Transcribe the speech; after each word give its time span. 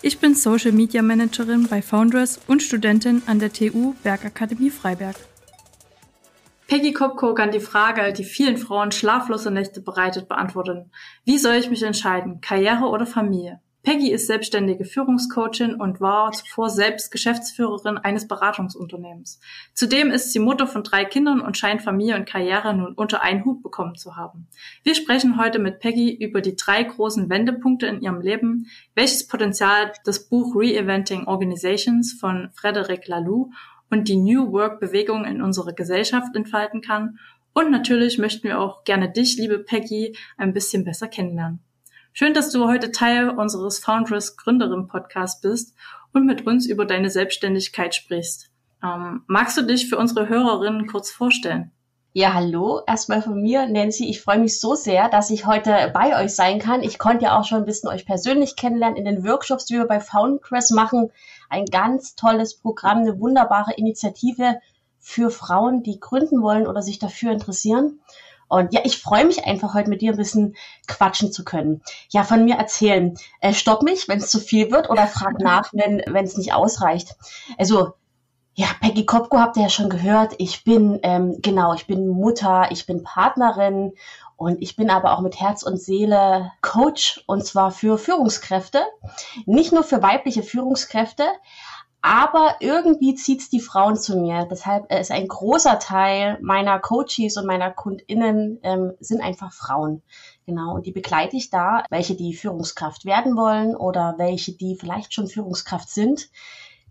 Ich 0.00 0.20
bin 0.20 0.36
Social 0.36 0.70
Media 0.70 1.02
Managerin 1.02 1.66
bei 1.68 1.82
Foundress 1.82 2.38
und 2.46 2.62
Studentin 2.62 3.20
an 3.26 3.40
der 3.40 3.52
TU 3.52 3.94
Bergakademie 4.04 4.70
Freiberg. 4.70 5.16
Peggy 6.68 6.92
Kopko 6.92 7.34
kann 7.34 7.50
die 7.50 7.58
Frage, 7.58 8.12
die 8.12 8.22
vielen 8.22 8.58
Frauen 8.58 8.92
schlaflose 8.92 9.50
Nächte 9.50 9.80
bereitet, 9.80 10.28
beantworten. 10.28 10.92
Wie 11.24 11.38
soll 11.38 11.54
ich 11.54 11.68
mich 11.68 11.82
entscheiden? 11.82 12.40
Karriere 12.40 12.84
oder 12.84 13.06
Familie? 13.06 13.60
Peggy 13.88 14.10
ist 14.12 14.26
selbstständige 14.26 14.84
Führungscoachin 14.84 15.76
und 15.76 15.98
war 15.98 16.30
zuvor 16.32 16.68
selbst 16.68 17.10
Geschäftsführerin 17.10 17.96
eines 17.96 18.28
Beratungsunternehmens. 18.28 19.40
Zudem 19.72 20.10
ist 20.10 20.30
sie 20.30 20.40
Mutter 20.40 20.66
von 20.66 20.84
drei 20.84 21.06
Kindern 21.06 21.40
und 21.40 21.56
scheint 21.56 21.80
Familie 21.80 22.16
und 22.16 22.28
Karriere 22.28 22.74
nun 22.74 22.92
unter 22.92 23.22
einen 23.22 23.46
Hut 23.46 23.62
bekommen 23.62 23.94
zu 23.94 24.14
haben. 24.14 24.46
Wir 24.82 24.94
sprechen 24.94 25.40
heute 25.40 25.58
mit 25.58 25.78
Peggy 25.78 26.14
über 26.14 26.42
die 26.42 26.54
drei 26.54 26.82
großen 26.82 27.30
Wendepunkte 27.30 27.86
in 27.86 28.02
ihrem 28.02 28.20
Leben, 28.20 28.66
welches 28.94 29.26
Potenzial 29.26 29.94
das 30.04 30.28
Buch 30.28 30.54
Reinventing 30.54 31.26
Organizations 31.26 32.12
von 32.12 32.50
Frederic 32.52 33.08
Laloux 33.08 33.50
und 33.88 34.06
die 34.08 34.16
New 34.16 34.52
Work 34.52 34.80
Bewegung 34.80 35.24
in 35.24 35.40
unserer 35.40 35.72
Gesellschaft 35.72 36.36
entfalten 36.36 36.82
kann. 36.82 37.18
Und 37.54 37.70
natürlich 37.70 38.18
möchten 38.18 38.48
wir 38.48 38.60
auch 38.60 38.84
gerne 38.84 39.10
dich, 39.10 39.38
liebe 39.38 39.58
Peggy, 39.58 40.14
ein 40.36 40.52
bisschen 40.52 40.84
besser 40.84 41.08
kennenlernen. 41.08 41.60
Schön, 42.20 42.34
dass 42.34 42.50
du 42.50 42.66
heute 42.66 42.90
Teil 42.90 43.30
unseres 43.30 43.78
Foundress 43.78 44.36
Gründerin 44.36 44.88
Podcast 44.88 45.40
bist 45.40 45.76
und 46.12 46.26
mit 46.26 46.48
uns 46.48 46.66
über 46.66 46.84
deine 46.84 47.10
Selbstständigkeit 47.10 47.94
sprichst. 47.94 48.50
Ähm, 48.82 49.22
magst 49.28 49.56
du 49.56 49.62
dich 49.62 49.88
für 49.88 49.96
unsere 49.96 50.28
Hörerinnen 50.28 50.88
kurz 50.88 51.12
vorstellen? 51.12 51.70
Ja, 52.14 52.34
hallo. 52.34 52.80
Erstmal 52.88 53.22
von 53.22 53.40
mir, 53.40 53.68
Nancy. 53.68 54.10
Ich 54.10 54.20
freue 54.20 54.40
mich 54.40 54.58
so 54.58 54.74
sehr, 54.74 55.08
dass 55.08 55.30
ich 55.30 55.46
heute 55.46 55.92
bei 55.94 56.20
euch 56.20 56.34
sein 56.34 56.58
kann. 56.58 56.82
Ich 56.82 56.98
konnte 56.98 57.26
ja 57.26 57.38
auch 57.38 57.44
schon 57.44 57.58
ein 57.58 57.66
bisschen 57.66 57.88
euch 57.88 58.04
persönlich 58.04 58.56
kennenlernen 58.56 58.96
in 58.96 59.04
den 59.04 59.24
Workshops, 59.24 59.66
die 59.66 59.74
wir 59.74 59.86
bei 59.86 60.00
Foundress 60.00 60.72
machen. 60.72 61.12
Ein 61.48 61.66
ganz 61.66 62.16
tolles 62.16 62.58
Programm, 62.58 62.98
eine 62.98 63.20
wunderbare 63.20 63.74
Initiative 63.74 64.58
für 64.98 65.30
Frauen, 65.30 65.84
die 65.84 66.00
gründen 66.00 66.42
wollen 66.42 66.66
oder 66.66 66.82
sich 66.82 66.98
dafür 66.98 67.30
interessieren. 67.30 68.00
Und 68.48 68.72
ja, 68.72 68.80
ich 68.84 68.98
freue 68.98 69.26
mich 69.26 69.44
einfach 69.44 69.74
heute 69.74 69.90
mit 69.90 70.00
dir 70.00 70.12
ein 70.12 70.16
bisschen 70.16 70.56
quatschen 70.86 71.32
zu 71.32 71.44
können. 71.44 71.82
Ja, 72.08 72.24
von 72.24 72.44
mir 72.44 72.56
erzählen. 72.56 73.16
Äh, 73.40 73.52
stopp 73.52 73.82
mich, 73.82 74.08
wenn 74.08 74.18
es 74.18 74.30
zu 74.30 74.40
viel 74.40 74.70
wird 74.70 74.90
oder 74.90 75.06
frag 75.06 75.38
nach, 75.40 75.72
wenn 75.72 76.02
wenn 76.06 76.24
es 76.24 76.36
nicht 76.36 76.52
ausreicht. 76.52 77.16
Also 77.58 77.92
ja, 78.54 78.66
Peggy 78.80 79.06
Kopko 79.06 79.38
habt 79.38 79.56
ihr 79.56 79.64
ja 79.64 79.68
schon 79.68 79.88
gehört. 79.88 80.34
Ich 80.38 80.64
bin 80.64 80.98
ähm, 81.02 81.36
genau, 81.42 81.74
ich 81.74 81.86
bin 81.86 82.08
Mutter, 82.08 82.68
ich 82.70 82.86
bin 82.86 83.04
Partnerin 83.04 83.92
und 84.36 84.62
ich 84.62 84.76
bin 84.76 84.90
aber 84.90 85.12
auch 85.12 85.20
mit 85.20 85.38
Herz 85.40 85.62
und 85.62 85.80
Seele 85.80 86.52
Coach 86.60 87.22
und 87.26 87.44
zwar 87.44 87.70
für 87.70 87.98
Führungskräfte, 87.98 88.82
nicht 89.46 89.72
nur 89.72 89.84
für 89.84 90.02
weibliche 90.02 90.42
Führungskräfte, 90.42 91.24
aber 92.00 92.56
irgendwie 92.60 93.14
zieht's 93.14 93.50
die 93.50 93.60
Frauen 93.60 93.96
zu 93.96 94.16
mir. 94.16 94.46
Deshalb 94.50 94.92
ist 94.92 95.10
ein 95.10 95.26
großer 95.26 95.78
Teil 95.78 96.38
meiner 96.40 96.78
Coaches 96.78 97.36
und 97.36 97.46
meiner 97.46 97.70
KundInnen 97.70 98.60
ähm, 98.62 98.92
sind 99.00 99.20
einfach 99.20 99.52
Frauen. 99.52 100.02
Genau, 100.46 100.74
und 100.74 100.86
die 100.86 100.92
begleite 100.92 101.36
ich 101.36 101.50
da, 101.50 101.84
welche 101.90 102.14
die 102.14 102.34
Führungskraft 102.34 103.04
werden 103.04 103.36
wollen 103.36 103.74
oder 103.74 104.14
welche 104.18 104.52
die 104.52 104.76
vielleicht 104.76 105.12
schon 105.12 105.26
Führungskraft 105.26 105.88
sind. 105.88 106.30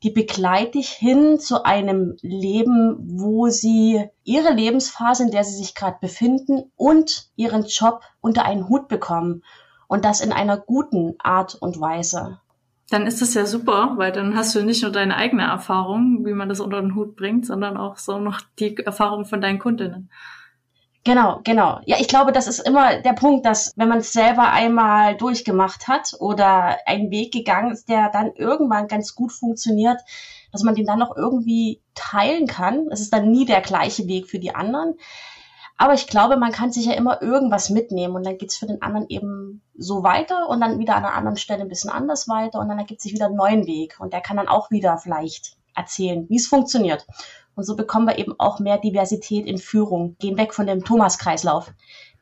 Die 0.04 0.12
begleite 0.12 0.78
ich 0.78 0.90
hin 0.90 1.40
zu 1.40 1.64
einem 1.64 2.18
Leben, 2.22 2.98
wo 3.00 3.48
sie 3.48 4.08
ihre 4.24 4.54
Lebensphase, 4.54 5.24
in 5.24 5.32
der 5.32 5.44
sie 5.44 5.56
sich 5.56 5.74
gerade 5.74 5.98
befinden 6.00 6.72
und 6.76 7.32
ihren 7.36 7.66
Job 7.66 8.02
unter 8.22 8.46
einen 8.46 8.70
Hut 8.70 8.88
bekommen. 8.88 9.44
Und 9.88 10.06
das 10.06 10.22
in 10.22 10.34
einer 10.34 10.58
guten 10.58 11.16
Art 11.18 11.56
und 11.56 11.80
Weise. 11.80 12.40
Dann 12.90 13.06
ist 13.06 13.22
das 13.22 13.34
ja 13.34 13.46
super, 13.46 13.94
weil 13.98 14.12
dann 14.12 14.36
hast 14.36 14.56
du 14.56 14.64
nicht 14.64 14.82
nur 14.82 14.92
deine 14.92 15.18
eigene 15.18 15.44
Erfahrung, 15.44 16.26
wie 16.26 16.34
man 16.34 16.48
das 16.48 16.62
unter 16.62 16.82
den 16.82 16.96
Hut 16.96 17.18
bringt, 17.18 17.46
sondern 17.46 17.76
auch 17.76 17.98
so 17.98 18.20
noch 18.20 18.40
die 18.60 18.78
Erfahrung 18.78 19.26
von 19.26 19.42
deinen 19.42 19.60
Kundinnen. 19.60 20.10
Genau, 21.08 21.40
genau. 21.46 21.80
Ja, 21.86 21.98
ich 22.02 22.10
glaube, 22.10 22.34
das 22.34 22.48
ist 22.48 22.60
immer 22.60 23.02
der 23.02 23.14
Punkt, 23.14 23.46
dass 23.46 23.72
wenn 23.78 23.88
man 23.88 24.00
es 24.00 24.12
selber 24.12 24.52
einmal 24.52 25.16
durchgemacht 25.16 25.88
hat 25.88 26.14
oder 26.20 26.78
einen 26.86 27.12
Weg 27.12 27.32
gegangen 27.32 27.72
ist, 27.72 27.88
der 27.88 28.10
dann 28.12 28.34
irgendwann 28.36 28.90
ganz 28.90 29.16
gut 29.16 29.32
funktioniert, 29.32 30.02
dass 30.52 30.64
man 30.64 30.76
den 30.76 30.86
dann 30.86 31.00
noch 31.00 31.16
irgendwie 31.16 31.82
teilen 31.96 32.46
kann. 32.46 32.88
Es 32.92 33.00
ist 33.00 33.14
dann 33.14 33.32
nie 33.32 33.46
der 33.46 33.62
gleiche 33.62 34.06
Weg 34.08 34.28
für 34.28 34.40
die 34.40 34.54
anderen. 34.54 34.96
Aber 35.78 35.94
ich 35.94 36.08
glaube, 36.08 36.38
man 36.38 36.52
kann 36.52 36.72
sich 36.72 36.86
ja 36.88 36.94
immer 36.94 37.22
irgendwas 37.22 37.70
mitnehmen 37.70 38.16
und 38.16 38.26
dann 38.26 38.38
geht's 38.40 38.58
für 38.58 38.66
den 38.66 38.82
anderen 38.82 39.08
eben 39.10 39.62
so 39.78 40.02
weiter 40.02 40.50
und 40.50 40.60
dann 40.60 40.80
wieder 40.80 40.96
an 40.96 41.06
einer 41.06 41.14
anderen 41.14 41.38
Stelle 41.38 41.62
ein 41.62 41.68
bisschen 41.68 41.92
anders 41.92 42.28
weiter 42.28 42.60
und 42.60 42.68
dann 42.68 42.80
ergibt 42.80 43.02
sich 43.02 43.14
wieder 43.14 43.28
einen 43.28 43.36
neuen 43.36 43.68
Weg 43.68 44.00
und 44.00 44.12
der 44.12 44.22
kann 44.22 44.38
dann 44.38 44.48
auch 44.48 44.72
wieder 44.72 44.98
vielleicht 44.98 45.56
erzählen, 45.76 46.28
wie 46.30 46.38
es 46.38 46.48
funktioniert. 46.48 47.06
Und 47.56 47.64
so 47.64 47.76
bekommen 47.76 48.08
wir 48.08 48.18
eben 48.18 48.36
auch 48.40 48.60
mehr 48.60 48.80
Diversität 48.80 49.46
in 49.46 49.60
Führung, 49.60 50.16
gehen 50.20 50.38
weg 50.38 50.54
von 50.54 50.68
dem 50.68 50.84
Thomas-Kreislauf, 50.84 51.72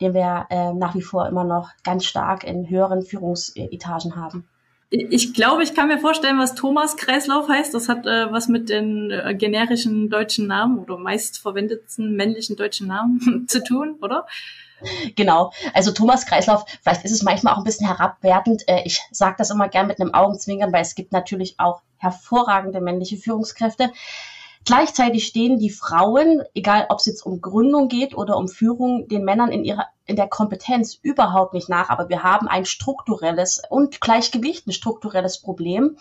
den 0.02 0.14
wir 0.14 0.48
äh, 0.50 0.74
nach 0.74 0.96
wie 0.96 1.02
vor 1.02 1.28
immer 1.28 1.46
noch 1.46 1.72
ganz 1.84 2.06
stark 2.06 2.44
in 2.44 2.70
höheren 2.70 3.02
Führungsetagen 3.02 4.16
haben. 4.18 4.50
Ich 5.10 5.34
glaube, 5.34 5.64
ich 5.64 5.74
kann 5.74 5.88
mir 5.88 5.98
vorstellen, 5.98 6.40
was 6.40 6.56
Thomas 6.56 6.96
Kreislauf 6.96 7.50
heißt. 7.50 7.74
Das 7.74 7.90
hat 7.90 8.06
äh, 8.06 8.32
was 8.32 8.48
mit 8.48 8.70
den 8.70 9.12
äh, 9.12 9.36
generischen 9.36 10.10
deutschen 10.10 10.48
Namen 10.48 10.80
oder 10.80 10.98
meist 10.98 11.40
verwendeten 11.40 12.16
männlichen 12.16 12.56
deutschen 12.56 12.88
Namen 12.88 13.46
zu 13.48 13.64
tun, 13.64 13.98
oder? 14.02 14.26
Genau. 15.16 15.52
Also 15.74 15.92
Thomas 15.92 16.26
Kreislauf, 16.26 16.66
vielleicht 16.82 17.04
ist 17.06 17.12
es 17.12 17.24
manchmal 17.24 17.54
auch 17.54 17.60
ein 17.60 17.64
bisschen 17.64 17.88
herabwertend. 17.88 18.64
Äh, 18.68 18.84
ich 18.86 19.02
sage 19.12 19.36
das 19.38 19.52
immer 19.52 19.68
gern 19.70 19.88
mit 19.88 20.00
einem 20.00 20.14
Augenzwinkern, 20.14 20.72
weil 20.72 20.82
es 20.82 20.96
gibt 20.96 21.12
natürlich 21.12 21.56
auch 21.58 21.82
hervorragende 21.98 22.82
männliche 22.82 23.18
Führungskräfte. 23.18 23.92
Gleichzeitig 24.66 25.28
stehen 25.28 25.60
die 25.60 25.70
Frauen, 25.70 26.44
egal 26.56 26.88
ob 26.90 27.00
es 27.00 27.06
jetzt 27.06 27.26
um 27.26 27.40
Gründung 27.40 27.88
geht 27.88 28.16
oder 28.16 28.36
um 28.36 28.48
Führung, 28.48 29.08
den 29.08 29.24
Männern 29.24 29.52
in 29.52 29.64
ihrer 29.64 29.86
in 30.08 30.16
der 30.16 30.28
Kompetenz 30.28 31.00
überhaupt 31.02 31.54
nicht 31.54 31.70
nach. 31.70 31.90
Aber 31.90 32.10
wir 32.10 32.24
haben 32.24 32.48
ein 32.48 32.66
strukturelles 32.66 33.62
und 33.70 34.02
Gleichgewicht, 34.02 34.68
ein 34.68 34.72
strukturelles 34.72 35.42
Problem. 35.42 35.98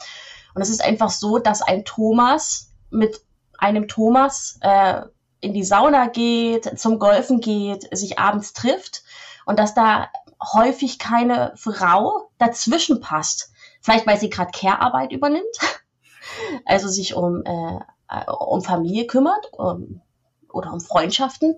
Und 0.55 0.63
es 0.63 0.71
ist 0.71 0.85
einfach 0.85 1.11
so, 1.11 1.39
dass 1.39 1.63
ein 1.63 1.85
Thomas 1.85 2.71
mit 2.91 3.23
einem 3.59 3.89
Thomas 3.89 4.59
äh, 4.61 5.03
in 5.41 5.53
die 5.53 5.65
Sauna 5.65 6.07
geht, 6.09 6.79
zum 6.79 6.99
Golfen 6.99 7.41
geht, 7.41 7.89
sich 7.97 8.19
abends 8.19 8.53
trifft 8.53 9.03
und 9.47 9.59
dass 9.59 9.75
da 9.75 10.09
häufig 10.53 10.99
keine 10.99 11.53
Frau 11.57 12.31
dazwischen 12.39 13.01
passt. 13.01 13.53
Vielleicht 13.81 14.07
weil 14.07 14.19
sie 14.19 14.31
gerade 14.31 14.51
Care-Arbeit 14.53 15.13
übernimmt, 15.13 15.59
also 16.65 16.89
sich 16.89 17.15
um 17.15 17.43
äh, 17.45 17.81
äh, 18.09 18.31
um 18.31 18.63
Familie 18.63 19.07
kümmert 19.07 19.53
um, 19.53 20.01
oder 20.53 20.73
um 20.73 20.81
Freundschaften 20.81 21.57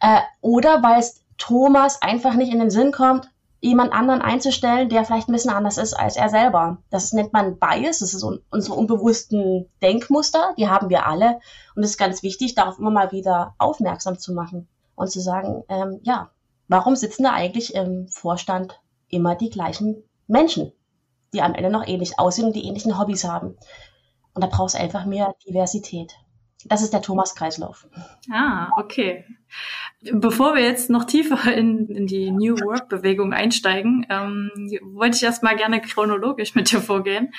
äh, 0.00 0.20
oder 0.40 0.82
weil 0.82 1.00
es 1.00 1.22
Thomas 1.38 2.02
einfach 2.02 2.34
nicht 2.34 2.52
in 2.52 2.58
den 2.58 2.70
Sinn 2.70 2.92
kommt, 2.92 3.30
jemand 3.60 3.92
anderen 3.92 4.22
einzustellen, 4.22 4.88
der 4.88 5.04
vielleicht 5.04 5.28
ein 5.28 5.32
bisschen 5.32 5.52
anders 5.52 5.76
ist 5.76 5.94
als 5.94 6.16
er 6.16 6.28
selber. 6.28 6.78
Das 6.90 7.12
nennt 7.12 7.32
man 7.32 7.58
Bias, 7.58 7.98
das 7.98 8.14
ist 8.14 8.22
unsere 8.22 8.74
unbewussten 8.74 9.66
Denkmuster, 9.82 10.54
die 10.56 10.68
haben 10.68 10.88
wir 10.88 11.06
alle 11.06 11.40
und 11.74 11.82
es 11.82 11.90
ist 11.90 11.98
ganz 11.98 12.22
wichtig, 12.22 12.54
darauf 12.54 12.78
immer 12.78 12.90
mal 12.90 13.12
wieder 13.12 13.54
aufmerksam 13.58 14.18
zu 14.18 14.32
machen 14.32 14.68
und 14.94 15.10
zu 15.10 15.20
sagen, 15.20 15.64
ähm, 15.68 16.00
ja, 16.02 16.30
warum 16.68 16.96
sitzen 16.96 17.24
da 17.24 17.32
eigentlich 17.32 17.74
im 17.74 18.08
Vorstand 18.08 18.80
immer 19.08 19.34
die 19.34 19.50
gleichen 19.50 20.04
Menschen, 20.26 20.72
die 21.34 21.42
am 21.42 21.54
Ende 21.54 21.70
noch 21.70 21.86
ähnlich 21.86 22.18
aussehen 22.18 22.46
und 22.46 22.56
die 22.56 22.66
ähnlichen 22.66 22.98
Hobbys 22.98 23.24
haben? 23.24 23.56
Und 24.40 24.50
da 24.50 24.56
brauchst 24.56 24.74
du 24.74 24.80
einfach 24.80 25.04
mehr 25.04 25.34
Diversität. 25.46 26.14
Das 26.64 26.80
ist 26.80 26.94
der 26.94 27.02
Thomas-Kreislauf. 27.02 27.86
Ah, 28.32 28.70
okay. 28.78 29.26
Bevor 30.12 30.54
wir 30.54 30.62
jetzt 30.62 30.88
noch 30.88 31.04
tiefer 31.04 31.52
in, 31.52 31.88
in 31.88 32.06
die 32.06 32.30
New 32.30 32.54
Work-Bewegung 32.54 33.34
einsteigen, 33.34 34.06
ähm, 34.08 34.50
wollte 34.94 35.16
ich 35.18 35.22
erstmal 35.22 35.56
gerne 35.56 35.82
chronologisch 35.82 36.54
mit 36.54 36.72
dir 36.72 36.80
vorgehen 36.80 37.34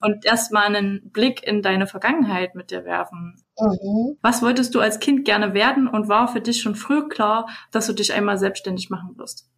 und 0.00 0.24
erstmal 0.24 0.66
einen 0.66 1.10
Blick 1.10 1.44
in 1.44 1.60
deine 1.60 1.88
Vergangenheit 1.88 2.54
mit 2.54 2.70
dir 2.70 2.84
werfen. 2.84 3.42
Mhm. 3.58 4.16
Was 4.22 4.42
wolltest 4.42 4.76
du 4.76 4.80
als 4.80 5.00
Kind 5.00 5.24
gerne 5.24 5.54
werden 5.54 5.88
und 5.88 6.08
war 6.08 6.28
für 6.28 6.40
dich 6.40 6.62
schon 6.62 6.76
früh 6.76 7.08
klar, 7.08 7.48
dass 7.72 7.88
du 7.88 7.94
dich 7.94 8.12
einmal 8.12 8.38
selbstständig 8.38 8.90
machen 8.90 9.18
wirst? 9.18 9.50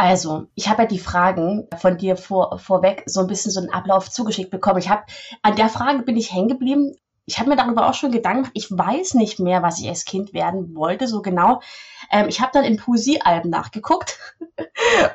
Also, 0.00 0.46
ich 0.54 0.68
habe 0.68 0.82
ja 0.82 0.88
die 0.88 1.00
Fragen 1.00 1.66
von 1.76 1.98
dir 1.98 2.16
vor, 2.16 2.56
vorweg 2.60 3.02
so 3.06 3.20
ein 3.20 3.26
bisschen 3.26 3.50
so 3.50 3.58
einen 3.58 3.70
Ablauf 3.70 4.08
zugeschickt 4.08 4.50
bekommen. 4.50 4.78
Ich 4.78 4.88
habe 4.88 5.02
an 5.42 5.56
der 5.56 5.68
Frage 5.68 6.02
bin 6.04 6.16
ich 6.16 6.32
hängen 6.32 6.46
geblieben. 6.46 6.94
ich 7.26 7.38
habe 7.40 7.50
mir 7.50 7.56
darüber 7.56 7.88
auch 7.88 7.94
schon 7.94 8.12
Gedanken 8.12 8.42
gemacht. 8.42 8.52
Ich 8.54 8.70
weiß 8.70 9.14
nicht 9.14 9.40
mehr, 9.40 9.60
was 9.60 9.80
ich 9.80 9.88
als 9.88 10.04
Kind 10.04 10.32
werden 10.32 10.76
wollte, 10.76 11.08
so 11.08 11.20
genau. 11.20 11.60
Ähm, 12.12 12.28
ich 12.28 12.40
habe 12.40 12.52
dann 12.54 12.62
in 12.62 12.76
Poesiealben 12.76 13.50
nachgeguckt 13.50 14.18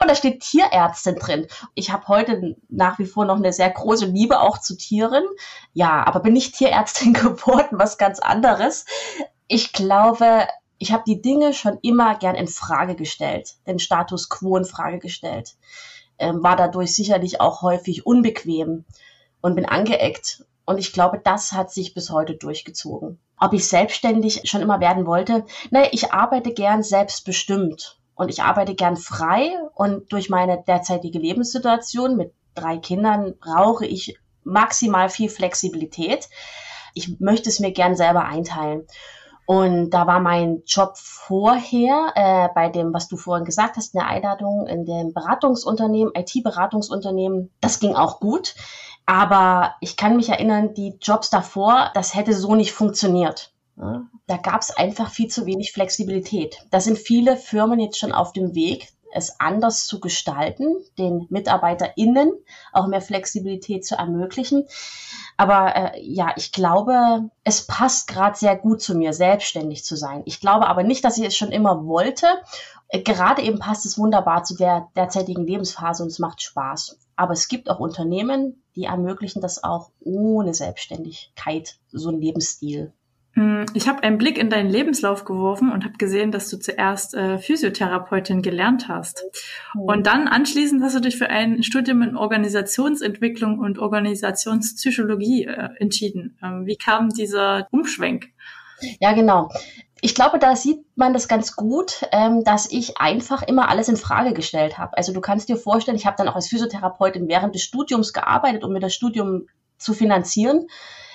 und 0.01 0.09
da 0.09 0.15
steht 0.15 0.41
Tierärztin 0.41 1.15
drin. 1.15 1.47
Ich 1.75 1.89
habe 1.89 2.09
heute 2.09 2.57
nach 2.67 2.99
wie 2.99 3.05
vor 3.05 3.23
noch 3.23 3.37
eine 3.37 3.53
sehr 3.53 3.69
große 3.69 4.07
Liebe 4.07 4.41
auch 4.41 4.57
zu 4.57 4.75
Tieren. 4.75 5.23
Ja, 5.71 6.05
aber 6.05 6.19
bin 6.19 6.33
nicht 6.33 6.55
Tierärztin 6.55 7.13
geworden, 7.13 7.79
was 7.79 7.97
ganz 7.97 8.19
anderes. 8.19 8.85
Ich 9.47 9.71
glaube, 9.71 10.45
ich 10.83 10.91
habe 10.91 11.03
die 11.07 11.21
Dinge 11.21 11.53
schon 11.53 11.79
immer 11.81 12.17
gern 12.17 12.35
in 12.35 12.47
Frage 12.47 12.95
gestellt, 12.95 13.55
den 13.65 13.79
Status 13.79 14.27
quo 14.27 14.57
in 14.57 14.65
Frage 14.65 14.99
gestellt. 14.99 15.55
Ähm, 16.19 16.43
war 16.43 16.57
dadurch 16.57 16.93
sicherlich 16.93 17.39
auch 17.39 17.61
häufig 17.61 18.05
unbequem 18.05 18.83
und 19.39 19.55
bin 19.55 19.65
angeeckt 19.65 20.43
und 20.65 20.79
ich 20.79 20.91
glaube, 20.91 21.21
das 21.23 21.53
hat 21.53 21.71
sich 21.71 21.93
bis 21.93 22.09
heute 22.09 22.35
durchgezogen. 22.35 23.17
Ob 23.39 23.53
ich 23.53 23.65
selbstständig 23.65 24.41
schon 24.43 24.59
immer 24.59 24.81
werden 24.81 25.05
wollte? 25.05 25.45
Naja, 25.71 25.87
ich 25.93 26.11
arbeite 26.11 26.53
gern 26.53 26.83
selbstbestimmt 26.83 27.97
und 28.15 28.27
ich 28.27 28.41
arbeite 28.41 28.75
gern 28.75 28.97
frei 28.97 29.53
und 29.75 30.11
durch 30.11 30.29
meine 30.29 30.63
derzeitige 30.67 31.17
Lebenssituation 31.17 32.17
mit 32.17 32.33
drei 32.55 32.77
Kindern 32.77 33.35
brauche 33.39 33.85
ich 33.85 34.17
maximal 34.43 35.07
viel 35.07 35.29
Flexibilität. 35.29 36.27
Ich 36.93 37.21
möchte 37.21 37.47
es 37.47 37.61
mir 37.61 37.71
gern 37.71 37.95
selber 37.95 38.25
einteilen. 38.25 38.85
Und 39.45 39.89
da 39.89 40.07
war 40.07 40.19
mein 40.19 40.63
Job 40.65 40.93
vorher 40.95 42.13
äh, 42.15 42.47
bei 42.55 42.69
dem, 42.69 42.93
was 42.93 43.07
du 43.07 43.17
vorhin 43.17 43.45
gesagt 43.45 43.75
hast, 43.75 43.93
in 43.93 43.99
der 43.99 44.07
Einladung 44.07 44.67
in 44.67 44.85
dem 44.85 45.13
Beratungsunternehmen, 45.13 46.13
IT-Beratungsunternehmen. 46.15 47.51
Das 47.59 47.79
ging 47.79 47.95
auch 47.95 48.19
gut. 48.19 48.55
Aber 49.05 49.75
ich 49.81 49.97
kann 49.97 50.15
mich 50.15 50.29
erinnern, 50.29 50.73
die 50.73 50.97
Jobs 51.01 51.29
davor, 51.29 51.91
das 51.93 52.15
hätte 52.15 52.33
so 52.33 52.55
nicht 52.55 52.71
funktioniert. 52.71 53.53
Da 54.27 54.37
gab 54.37 54.61
es 54.61 54.71
einfach 54.71 55.09
viel 55.09 55.27
zu 55.27 55.45
wenig 55.45 55.73
Flexibilität. 55.73 56.65
Da 56.69 56.79
sind 56.79 56.97
viele 56.97 57.35
Firmen 57.35 57.79
jetzt 57.79 57.97
schon 57.97 58.13
auf 58.13 58.31
dem 58.31 58.55
Weg, 58.55 58.92
es 59.13 59.39
anders 59.39 59.85
zu 59.85 59.99
gestalten, 59.99 60.75
den 60.97 61.27
MitarbeiterInnen 61.29 62.31
auch 62.71 62.87
mehr 62.87 63.01
Flexibilität 63.01 63.85
zu 63.85 63.95
ermöglichen. 63.95 64.65
Aber 65.37 65.75
äh, 65.75 66.01
ja, 66.01 66.33
ich 66.35 66.51
glaube, 66.51 67.29
es 67.43 67.65
passt 67.65 68.07
gerade 68.07 68.37
sehr 68.37 68.55
gut 68.55 68.81
zu 68.81 68.95
mir, 68.95 69.13
selbstständig 69.13 69.83
zu 69.83 69.95
sein. 69.95 70.21
Ich 70.25 70.39
glaube 70.39 70.67
aber 70.67 70.83
nicht, 70.83 71.03
dass 71.03 71.17
ich 71.17 71.25
es 71.25 71.35
schon 71.35 71.51
immer 71.51 71.85
wollte. 71.85 72.27
Äh, 72.89 73.01
gerade 73.01 73.41
eben 73.41 73.59
passt 73.59 73.85
es 73.85 73.97
wunderbar 73.97 74.43
zu 74.43 74.55
der 74.55 74.89
derzeitigen 74.95 75.45
Lebensphase 75.45 76.03
und 76.03 76.09
es 76.09 76.19
macht 76.19 76.41
Spaß. 76.41 76.99
Aber 77.15 77.33
es 77.33 77.47
gibt 77.47 77.69
auch 77.69 77.79
Unternehmen, 77.79 78.63
die 78.75 78.85
ermöglichen 78.85 79.41
das 79.41 79.63
auch 79.63 79.91
ohne 79.99 80.53
Selbstständigkeit, 80.53 81.77
so 81.91 82.09
ein 82.09 82.19
Lebensstil. 82.19 82.93
Hm, 83.33 83.65
ich 83.73 83.87
habe 83.87 84.03
einen 84.03 84.17
Blick 84.17 84.37
in 84.37 84.49
deinen 84.49 84.69
Lebenslauf 84.69 85.25
geworfen 85.25 85.71
und 85.71 85.83
habe 85.83 85.97
gesehen, 85.97 86.31
dass 86.31 86.49
du 86.49 86.57
zuerst 86.57 87.13
äh, 87.15 87.39
Physiotherapeutin 87.39 88.41
gelernt 88.41 88.87
hast. 88.87 89.23
Mhm. 89.73 89.81
Und 89.81 90.07
dann 90.07 90.27
anschließend 90.27 90.83
hast 90.83 90.95
du 90.95 90.99
dich 90.99 91.17
für 91.17 91.29
ein 91.29 91.63
Studium 91.63 92.01
in 92.01 92.15
Organisationsentwicklung 92.15 93.59
und 93.59 93.79
Organisationspsychologie 93.79 95.45
äh, 95.45 95.69
entschieden. 95.79 96.37
Ähm, 96.43 96.65
wie 96.65 96.77
kam 96.77 97.09
dieser 97.09 97.67
Umschwenk? 97.71 98.27
Ja, 98.99 99.13
genau 99.13 99.49
ich 100.03 100.15
glaube, 100.15 100.37
da 100.37 100.57
sieht 100.57 100.85
man 100.97 101.13
das 101.13 101.29
ganz 101.29 101.55
gut, 101.55 102.01
ähm, 102.11 102.43
dass 102.43 102.69
ich 102.69 102.97
einfach 102.97 103.41
immer 103.41 103.69
alles 103.69 103.87
in 103.87 103.95
Frage 103.95 104.33
gestellt 104.33 104.77
habe. 104.77 104.97
Also 104.97 105.13
du 105.13 105.21
kannst 105.21 105.47
dir 105.47 105.55
vorstellen, 105.55 105.95
ich 105.95 106.05
habe 106.05 106.17
dann 106.17 106.27
auch 106.27 106.35
als 106.35 106.49
Physiotherapeutin 106.49 107.29
während 107.29 107.55
des 107.55 107.61
Studiums 107.63 108.11
gearbeitet, 108.11 108.65
um 108.65 108.73
mir 108.73 108.81
das 108.81 108.93
Studium 108.93 109.47
zu 109.77 109.93
finanzieren 109.93 110.67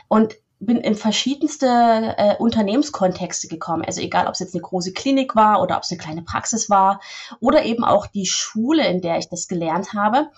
und 0.09 0.37
bin 0.61 0.79
in 0.79 0.95
verschiedenste 0.95 1.67
äh, 1.67 2.37
Unternehmenskontexte 2.37 3.49
gekommen. 3.49 3.85
Also 3.85 4.01
egal, 4.01 4.27
ob 4.27 4.35
es 4.35 4.41
jetzt 4.41 4.55
eine 4.55 4.63
große 4.63 4.93
Klinik 4.93 5.37
war 5.37 5.63
oder 5.63 5.77
ob 5.77 5.85
es 5.85 5.91
eine 5.91 5.99
kleine 5.99 6.23
Praxis 6.23 6.69
war 6.69 7.01
oder 7.41 7.65
eben 7.65 7.85
auch 7.85 8.07
die 8.07 8.27
Schule, 8.27 8.87
in 8.87 9.01
der 9.01 9.19
ich 9.19 9.29
das 9.29 9.49
gelernt 9.49 9.93
habe. 9.95 10.31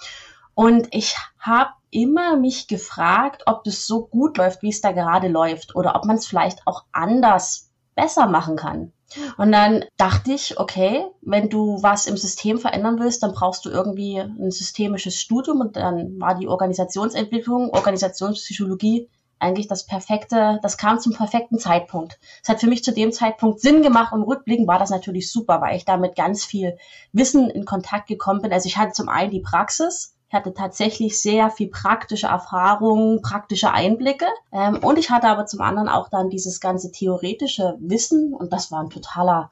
Und 0.54 0.88
ich 0.90 1.16
habe 1.38 1.70
immer 1.90 2.36
mich 2.36 2.68
gefragt, 2.68 3.44
ob 3.46 3.64
das 3.64 3.86
so 3.86 4.06
gut 4.06 4.36
läuft, 4.36 4.62
wie 4.62 4.68
es 4.68 4.80
da 4.80 4.92
gerade 4.92 5.28
läuft 5.28 5.74
oder 5.74 5.96
ob 5.96 6.04
man 6.04 6.16
es 6.16 6.26
vielleicht 6.26 6.66
auch 6.66 6.84
anders 6.92 7.70
besser 7.94 8.26
machen 8.26 8.56
kann. 8.56 8.92
Und 9.38 9.50
dann 9.50 9.84
dachte 9.96 10.32
ich, 10.32 10.60
okay, 10.60 11.04
wenn 11.20 11.48
du 11.48 11.82
was 11.82 12.06
im 12.06 12.16
System 12.16 12.58
verändern 12.58 13.00
willst, 13.00 13.22
dann 13.22 13.32
brauchst 13.32 13.64
du 13.64 13.70
irgendwie 13.70 14.18
ein 14.18 14.52
systemisches 14.52 15.20
Studium 15.20 15.60
und 15.60 15.76
dann 15.76 16.20
war 16.20 16.36
die 16.36 16.46
Organisationsentwicklung, 16.46 17.70
Organisationspsychologie 17.70 19.08
eigentlich 19.40 19.68
das 19.68 19.86
perfekte, 19.86 20.58
das 20.62 20.76
kam 20.76 21.00
zum 21.00 21.12
perfekten 21.12 21.58
Zeitpunkt. 21.58 22.18
Es 22.42 22.48
hat 22.48 22.60
für 22.60 22.66
mich 22.66 22.84
zu 22.84 22.92
dem 22.92 23.12
Zeitpunkt 23.12 23.60
Sinn 23.60 23.82
gemacht 23.82 24.12
und 24.12 24.22
rückblickend 24.22 24.68
war 24.68 24.78
das 24.78 24.90
natürlich 24.90 25.30
super, 25.30 25.60
weil 25.60 25.76
ich 25.76 25.84
da 25.84 25.96
mit 25.96 26.14
ganz 26.14 26.44
viel 26.44 26.76
Wissen 27.12 27.50
in 27.50 27.64
Kontakt 27.64 28.06
gekommen 28.06 28.42
bin. 28.42 28.52
Also 28.52 28.66
ich 28.66 28.76
hatte 28.76 28.92
zum 28.92 29.08
einen 29.08 29.30
die 29.30 29.40
Praxis, 29.40 30.14
ich 30.28 30.34
hatte 30.34 30.54
tatsächlich 30.54 31.20
sehr 31.20 31.50
viel 31.50 31.68
praktische 31.68 32.28
Erfahrungen, 32.28 33.20
praktische 33.20 33.72
Einblicke. 33.72 34.26
Ähm, 34.52 34.78
und 34.78 34.96
ich 34.96 35.10
hatte 35.10 35.26
aber 35.26 35.46
zum 35.46 35.60
anderen 35.60 35.88
auch 35.88 36.08
dann 36.08 36.30
dieses 36.30 36.60
ganze 36.60 36.92
theoretische 36.92 37.76
Wissen 37.80 38.32
und 38.32 38.52
das 38.52 38.70
war 38.70 38.80
ein 38.80 38.90
totaler 38.90 39.50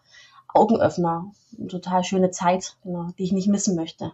Augenöffner, 0.55 1.33
eine 1.59 1.67
total 1.67 2.05
schöne 2.05 2.31
Zeit, 2.31 2.77
genau, 2.85 3.09
die 3.19 3.25
ich 3.25 3.33
nicht 3.33 3.49
missen 3.49 3.75
möchte. 3.75 4.13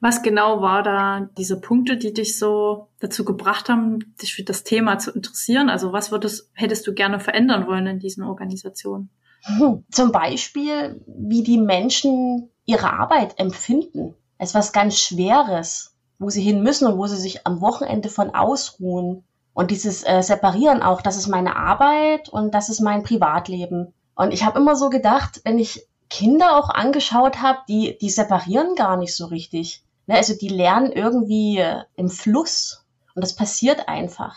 Was 0.00 0.22
genau 0.22 0.62
war 0.62 0.82
da 0.82 1.28
diese 1.36 1.60
Punkte, 1.60 1.96
die 1.96 2.12
dich 2.12 2.38
so 2.38 2.88
dazu 3.00 3.24
gebracht 3.24 3.68
haben, 3.68 4.14
dich 4.20 4.34
für 4.34 4.42
das 4.42 4.64
Thema 4.64 4.98
zu 4.98 5.10
interessieren? 5.12 5.68
Also 5.68 5.92
was 5.92 6.10
würdest, 6.10 6.50
hättest 6.54 6.86
du 6.86 6.94
gerne 6.94 7.20
verändern 7.20 7.66
wollen 7.66 7.86
in 7.86 7.98
diesen 7.98 8.24
Organisationen? 8.24 9.10
Hm, 9.42 9.84
zum 9.90 10.12
Beispiel, 10.12 11.04
wie 11.06 11.42
die 11.42 11.58
Menschen 11.58 12.50
ihre 12.64 12.92
Arbeit 12.92 13.38
empfinden 13.38 14.14
als 14.38 14.54
was 14.54 14.72
ganz 14.72 14.98
Schweres, 14.98 15.94
wo 16.18 16.30
sie 16.30 16.42
hin 16.42 16.62
müssen 16.62 16.86
und 16.86 16.98
wo 16.98 17.06
sie 17.06 17.16
sich 17.16 17.46
am 17.46 17.60
Wochenende 17.60 18.08
von 18.08 18.34
ausruhen. 18.34 19.24
Und 19.54 19.70
dieses 19.70 20.06
äh, 20.06 20.22
Separieren 20.22 20.82
auch, 20.82 21.00
das 21.00 21.16
ist 21.16 21.28
meine 21.28 21.56
Arbeit 21.56 22.28
und 22.28 22.54
das 22.54 22.68
ist 22.68 22.80
mein 22.80 23.02
Privatleben. 23.02 23.94
Und 24.14 24.32
ich 24.32 24.44
habe 24.44 24.58
immer 24.58 24.76
so 24.76 24.90
gedacht, 24.90 25.40
wenn 25.44 25.58
ich 25.58 25.86
Kinder 26.08 26.56
auch 26.56 26.70
angeschaut 26.70 27.42
habe, 27.42 27.60
die, 27.68 27.98
die 27.98 28.10
separieren 28.10 28.74
gar 28.74 28.96
nicht 28.96 29.14
so 29.14 29.26
richtig. 29.26 29.82
Ne, 30.06 30.16
also 30.16 30.34
die 30.34 30.48
lernen 30.48 30.92
irgendwie 30.92 31.58
äh, 31.58 31.82
im 31.96 32.08
Fluss 32.08 32.84
und 33.14 33.22
das 33.22 33.34
passiert 33.34 33.88
einfach. 33.88 34.36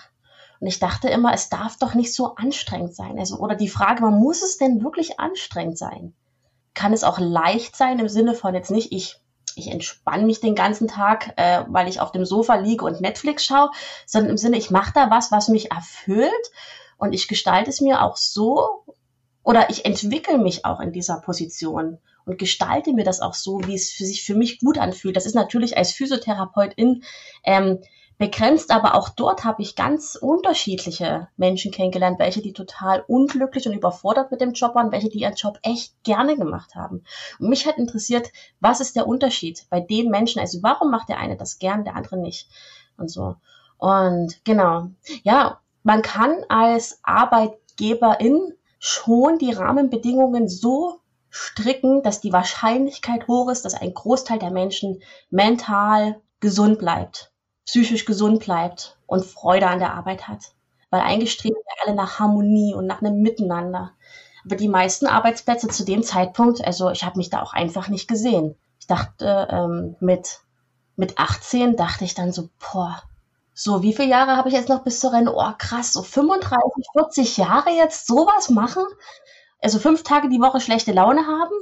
Und 0.60 0.68
ich 0.68 0.80
dachte 0.80 1.08
immer, 1.10 1.34
es 1.34 1.50
darf 1.50 1.78
doch 1.78 1.94
nicht 1.94 2.14
so 2.14 2.36
anstrengend 2.36 2.96
sein. 2.96 3.18
Also, 3.18 3.38
oder 3.38 3.56
die 3.56 3.70
Frage, 3.70 4.02
man 4.02 4.20
muss 4.20 4.42
es 4.42 4.58
denn 4.58 4.84
wirklich 4.84 5.20
anstrengend 5.20 5.78
sein? 5.78 6.14
Kann 6.74 6.92
es 6.92 7.04
auch 7.04 7.20
leicht 7.20 7.76
sein 7.76 8.00
im 8.00 8.10
Sinne 8.10 8.34
von 8.34 8.54
jetzt 8.54 8.72
nicht, 8.72 8.92
ich 8.92 9.20
ich 9.56 9.70
entspanne 9.70 10.26
mich 10.26 10.40
den 10.40 10.56
ganzen 10.56 10.88
Tag, 10.88 11.34
äh, 11.36 11.66
weil 11.68 11.88
ich 11.88 12.00
auf 12.00 12.12
dem 12.12 12.26
Sofa 12.26 12.56
liege 12.56 12.86
und 12.86 13.02
Netflix 13.02 13.46
schaue, 13.46 13.72
sondern 14.06 14.32
im 14.32 14.38
Sinne, 14.38 14.58
ich 14.58 14.72
mache 14.72 14.94
da 14.94 15.10
was, 15.10 15.32
was 15.32 15.50
mich 15.50 15.72
erfüllt 15.72 16.32
und 16.98 17.14
ich 17.14 17.28
gestalte 17.28 17.70
es 17.70 17.82
mir 17.82 18.04
auch 18.04 18.16
so 18.16 18.86
oder 19.44 19.70
ich 19.70 19.86
entwickle 19.86 20.38
mich 20.38 20.66
auch 20.66 20.80
in 20.80 20.92
dieser 20.92 21.22
Position 21.22 21.98
und 22.26 22.38
gestalte 22.38 22.94
mir 22.94 23.04
das 23.04 23.22
auch 23.22 23.34
so, 23.34 23.62
wie 23.66 23.76
es 23.76 23.92
für 23.92 24.06
sich 24.06 24.24
für 24.24 24.36
mich 24.36 24.60
gut 24.60 24.78
anfühlt. 24.78 25.16
Das 25.16 25.26
ist 25.26 25.36
natürlich 25.36 25.78
als 25.78 25.92
Physiotherapeutin 25.92 27.04
ähm, 27.44 27.80
begrenzt, 28.20 28.70
aber 28.72 28.96
auch 28.96 29.10
dort 29.10 29.46
habe 29.46 29.62
ich 29.62 29.78
ganz 29.78 30.16
unterschiedliche 30.16 31.30
Menschen 31.38 31.72
kennengelernt, 31.72 32.20
welche 32.20 32.42
die 32.42 32.52
total 32.52 33.04
unglücklich 33.08 33.66
und 33.66 33.74
überfordert 33.74 34.30
mit 34.30 34.42
dem 34.42 34.52
Job 34.52 34.76
waren, 34.76 34.92
welche 34.92 35.10
die 35.10 35.22
ihren 35.22 35.36
Job 35.36 35.58
echt 35.64 36.04
gerne 36.04 36.36
gemacht 36.36 36.76
haben. 36.76 37.06
Und 37.40 37.48
mich 37.48 37.66
hat 37.66 37.78
interessiert, 37.78 38.30
was 38.60 38.82
ist 38.82 38.98
der 38.98 39.08
Unterschied 39.08 39.66
bei 39.70 39.80
den 39.80 40.10
Menschen? 40.10 40.42
Also 40.42 40.62
warum 40.62 40.92
macht 40.92 41.08
der 41.08 41.18
eine 41.18 41.38
das 41.38 41.60
gern, 41.60 41.86
der 41.86 41.96
andere 41.96 42.18
nicht? 42.18 42.50
Und 42.98 43.10
so. 43.10 43.38
Und 43.78 44.44
genau. 44.44 44.90
Ja, 45.24 45.62
man 45.84 46.02
kann 46.02 46.44
als 46.50 47.00
Arbeitgeberin 47.04 48.54
schon 48.80 49.38
die 49.38 49.52
Rahmenbedingungen 49.52 50.48
so 50.48 51.02
stricken, 51.30 52.02
dass 52.02 52.22
die 52.22 52.34
Wahrscheinlichkeit 52.34 53.28
hoch 53.28 53.50
ist, 53.50 53.66
dass 53.66 53.76
ein 53.76 53.94
Großteil 53.94 54.40
der 54.40 54.52
Menschen 54.52 55.02
mental 55.30 56.22
gesund 56.40 56.80
bleibt 56.80 57.32
psychisch 57.70 58.06
gesund 58.06 58.40
bleibt 58.40 58.98
und 59.06 59.24
Freude 59.24 59.68
an 59.68 59.78
der 59.78 59.94
Arbeit 59.94 60.28
hat. 60.28 60.56
Weil 60.90 61.02
eingestreben 61.02 61.56
wir 61.56 61.86
alle 61.86 61.96
nach 61.96 62.20
Harmonie 62.20 62.74
und 62.74 62.88
nach 62.88 63.02
einem 63.02 63.22
Miteinander. 63.22 63.92
Aber 64.44 64.56
die 64.56 64.68
meisten 64.68 65.06
Arbeitsplätze 65.06 65.68
zu 65.68 65.86
dem 65.86 66.02
Zeitpunkt, 66.02 66.66
also 66.66 66.90
ich 66.90 67.04
habe 67.04 67.20
mich 67.20 67.30
da 67.30 67.44
auch 67.44 67.54
einfach 67.54 67.88
nicht 67.88 68.08
gesehen. 68.08 68.56
Ich 68.80 68.88
dachte, 68.88 69.48
ähm, 69.52 69.96
mit, 70.00 70.40
mit 70.96 71.20
18 71.20 71.76
dachte 71.76 72.06
ich 72.06 72.16
dann 72.16 72.32
so, 72.32 72.50
boah, 72.60 73.04
so, 73.62 73.84
wie 73.84 73.94
viele 73.94 74.08
Jahre 74.08 74.38
habe 74.38 74.48
ich 74.48 74.56
jetzt 74.56 74.70
noch 74.70 74.86
bis 74.86 75.02
zur 75.02 75.12
Rente? 75.12 75.34
Oh, 75.36 75.52
krass, 75.58 75.92
so 75.92 76.02
35, 76.02 76.86
40 76.94 77.38
Jahre 77.38 77.72
jetzt 77.72 78.08
sowas 78.08 78.50
machen? 78.50 78.86
Also 79.62 79.80
fünf 79.80 80.04
Tage 80.04 80.30
die 80.30 80.40
Woche 80.40 80.62
schlechte 80.62 80.94
Laune 80.94 81.28
haben? 81.28 81.54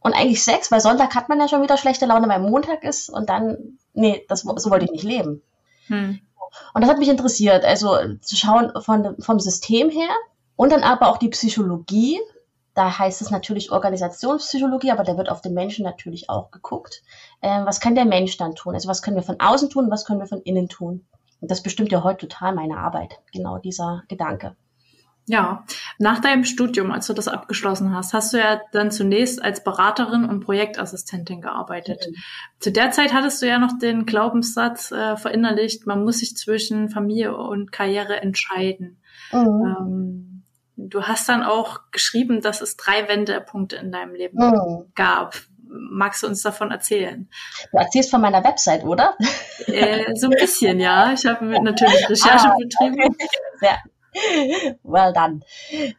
Und 0.00 0.14
eigentlich 0.14 0.42
sechs, 0.42 0.72
weil 0.72 0.80
Sonntag 0.80 1.14
hat 1.14 1.28
man 1.28 1.38
ja 1.38 1.46
schon 1.46 1.62
wieder 1.62 1.76
schlechte 1.76 2.06
Laune, 2.06 2.30
weil 2.30 2.40
Montag 2.40 2.82
ist 2.82 3.10
und 3.10 3.28
dann, 3.28 3.78
nee, 3.92 4.24
das, 4.30 4.40
so 4.40 4.70
wollte 4.70 4.86
ich 4.86 4.90
nicht 4.90 5.04
leben. 5.04 5.42
Hm. 5.88 6.18
Und 6.72 6.80
das 6.80 6.88
hat 6.88 6.98
mich 6.98 7.10
interessiert, 7.10 7.62
also 7.62 7.98
zu 8.22 8.34
schauen 8.34 8.72
von, 8.80 9.16
vom 9.20 9.38
System 9.38 9.90
her 9.90 10.08
und 10.56 10.72
dann 10.72 10.82
aber 10.82 11.08
auch 11.08 11.18
die 11.18 11.28
Psychologie. 11.28 12.18
Da 12.72 12.98
heißt 12.98 13.20
es 13.20 13.30
natürlich 13.30 13.70
Organisationspsychologie, 13.70 14.92
aber 14.92 15.04
da 15.04 15.18
wird 15.18 15.28
auf 15.28 15.42
den 15.42 15.52
Menschen 15.52 15.84
natürlich 15.84 16.30
auch 16.30 16.50
geguckt. 16.52 17.02
Ähm, 17.42 17.66
was 17.66 17.80
kann 17.80 17.96
der 17.96 18.06
Mensch 18.06 18.38
dann 18.38 18.54
tun? 18.54 18.72
Also 18.72 18.88
was 18.88 19.02
können 19.02 19.16
wir 19.16 19.22
von 19.22 19.40
außen 19.40 19.68
tun, 19.68 19.90
was 19.90 20.06
können 20.06 20.20
wir 20.20 20.26
von 20.26 20.40
innen 20.40 20.70
tun? 20.70 21.04
Und 21.40 21.50
das 21.50 21.62
bestimmt 21.62 21.92
ja 21.92 22.02
heute 22.02 22.26
total 22.26 22.54
meine 22.54 22.78
Arbeit, 22.78 23.18
genau 23.32 23.58
dieser 23.58 24.02
Gedanke. 24.08 24.56
Ja, 25.28 25.64
nach 25.98 26.20
deinem 26.20 26.44
Studium, 26.44 26.90
als 26.90 27.06
du 27.06 27.12
das 27.12 27.28
abgeschlossen 27.28 27.94
hast, 27.94 28.14
hast 28.14 28.32
du 28.32 28.38
ja 28.38 28.62
dann 28.72 28.90
zunächst 28.90 29.42
als 29.42 29.62
Beraterin 29.62 30.24
und 30.24 30.40
Projektassistentin 30.40 31.42
gearbeitet. 31.42 32.06
Mhm. 32.08 32.14
Zu 32.60 32.72
der 32.72 32.92
Zeit 32.92 33.12
hattest 33.12 33.42
du 33.42 33.46
ja 33.46 33.58
noch 33.58 33.78
den 33.78 34.06
Glaubenssatz 34.06 34.90
äh, 34.90 35.18
verinnerlicht, 35.18 35.86
man 35.86 36.02
muss 36.02 36.20
sich 36.20 36.34
zwischen 36.34 36.88
Familie 36.88 37.36
und 37.36 37.72
Karriere 37.72 38.22
entscheiden. 38.22 39.02
Mhm. 39.30 39.76
Ähm, 39.78 40.42
du 40.76 41.02
hast 41.02 41.28
dann 41.28 41.42
auch 41.42 41.80
geschrieben, 41.90 42.40
dass 42.40 42.62
es 42.62 42.78
drei 42.78 43.06
Wendepunkte 43.06 43.76
in 43.76 43.92
deinem 43.92 44.14
Leben 44.14 44.38
mhm. 44.38 44.86
gab. 44.94 45.34
Magst 45.68 46.22
du 46.22 46.26
uns 46.26 46.42
davon 46.42 46.70
erzählen? 46.70 47.28
Du 47.70 47.78
erzählst 47.78 48.10
von 48.10 48.20
meiner 48.20 48.42
Website, 48.44 48.84
oder? 48.84 49.16
Äh, 49.66 50.14
so 50.14 50.28
ein 50.28 50.36
bisschen, 50.38 50.80
ja. 50.80 51.12
Ich 51.12 51.26
habe 51.26 51.44
natürlich 51.62 52.08
Recherche 52.08 52.48
ah, 52.48 52.56
betrieben. 52.58 53.02
Okay. 53.02 53.28
Sehr, 53.60 53.78
well 54.82 55.12
done. 55.12 55.40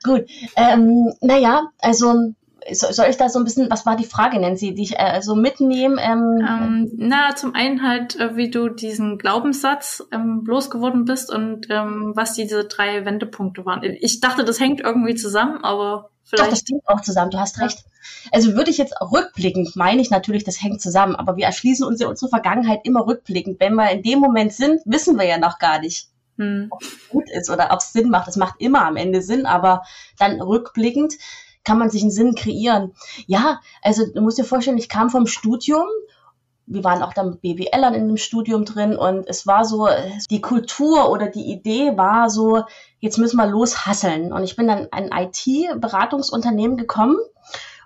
Gut. 0.04 0.30
Ähm, 0.56 1.14
naja, 1.22 1.70
also 1.80 2.34
soll 2.72 3.08
ich 3.10 3.18
da 3.18 3.30
so 3.30 3.40
ein 3.40 3.46
bisschen, 3.46 3.70
was 3.70 3.86
war 3.86 3.96
die 3.96 4.06
Frage, 4.06 4.40
nennen 4.40 4.58
Sie, 4.58 4.74
die 4.74 4.84
ich 4.84 5.00
äh, 5.00 5.22
so 5.22 5.36
mitnehmen? 5.36 6.00
Ähm, 6.00 6.46
ähm, 6.48 6.92
na, 6.98 7.36
zum 7.36 7.56
einen 7.56 7.88
halt, 7.88 8.16
äh, 8.20 8.36
wie 8.36 8.50
du 8.50 8.70
diesen 8.70 9.18
Glaubenssatz 9.18 10.04
ähm, 10.12 10.44
losgeworden 10.46 11.06
bist 11.06 11.32
und 11.32 11.68
ähm, 11.70 12.14
was 12.16 12.34
diese 12.34 12.66
drei 12.66 13.06
Wendepunkte 13.06 13.66
waren. 13.66 13.84
Ich 13.84 14.20
dachte, 14.20 14.44
das 14.44 14.60
hängt 14.60 14.82
irgendwie 14.82 15.16
zusammen, 15.16 15.64
aber 15.64 16.10
vielleicht. 16.24 16.52
Doch, 16.52 16.58
das 16.58 16.64
hängt 16.70 16.88
auch 16.88 17.02
zusammen, 17.02 17.32
du 17.32 17.40
hast 17.40 17.60
recht. 17.60 17.84
Also 18.32 18.54
würde 18.54 18.72
ich 18.72 18.78
jetzt 18.78 18.96
rückblickend, 19.02 19.76
meine 19.76 20.02
ich 20.02 20.10
natürlich, 20.10 20.44
das 20.44 20.62
hängt 20.62 20.82
zusammen, 20.82 21.16
aber 21.16 21.38
wir 21.38 21.46
erschließen 21.46 21.86
uns 21.86 22.00
ja 22.00 22.08
unsere 22.08 22.30
Vergangenheit 22.30 22.82
immer 22.84 23.06
rückblickend. 23.06 23.60
Wenn 23.60 23.76
wir 23.76 23.92
in 23.92 24.04
dem 24.04 24.20
Moment 24.20 24.54
sind, 24.54 24.82
wissen 24.86 25.18
wir 25.18 25.26
ja 25.26 25.38
noch 25.38 25.60
gar 25.60 25.80
nicht 25.80 26.10
hm. 26.40 26.68
ob 26.70 26.82
es 26.82 27.10
gut 27.10 27.30
ist 27.30 27.50
oder 27.50 27.70
ob 27.72 27.80
es 27.80 27.92
Sinn 27.92 28.10
macht. 28.10 28.30
Es 28.30 28.38
macht 28.38 28.56
immer 28.60 28.86
am 28.86 28.96
Ende 28.96 29.22
Sinn, 29.22 29.46
aber 29.46 29.84
dann 30.18 30.42
rückblickend 30.42 31.16
kann 31.64 31.78
man 31.78 31.90
sich 31.90 32.02
einen 32.02 32.12
Sinn 32.12 32.36
kreieren. 32.36 32.94
Ja, 33.28 33.60
also 33.82 34.04
du 34.12 34.22
musst 34.22 34.38
dir 34.38 34.46
vorstellen, 34.46 34.78
ich 34.78 34.90
kam 34.90 35.10
vom 35.10 35.28
Studium 35.28 35.88
wir 36.70 36.84
waren 36.84 37.02
auch 37.02 37.14
dann 37.14 37.32
mit 37.32 37.42
BWLern 37.42 37.96
in 37.96 38.08
dem 38.08 38.18
Studium 38.18 38.64
drin 38.64 38.96
und 38.96 39.28
es 39.28 39.48
war 39.48 39.66
so, 39.66 39.90
die 40.30 40.40
Kultur 40.40 41.10
oder 41.10 41.28
die 41.28 41.52
Idee 41.52 41.98
war 41.98 42.30
so, 42.30 42.64
jetzt 43.00 43.18
müssen 43.18 43.38
wir 43.38 43.48
loshasseln. 43.48 44.32
Und 44.32 44.44
ich 44.44 44.56
bin 44.56 44.68
dann 44.68 44.88
in 44.96 45.12
ein 45.12 45.30
IT-Beratungsunternehmen 45.30 46.78
gekommen 46.78 47.18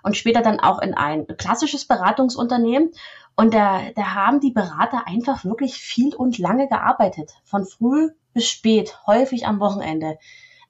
und 0.02 0.18
später 0.18 0.42
dann 0.42 0.60
auch 0.60 0.80
in 0.82 0.92
ein 0.92 1.26
klassisches 1.38 1.86
Beratungsunternehmen. 1.86 2.90
Und 3.34 3.54
da, 3.54 3.80
da 3.96 4.14
haben 4.14 4.40
die 4.40 4.52
Berater 4.52 5.06
einfach 5.06 5.44
wirklich 5.46 5.76
viel 5.76 6.14
und 6.14 6.36
lange 6.38 6.68
gearbeitet. 6.68 7.32
Von 7.44 7.64
früh 7.64 8.10
bis 8.34 8.46
spät, 8.46 8.98
häufig 9.06 9.46
am 9.46 9.60
Wochenende. 9.60 10.18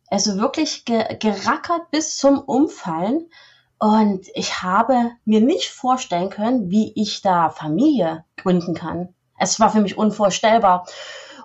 Also 0.08 0.38
wirklich 0.38 0.84
ge 0.84 1.16
gerackert 1.18 1.90
bis 1.90 2.16
zum 2.16 2.38
Umfallen. 2.38 3.30
Und 3.78 4.28
ich 4.34 4.62
habe 4.62 5.10
mir 5.24 5.40
nicht 5.40 5.68
vorstellen 5.68 6.30
können, 6.30 6.70
wie 6.70 6.92
ich 6.94 7.22
da 7.22 7.50
Familie 7.50 8.24
gründen 8.36 8.74
kann. 8.74 9.14
Es 9.38 9.58
war 9.60 9.70
für 9.70 9.80
mich 9.80 9.98
unvorstellbar. 9.98 10.86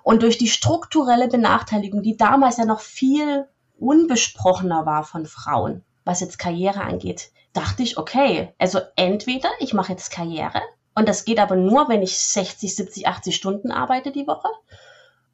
Und 0.02 0.22
durch 0.22 0.38
die 0.38 0.48
strukturelle 0.48 1.28
Benachteiligung, 1.28 2.02
die 2.02 2.16
damals 2.16 2.56
ja 2.56 2.64
noch 2.64 2.80
viel 2.80 3.48
unbesprochener 3.78 4.86
war 4.86 5.04
von 5.04 5.26
Frauen, 5.26 5.84
was 6.04 6.20
jetzt 6.20 6.38
Karriere 6.38 6.82
angeht, 6.82 7.32
dachte 7.52 7.82
ich, 7.82 7.98
okay, 7.98 8.54
also 8.58 8.80
entweder 8.96 9.48
ich 9.58 9.74
mache 9.74 9.92
jetzt 9.92 10.10
Karriere 10.10 10.62
und 10.94 11.08
das 11.08 11.24
geht 11.24 11.38
aber 11.38 11.56
nur, 11.56 11.88
wenn 11.88 12.02
ich 12.02 12.16
60, 12.18 12.74
70, 12.74 13.08
80 13.08 13.34
Stunden 13.34 13.72
arbeite 13.72 14.12
die 14.12 14.26
Woche 14.26 14.48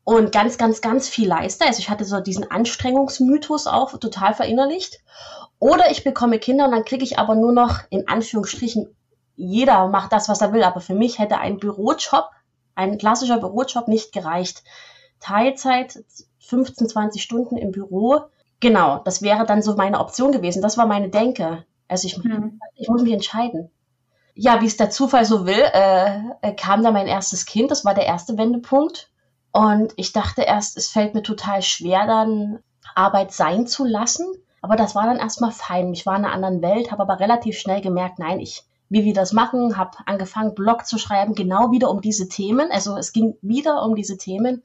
und 0.07 0.31
ganz, 0.31 0.57
ganz, 0.57 0.81
ganz 0.81 1.09
viel 1.09 1.27
leiste. 1.27 1.67
Also 1.67 1.81
ich 1.81 1.91
hatte 1.91 2.05
so 2.05 2.21
diesen 2.21 2.49
Anstrengungsmythos 2.49 3.67
auch 3.67 3.99
total 3.99 4.35
verinnerlicht. 4.35 5.01
Oder 5.59 5.91
ich 5.91 6.05
bekomme 6.05 6.39
Kinder 6.39 6.67
und 6.67 6.71
dann 6.71 6.85
kriege 6.85 7.03
ich 7.03 7.19
aber 7.19 7.35
nur 7.35 7.51
noch 7.51 7.81
in 7.91 8.07
Anführungsstrichen, 8.07 8.95
jeder 9.35 9.89
macht 9.89 10.13
das, 10.13 10.29
was 10.29 10.41
er 10.41 10.53
will, 10.53 10.63
aber 10.63 10.81
für 10.81 10.95
mich 10.95 11.19
hätte 11.19 11.39
ein 11.39 11.59
Bürojob, 11.59 12.31
ein 12.77 12.99
klassischer 12.99 13.39
Bürojob 13.39 13.89
nicht 13.89 14.13
gereicht. 14.13 14.63
Teilzeit, 15.19 15.99
15, 16.39 16.89
20 16.89 17.21
Stunden 17.21 17.57
im 17.57 17.73
Büro, 17.73 18.21
genau, 18.61 19.01
das 19.05 19.23
wäre 19.23 19.45
dann 19.45 19.61
so 19.61 19.75
meine 19.75 19.99
Option 19.99 20.31
gewesen. 20.31 20.63
Das 20.63 20.79
war 20.79 20.87
meine 20.87 21.09
Denke. 21.09 21.65
Also 21.89 22.07
ich, 22.07 22.15
hm. 22.15 22.61
ich 22.77 22.89
muss 22.89 23.03
mich 23.03 23.13
entscheiden. 23.13 23.71
Ja, 24.35 24.61
wie 24.61 24.67
es 24.67 24.77
der 24.77 24.91
Zufall 24.91 25.25
so 25.25 25.47
will, 25.47 25.65
äh, 25.73 26.53
kam 26.53 26.85
da 26.85 26.93
mein 26.93 27.09
erstes 27.09 27.45
Kind. 27.45 27.73
Das 27.73 27.85
war 27.85 27.95
der 27.95 28.07
erste 28.07 28.39
Wendepunkt. 28.39 29.11
Und 29.57 29.95
ich 29.97 30.13
dachte 30.13 30.43
erst, 30.43 30.77
es 30.77 30.91
fällt 30.91 31.15
mir 31.15 31.23
total 31.23 31.63
schwer, 31.63 32.07
dann 32.07 32.59
Arbeit 32.95 33.33
sein 33.33 33.67
zu 33.67 33.87
lassen. 33.87 34.27
Aber 34.61 34.77
das 34.77 34.95
war 34.95 35.07
dann 35.07 35.17
erstmal 35.17 35.51
fein. 35.51 35.95
Ich 35.95 36.05
war 36.05 36.15
in 36.15 36.27
einer 36.27 36.35
anderen 36.35 36.61
Welt, 36.61 36.93
habe 36.93 37.05
aber 37.05 37.21
relativ 37.21 37.59
schnell 37.59 37.81
gemerkt, 37.81 38.19
nein, 38.19 38.39
ich 38.39 38.65
wie 38.91 39.05
wir 39.05 39.15
das 39.15 39.33
machen, 39.33 39.79
habe 39.79 39.97
angefangen, 40.05 40.55
Blog 40.55 40.85
zu 40.85 40.99
schreiben, 40.99 41.35
genau 41.35 41.71
wieder 41.71 41.91
um 41.91 42.03
diese 42.03 42.29
Themen. 42.29 42.71
Also 42.71 42.99
es 42.99 43.15
ging 43.15 43.39
wieder 43.41 43.83
um 43.83 43.95
diese 43.95 44.19
Themen. 44.19 44.63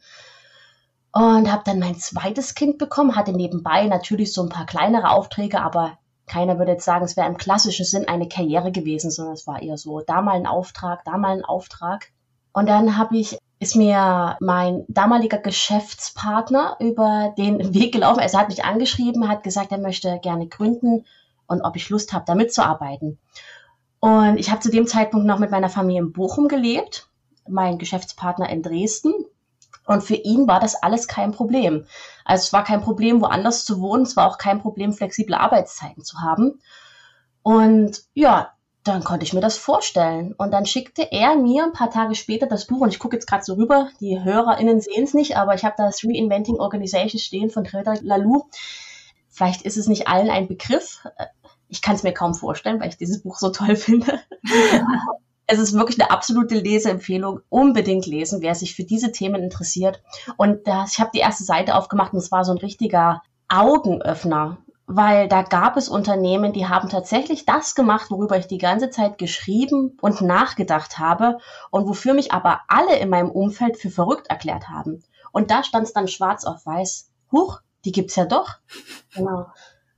Und 1.13 1.49
habe 1.49 1.63
dann 1.65 1.79
mein 1.79 1.95
zweites 1.95 2.53
Kind 2.53 2.77
bekommen, 2.77 3.15
hatte 3.15 3.31
nebenbei 3.31 3.87
natürlich 3.87 4.33
so 4.33 4.43
ein 4.43 4.49
paar 4.49 4.65
kleinere 4.65 5.11
Aufträge, 5.11 5.61
aber 5.61 5.97
keiner 6.27 6.59
würde 6.59 6.73
jetzt 6.73 6.85
sagen, 6.85 7.05
es 7.05 7.15
wäre 7.15 7.29
im 7.29 7.37
klassischen 7.37 7.85
Sinn 7.85 8.09
eine 8.09 8.27
Karriere 8.27 8.73
gewesen, 8.73 9.09
sondern 9.09 9.35
es 9.35 9.47
war 9.47 9.61
eher 9.61 9.77
so, 9.77 10.01
da 10.01 10.21
mal 10.21 10.35
ein 10.35 10.47
Auftrag, 10.47 11.05
da 11.05 11.17
mal 11.17 11.37
ein 11.37 11.45
Auftrag. 11.45 12.11
Und 12.51 12.67
dann 12.67 12.97
habe 12.97 13.17
ich 13.17 13.37
ist 13.61 13.75
mir 13.75 14.37
mein 14.39 14.85
damaliger 14.87 15.37
Geschäftspartner 15.37 16.77
über 16.79 17.31
den 17.37 17.73
Weg 17.75 17.93
gelaufen. 17.93 18.19
Also 18.19 18.37
er 18.37 18.41
hat 18.41 18.49
mich 18.49 18.65
angeschrieben, 18.65 19.29
hat 19.29 19.43
gesagt, 19.43 19.71
er 19.71 19.77
möchte 19.77 20.19
gerne 20.23 20.47
gründen 20.47 21.05
und 21.45 21.61
ob 21.61 21.75
ich 21.75 21.89
Lust 21.89 22.11
habe, 22.11 22.25
da 22.25 22.33
mitzuarbeiten. 22.33 23.19
Und 23.99 24.37
ich 24.37 24.49
habe 24.49 24.61
zu 24.61 24.71
dem 24.71 24.87
Zeitpunkt 24.87 25.27
noch 25.27 25.37
mit 25.37 25.51
meiner 25.51 25.69
Familie 25.69 26.01
in 26.01 26.11
Bochum 26.11 26.47
gelebt, 26.47 27.07
mein 27.47 27.77
Geschäftspartner 27.77 28.49
in 28.49 28.63
Dresden. 28.63 29.13
Und 29.85 30.03
für 30.03 30.15
ihn 30.15 30.47
war 30.47 30.59
das 30.59 30.81
alles 30.81 31.07
kein 31.07 31.31
Problem. 31.31 31.85
Also 32.25 32.45
es 32.45 32.53
war 32.53 32.63
kein 32.63 32.81
Problem, 32.81 33.21
woanders 33.21 33.63
zu 33.63 33.79
wohnen. 33.79 34.03
Es 34.03 34.17
war 34.17 34.27
auch 34.27 34.39
kein 34.39 34.59
Problem, 34.59 34.91
flexible 34.91 35.35
Arbeitszeiten 35.35 36.03
zu 36.03 36.19
haben. 36.19 36.61
Und 37.43 38.01
ja, 38.15 38.53
dann 38.83 39.03
konnte 39.03 39.25
ich 39.25 39.33
mir 39.33 39.41
das 39.41 39.57
vorstellen. 39.57 40.33
Und 40.37 40.51
dann 40.51 40.65
schickte 40.65 41.11
er 41.11 41.35
mir 41.35 41.63
ein 41.63 41.73
paar 41.73 41.91
Tage 41.91 42.15
später 42.15 42.47
das 42.47 42.65
Buch, 42.65 42.81
und 42.81 42.89
ich 42.89 42.99
gucke 42.99 43.15
jetzt 43.15 43.27
gerade 43.27 43.43
so 43.43 43.53
rüber, 43.53 43.89
die 43.99 44.23
HörerInnen 44.23 44.81
sehen 44.81 45.03
es 45.03 45.13
nicht, 45.13 45.37
aber 45.37 45.53
ich 45.53 45.63
habe 45.63 45.75
das 45.77 46.03
Reinventing 46.03 46.59
Organization 46.59 47.19
stehen 47.19 47.49
von 47.49 47.63
Trevor 47.63 47.95
Lalou. 48.01 48.45
Vielleicht 49.29 49.61
ist 49.61 49.77
es 49.77 49.87
nicht 49.87 50.07
allen 50.07 50.29
ein 50.29 50.47
Begriff. 50.47 51.05
Ich 51.67 51.81
kann 51.81 51.95
es 51.95 52.03
mir 52.03 52.13
kaum 52.13 52.33
vorstellen, 52.33 52.79
weil 52.79 52.89
ich 52.89 52.97
dieses 52.97 53.21
Buch 53.21 53.37
so 53.37 53.49
toll 53.49 53.75
finde. 53.75 54.19
es 55.47 55.59
ist 55.59 55.73
wirklich 55.73 56.01
eine 56.01 56.11
absolute 56.11 56.55
Leseempfehlung. 56.55 57.41
Unbedingt 57.49 58.07
lesen, 58.07 58.41
wer 58.41 58.55
sich 58.55 58.75
für 58.75 58.83
diese 58.83 59.11
Themen 59.11 59.43
interessiert. 59.43 60.01
Und 60.37 60.67
das, 60.67 60.93
ich 60.93 60.99
habe 60.99 61.11
die 61.13 61.19
erste 61.19 61.43
Seite 61.43 61.75
aufgemacht 61.75 62.13
und 62.13 62.19
es 62.19 62.31
war 62.31 62.43
so 62.43 62.51
ein 62.51 62.57
richtiger 62.57 63.21
Augenöffner 63.47 64.57
weil 64.95 65.27
da 65.27 65.41
gab 65.41 65.77
es 65.77 65.89
Unternehmen, 65.89 66.53
die 66.53 66.67
haben 66.67 66.89
tatsächlich 66.89 67.45
das 67.45 67.75
gemacht, 67.75 68.11
worüber 68.11 68.37
ich 68.37 68.47
die 68.47 68.57
ganze 68.57 68.89
Zeit 68.89 69.17
geschrieben 69.17 69.97
und 70.01 70.21
nachgedacht 70.21 70.99
habe 70.99 71.37
und 71.69 71.87
wofür 71.87 72.13
mich 72.13 72.31
aber 72.33 72.61
alle 72.67 72.97
in 72.97 73.09
meinem 73.09 73.31
Umfeld 73.31 73.77
für 73.77 73.89
verrückt 73.89 74.27
erklärt 74.27 74.69
haben. 74.69 75.03
Und 75.31 75.49
da 75.49 75.63
stand 75.63 75.85
es 75.87 75.93
dann 75.93 76.07
schwarz 76.07 76.45
auf 76.45 76.65
weiß. 76.65 77.09
Huch, 77.31 77.61
die 77.85 77.91
gibt's 77.91 78.15
ja 78.15 78.25
doch. 78.25 78.57
Genau. 79.13 79.47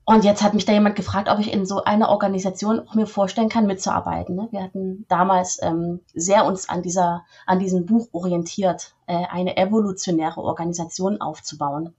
Und 0.05 0.25
jetzt 0.25 0.43
hat 0.43 0.53
mich 0.53 0.65
da 0.65 0.73
jemand 0.73 0.97
gefragt, 0.97 1.29
ob 1.29 1.39
ich 1.39 1.53
in 1.53 1.65
so 1.65 1.83
einer 1.83 2.09
Organisation 2.09 2.85
auch 2.85 2.93
mir 2.93 3.07
vorstellen 3.07 3.47
kann, 3.47 3.67
mitzuarbeiten. 3.67 4.35
Ne? 4.35 4.47
Wir 4.51 4.63
hatten 4.63 5.05
damals 5.07 5.59
ähm, 5.61 6.01
sehr 6.13 6.45
uns 6.45 6.67
an 6.67 6.81
dieser, 6.81 7.23
an 7.45 7.59
diesem 7.59 7.85
Buch 7.85 8.09
orientiert, 8.11 8.95
äh, 9.07 9.25
eine 9.31 9.55
evolutionäre 9.55 10.41
Organisation 10.41 11.21
aufzubauen. 11.21 11.95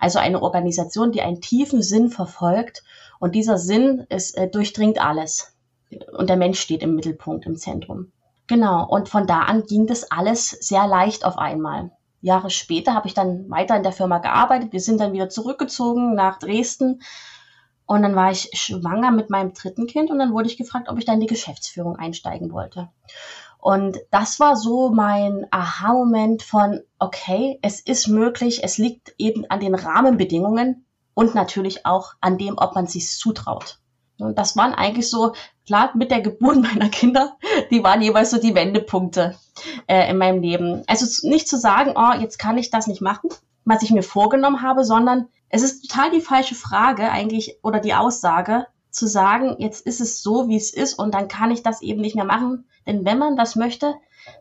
Also 0.00 0.18
eine 0.18 0.42
Organisation, 0.42 1.12
die 1.12 1.20
einen 1.20 1.40
tiefen 1.40 1.82
Sinn 1.82 2.08
verfolgt 2.08 2.82
und 3.20 3.34
dieser 3.34 3.58
Sinn 3.58 4.06
ist, 4.08 4.36
äh, 4.36 4.48
durchdringt 4.48 5.00
alles. 5.00 5.54
Und 6.16 6.30
der 6.30 6.36
Mensch 6.36 6.58
steht 6.58 6.82
im 6.82 6.94
Mittelpunkt, 6.94 7.46
im 7.46 7.56
Zentrum. 7.56 8.10
Genau. 8.46 8.88
Und 8.88 9.08
von 9.08 9.26
da 9.26 9.40
an 9.40 9.64
ging 9.66 9.86
das 9.86 10.10
alles 10.10 10.50
sehr 10.50 10.86
leicht 10.86 11.24
auf 11.24 11.36
einmal. 11.36 11.92
Jahre 12.22 12.50
später 12.50 12.94
habe 12.94 13.06
ich 13.06 13.14
dann 13.14 13.48
weiter 13.50 13.76
in 13.76 13.82
der 13.82 13.92
Firma 13.92 14.18
gearbeitet. 14.18 14.72
Wir 14.72 14.80
sind 14.80 15.00
dann 15.00 15.12
wieder 15.12 15.28
zurückgezogen 15.28 16.14
nach 16.14 16.38
Dresden. 16.38 17.02
Und 17.86 18.02
dann 18.02 18.14
war 18.14 18.30
ich 18.30 18.50
schwanger 18.54 19.10
mit 19.10 19.30
meinem 19.30 19.52
dritten 19.52 19.86
Kind 19.86 20.10
und 20.10 20.18
dann 20.18 20.32
wurde 20.32 20.48
ich 20.48 20.56
gefragt, 20.56 20.88
ob 20.88 20.98
ich 20.98 21.04
da 21.04 21.12
in 21.12 21.20
die 21.20 21.26
Geschäftsführung 21.26 21.96
einsteigen 21.96 22.52
wollte. 22.52 22.88
Und 23.60 23.98
das 24.10 24.40
war 24.40 24.56
so 24.56 24.90
mein 24.90 25.46
Aha-Moment 25.50 26.42
von, 26.42 26.80
okay, 26.98 27.58
es 27.62 27.80
ist 27.80 28.08
möglich, 28.08 28.64
es 28.64 28.78
liegt 28.78 29.14
eben 29.18 29.44
an 29.50 29.60
den 29.60 29.74
Rahmenbedingungen 29.74 30.86
und 31.14 31.34
natürlich 31.34 31.84
auch 31.84 32.14
an 32.20 32.38
dem, 32.38 32.56
ob 32.56 32.74
man 32.74 32.86
sich 32.86 33.10
zutraut. 33.10 33.78
Und 34.18 34.38
das 34.38 34.56
waren 34.56 34.74
eigentlich 34.74 35.10
so, 35.10 35.32
klar, 35.66 35.90
mit 35.94 36.10
der 36.10 36.20
Geburt 36.20 36.56
meiner 36.62 36.88
Kinder, 36.88 37.36
die 37.70 37.82
waren 37.82 38.02
jeweils 38.02 38.30
so 38.30 38.38
die 38.38 38.54
Wendepunkte 38.54 39.36
äh, 39.86 40.10
in 40.10 40.18
meinem 40.18 40.42
Leben. 40.42 40.82
Also 40.86 41.06
nicht 41.28 41.48
zu 41.48 41.58
sagen, 41.58 41.94
oh, 41.96 42.18
jetzt 42.18 42.38
kann 42.38 42.58
ich 42.58 42.70
das 42.70 42.86
nicht 42.86 43.02
machen, 43.02 43.30
was 43.64 43.82
ich 43.82 43.90
mir 43.90 44.02
vorgenommen 44.02 44.62
habe, 44.62 44.84
sondern 44.84 45.28
es 45.48 45.62
ist 45.62 45.88
total 45.88 46.10
die 46.10 46.20
falsche 46.20 46.54
Frage 46.54 47.10
eigentlich 47.10 47.58
oder 47.62 47.80
die 47.80 47.94
Aussage, 47.94 48.66
zu 48.90 49.06
sagen, 49.06 49.56
jetzt 49.58 49.86
ist 49.86 50.00
es 50.00 50.22
so, 50.22 50.48
wie 50.48 50.56
es 50.56 50.72
ist 50.72 50.94
und 50.94 51.14
dann 51.14 51.28
kann 51.28 51.50
ich 51.50 51.62
das 51.62 51.82
eben 51.82 52.00
nicht 52.00 52.16
mehr 52.16 52.24
machen. 52.24 52.64
Denn 52.86 53.04
wenn 53.04 53.18
man 53.18 53.36
das 53.36 53.56
möchte, 53.56 53.94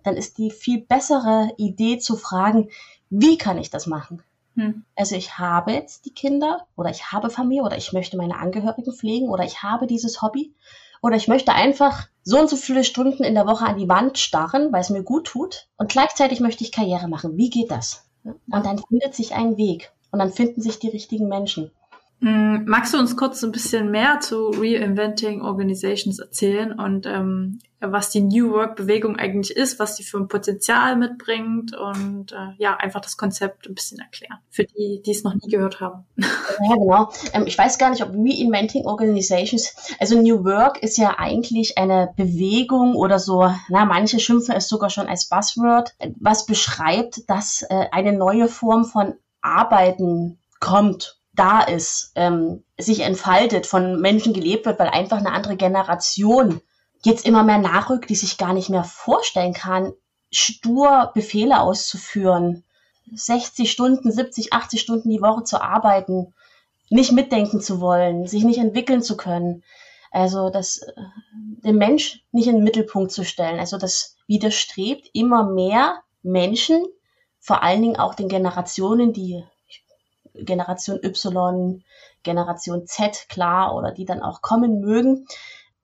dann 0.03 0.17
ist 0.17 0.37
die 0.37 0.51
viel 0.51 0.81
bessere 0.81 1.51
Idee 1.57 1.99
zu 1.99 2.15
fragen, 2.15 2.69
wie 3.09 3.37
kann 3.37 3.57
ich 3.57 3.69
das 3.69 3.87
machen? 3.87 4.23
Hm. 4.55 4.83
Also 4.95 5.15
ich 5.15 5.37
habe 5.37 5.71
jetzt 5.71 6.05
die 6.05 6.13
Kinder 6.13 6.67
oder 6.75 6.89
ich 6.89 7.11
habe 7.11 7.29
Familie 7.29 7.63
oder 7.63 7.77
ich 7.77 7.93
möchte 7.93 8.17
meine 8.17 8.37
Angehörigen 8.37 8.93
pflegen 8.93 9.29
oder 9.29 9.43
ich 9.43 9.63
habe 9.63 9.87
dieses 9.87 10.21
Hobby 10.21 10.53
oder 11.01 11.15
ich 11.15 11.27
möchte 11.27 11.53
einfach 11.53 12.07
so 12.23 12.39
und 12.39 12.49
so 12.49 12.55
viele 12.55 12.83
Stunden 12.83 13.23
in 13.23 13.35
der 13.35 13.47
Woche 13.47 13.65
an 13.65 13.77
die 13.77 13.89
Wand 13.89 14.17
starren, 14.17 14.71
weil 14.71 14.81
es 14.81 14.89
mir 14.89 15.03
gut 15.03 15.27
tut 15.27 15.69
und 15.77 15.89
gleichzeitig 15.89 16.39
möchte 16.39 16.63
ich 16.63 16.71
Karriere 16.71 17.07
machen. 17.07 17.37
Wie 17.37 17.49
geht 17.49 17.71
das? 17.71 18.05
Und 18.23 18.65
dann 18.65 18.79
findet 18.79 19.15
sich 19.15 19.33
ein 19.33 19.57
Weg 19.57 19.91
und 20.11 20.19
dann 20.19 20.31
finden 20.31 20.61
sich 20.61 20.79
die 20.79 20.89
richtigen 20.89 21.27
Menschen. 21.27 21.71
Mm, 22.21 22.65
magst 22.65 22.93
du 22.93 22.97
uns 22.97 23.15
kurz 23.15 23.43
ein 23.43 23.53
bisschen 23.53 23.91
mehr 23.91 24.19
zu 24.19 24.49
Reinventing 24.49 25.41
Organizations 25.41 26.19
erzählen 26.19 26.77
und 26.77 27.05
ähm, 27.05 27.59
was 27.79 28.09
die 28.09 28.19
New 28.19 28.51
Work 28.51 28.75
Bewegung 28.75 29.15
eigentlich 29.15 29.55
ist, 29.55 29.79
was 29.79 29.95
die 29.95 30.03
für 30.03 30.17
ein 30.17 30.27
Potenzial 30.27 30.97
mitbringt 30.97 31.73
und 31.73 32.33
äh, 32.33 32.51
ja, 32.57 32.75
einfach 32.75 32.99
das 32.99 33.15
Konzept 33.15 33.67
ein 33.67 33.73
bisschen 33.73 33.99
erklären, 33.99 34.37
für 34.49 34.65
die, 34.65 35.01
die 35.05 35.11
es 35.11 35.23
noch 35.23 35.33
nie 35.33 35.49
gehört 35.49 35.79
haben. 35.79 36.05
Ja, 36.61 36.75
genau. 36.75 37.09
Ähm, 37.31 37.47
ich 37.47 37.57
weiß 37.57 37.77
gar 37.77 37.89
nicht, 37.89 38.03
ob 38.03 38.09
Reinventing 38.09 38.85
Organizations, 38.85 39.73
also 39.97 40.21
New 40.21 40.43
Work 40.43 40.83
ist 40.83 40.97
ja 40.97 41.17
eigentlich 41.17 41.77
eine 41.77 42.11
Bewegung 42.17 42.95
oder 42.95 43.17
so, 43.17 43.49
na, 43.69 43.85
manche 43.85 44.19
schimpfen 44.19 44.55
es 44.55 44.67
sogar 44.67 44.89
schon 44.89 45.07
als 45.07 45.29
Buzzword, 45.29 45.95
was 46.19 46.45
beschreibt, 46.45 47.29
dass 47.29 47.61
äh, 47.61 47.85
eine 47.91 48.11
neue 48.11 48.49
Form 48.49 48.83
von 48.83 49.13
Arbeiten 49.41 50.39
kommt 50.59 51.18
da 51.33 51.61
ist, 51.61 52.11
ähm, 52.15 52.63
sich 52.77 53.01
entfaltet, 53.01 53.65
von 53.65 54.01
Menschen 54.01 54.33
gelebt 54.33 54.65
wird, 54.65 54.79
weil 54.79 54.89
einfach 54.89 55.17
eine 55.17 55.31
andere 55.31 55.55
Generation 55.55 56.61
jetzt 57.03 57.25
immer 57.25 57.43
mehr 57.43 57.59
nachrückt, 57.59 58.09
die 58.09 58.15
sich 58.15 58.37
gar 58.37 58.53
nicht 58.53 58.69
mehr 58.69 58.83
vorstellen 58.83 59.53
kann, 59.53 59.93
stur 60.31 61.11
Befehle 61.13 61.61
auszuführen, 61.61 62.63
60 63.13 63.71
Stunden, 63.71 64.11
70, 64.11 64.53
80 64.53 64.81
Stunden 64.81 65.09
die 65.09 65.21
Woche 65.21 65.43
zu 65.43 65.61
arbeiten, 65.61 66.33
nicht 66.89 67.11
mitdenken 67.11 67.61
zu 67.61 67.79
wollen, 67.79 68.27
sich 68.27 68.43
nicht 68.43 68.59
entwickeln 68.59 69.01
zu 69.01 69.17
können. 69.17 69.63
Also 70.11 70.49
das, 70.49 70.79
äh, 70.79 70.93
den 71.63 71.77
Mensch 71.77 72.23
nicht 72.31 72.47
in 72.47 72.55
den 72.55 72.63
Mittelpunkt 72.63 73.11
zu 73.11 73.23
stellen. 73.23 73.59
Also 73.59 73.77
das 73.77 74.17
widerstrebt 74.27 75.09
immer 75.13 75.43
mehr 75.43 76.01
Menschen, 76.23 76.85
vor 77.39 77.63
allen 77.63 77.81
Dingen 77.81 77.97
auch 77.97 78.15
den 78.15 78.27
Generationen, 78.27 79.13
die 79.13 79.43
Generation 80.45 80.99
Y, 81.03 81.83
Generation 82.23 82.85
Z, 82.85 83.27
klar, 83.29 83.75
oder 83.75 83.91
die 83.91 84.05
dann 84.05 84.21
auch 84.21 84.41
kommen 84.41 84.79
mögen. 84.81 85.25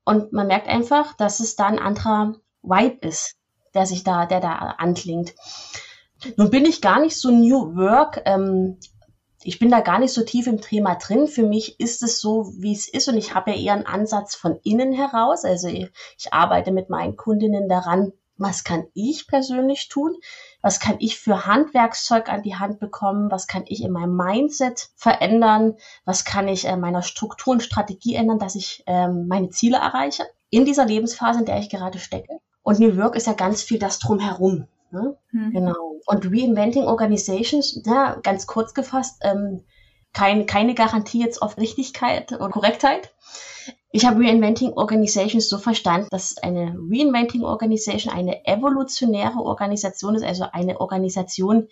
Und 0.04 0.34
man 0.34 0.48
merkt 0.48 0.68
einfach, 0.68 1.14
dass 1.14 1.40
es 1.40 1.56
da 1.56 1.66
ein 1.68 1.80
anderer 1.80 2.36
Vibe 2.62 3.08
ist, 3.08 3.36
der 3.74 3.86
sich 3.86 4.04
da, 4.04 4.26
der 4.26 4.40
da 4.40 4.54
anklingt. 4.78 5.34
Nun 6.38 6.50
bin 6.50 6.66
ich 6.66 6.82
gar 6.82 7.00
nicht 7.00 7.18
so 7.18 7.32
New 7.32 7.76
Work, 7.76 8.22
ähm, 8.26 8.78
ich 9.46 9.60
bin 9.60 9.70
da 9.70 9.82
gar 9.82 10.00
nicht 10.00 10.12
so 10.12 10.24
tief 10.24 10.48
im 10.48 10.60
Thema 10.60 10.96
drin. 10.96 11.28
Für 11.28 11.44
mich 11.44 11.80
ist 11.80 12.02
es 12.02 12.20
so, 12.20 12.52
wie 12.58 12.74
es 12.74 12.90
ist 12.90 13.08
und 13.08 13.16
ich 13.16 13.36
habe 13.36 13.52
ja 13.52 13.58
eher 13.58 13.74
einen 13.74 13.86
Ansatz 13.86 14.34
von 14.34 14.60
innen 14.64 14.92
heraus. 14.92 15.46
Also 15.46 15.68
ich, 15.68 15.92
ich 16.18 16.34
arbeite 16.34 16.72
mit 16.72 16.90
meinen 16.90 17.16
Kundinnen 17.16 17.70
daran, 17.70 18.12
was 18.38 18.64
kann 18.64 18.86
ich 18.94 19.28
persönlich 19.28 19.88
tun? 19.88 20.16
Was 20.62 20.80
kann 20.80 20.98
ich 21.00 21.18
für 21.18 21.46
Handwerkszeug 21.46 22.30
an 22.30 22.44
die 22.44 22.56
Hand 22.56 22.80
bekommen? 22.80 23.32
Was 23.32 23.48
kann 23.48 23.64
ich 23.68 23.84
in 23.84 23.92
meinem 23.92 24.16
Mindset 24.16 24.90
verändern? 24.96 25.76
Was 26.04 26.26
kann 26.26 26.48
ich 26.48 26.66
in 26.66 26.80
meiner 26.80 27.02
Struktur 27.02 27.54
und 27.54 27.64
Strategie 27.64 28.16
ändern, 28.16 28.40
dass 28.40 28.56
ich 28.56 28.84
ähm, 28.88 29.28
meine 29.28 29.50
Ziele 29.50 29.78
erreiche? 29.78 30.26
In 30.50 30.66
dieser 30.66 30.86
Lebensphase, 30.86 31.40
in 31.40 31.46
der 31.46 31.60
ich 31.60 31.70
gerade 31.70 32.00
stecke. 32.00 32.40
Und 32.62 32.80
New 32.80 32.98
Work 32.98 33.16
ist 33.16 33.28
ja 33.28 33.34
ganz 33.34 33.62
viel 33.62 33.80
das 33.80 34.00
drumherum. 34.00 34.68
Ne? 34.92 35.18
Mhm. 35.32 35.52
Genau. 35.52 35.96
Und 36.06 36.26
Reinventing 36.26 36.86
Organizations, 36.86 37.82
ja, 37.86 38.16
ganz 38.22 38.48
kurz 38.48 38.74
gefasst, 38.74 39.22
ähm, 39.22 39.64
kein, 40.14 40.46
keine 40.46 40.74
Garantie 40.74 41.20
jetzt 41.20 41.42
auf 41.42 41.58
Richtigkeit 41.58 42.32
und 42.32 42.52
Korrektheit. 42.52 43.14
Ich 43.96 44.06
habe 44.06 44.26
Reinventing 44.26 44.74
Organizations 44.74 45.48
so 45.48 45.58
verstanden, 45.58 46.10
dass 46.12 46.38
eine 46.40 46.76
Reinventing 46.78 47.46
Organisation 47.46 48.14
eine 48.14 48.46
evolutionäre 48.46 49.40
Organisation 49.40 50.16
ist, 50.16 50.26
also 50.26 50.48
eine 50.52 50.82
Organisation, 50.82 51.70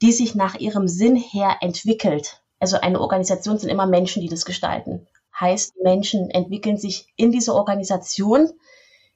die 0.00 0.12
sich 0.12 0.36
nach 0.36 0.54
ihrem 0.54 0.86
Sinn 0.86 1.16
her 1.16 1.56
entwickelt. 1.62 2.40
Also 2.60 2.76
eine 2.80 3.00
Organisation 3.00 3.58
sind 3.58 3.70
immer 3.70 3.88
Menschen, 3.88 4.22
die 4.22 4.28
das 4.28 4.44
gestalten. 4.44 5.08
Heißt, 5.40 5.74
Menschen 5.82 6.30
entwickeln 6.30 6.76
sich 6.76 7.08
in 7.16 7.32
dieser 7.32 7.56
Organisation 7.56 8.50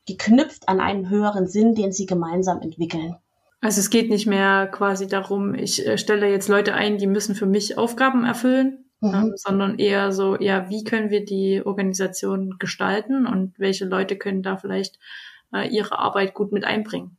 geknüpft 0.08 0.68
an 0.68 0.80
einen 0.80 1.08
höheren 1.08 1.46
Sinn, 1.46 1.76
den 1.76 1.92
sie 1.92 2.06
gemeinsam 2.06 2.60
entwickeln. 2.60 3.18
Also 3.60 3.78
es 3.78 3.88
geht 3.88 4.10
nicht 4.10 4.26
mehr 4.26 4.66
quasi 4.66 5.06
darum, 5.06 5.54
ich 5.54 5.86
äh, 5.86 5.96
stelle 5.96 6.28
jetzt 6.28 6.48
Leute 6.48 6.74
ein, 6.74 6.98
die 6.98 7.06
müssen 7.06 7.36
für 7.36 7.46
mich 7.46 7.78
Aufgaben 7.78 8.24
erfüllen, 8.24 8.87
mhm. 9.00 9.14
ähm, 9.14 9.32
sondern 9.36 9.78
eher 9.78 10.12
so, 10.12 10.36
ja, 10.36 10.68
wie 10.68 10.84
können 10.84 11.10
wir 11.10 11.24
die 11.24 11.62
Organisation 11.64 12.56
gestalten 12.58 13.26
und 13.26 13.58
welche 13.58 13.84
Leute 13.84 14.16
können 14.16 14.42
da 14.42 14.56
vielleicht 14.56 14.98
äh, 15.52 15.68
ihre 15.68 15.98
Arbeit 15.98 16.34
gut 16.34 16.52
mit 16.52 16.64
einbringen. 16.64 17.16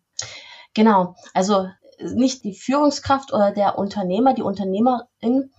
Genau, 0.74 1.16
also 1.34 1.68
nicht 2.02 2.44
die 2.44 2.54
Führungskraft 2.54 3.34
oder 3.34 3.52
der 3.52 3.78
Unternehmer, 3.78 4.34
die 4.34 4.42
Unternehmerin 4.42 5.52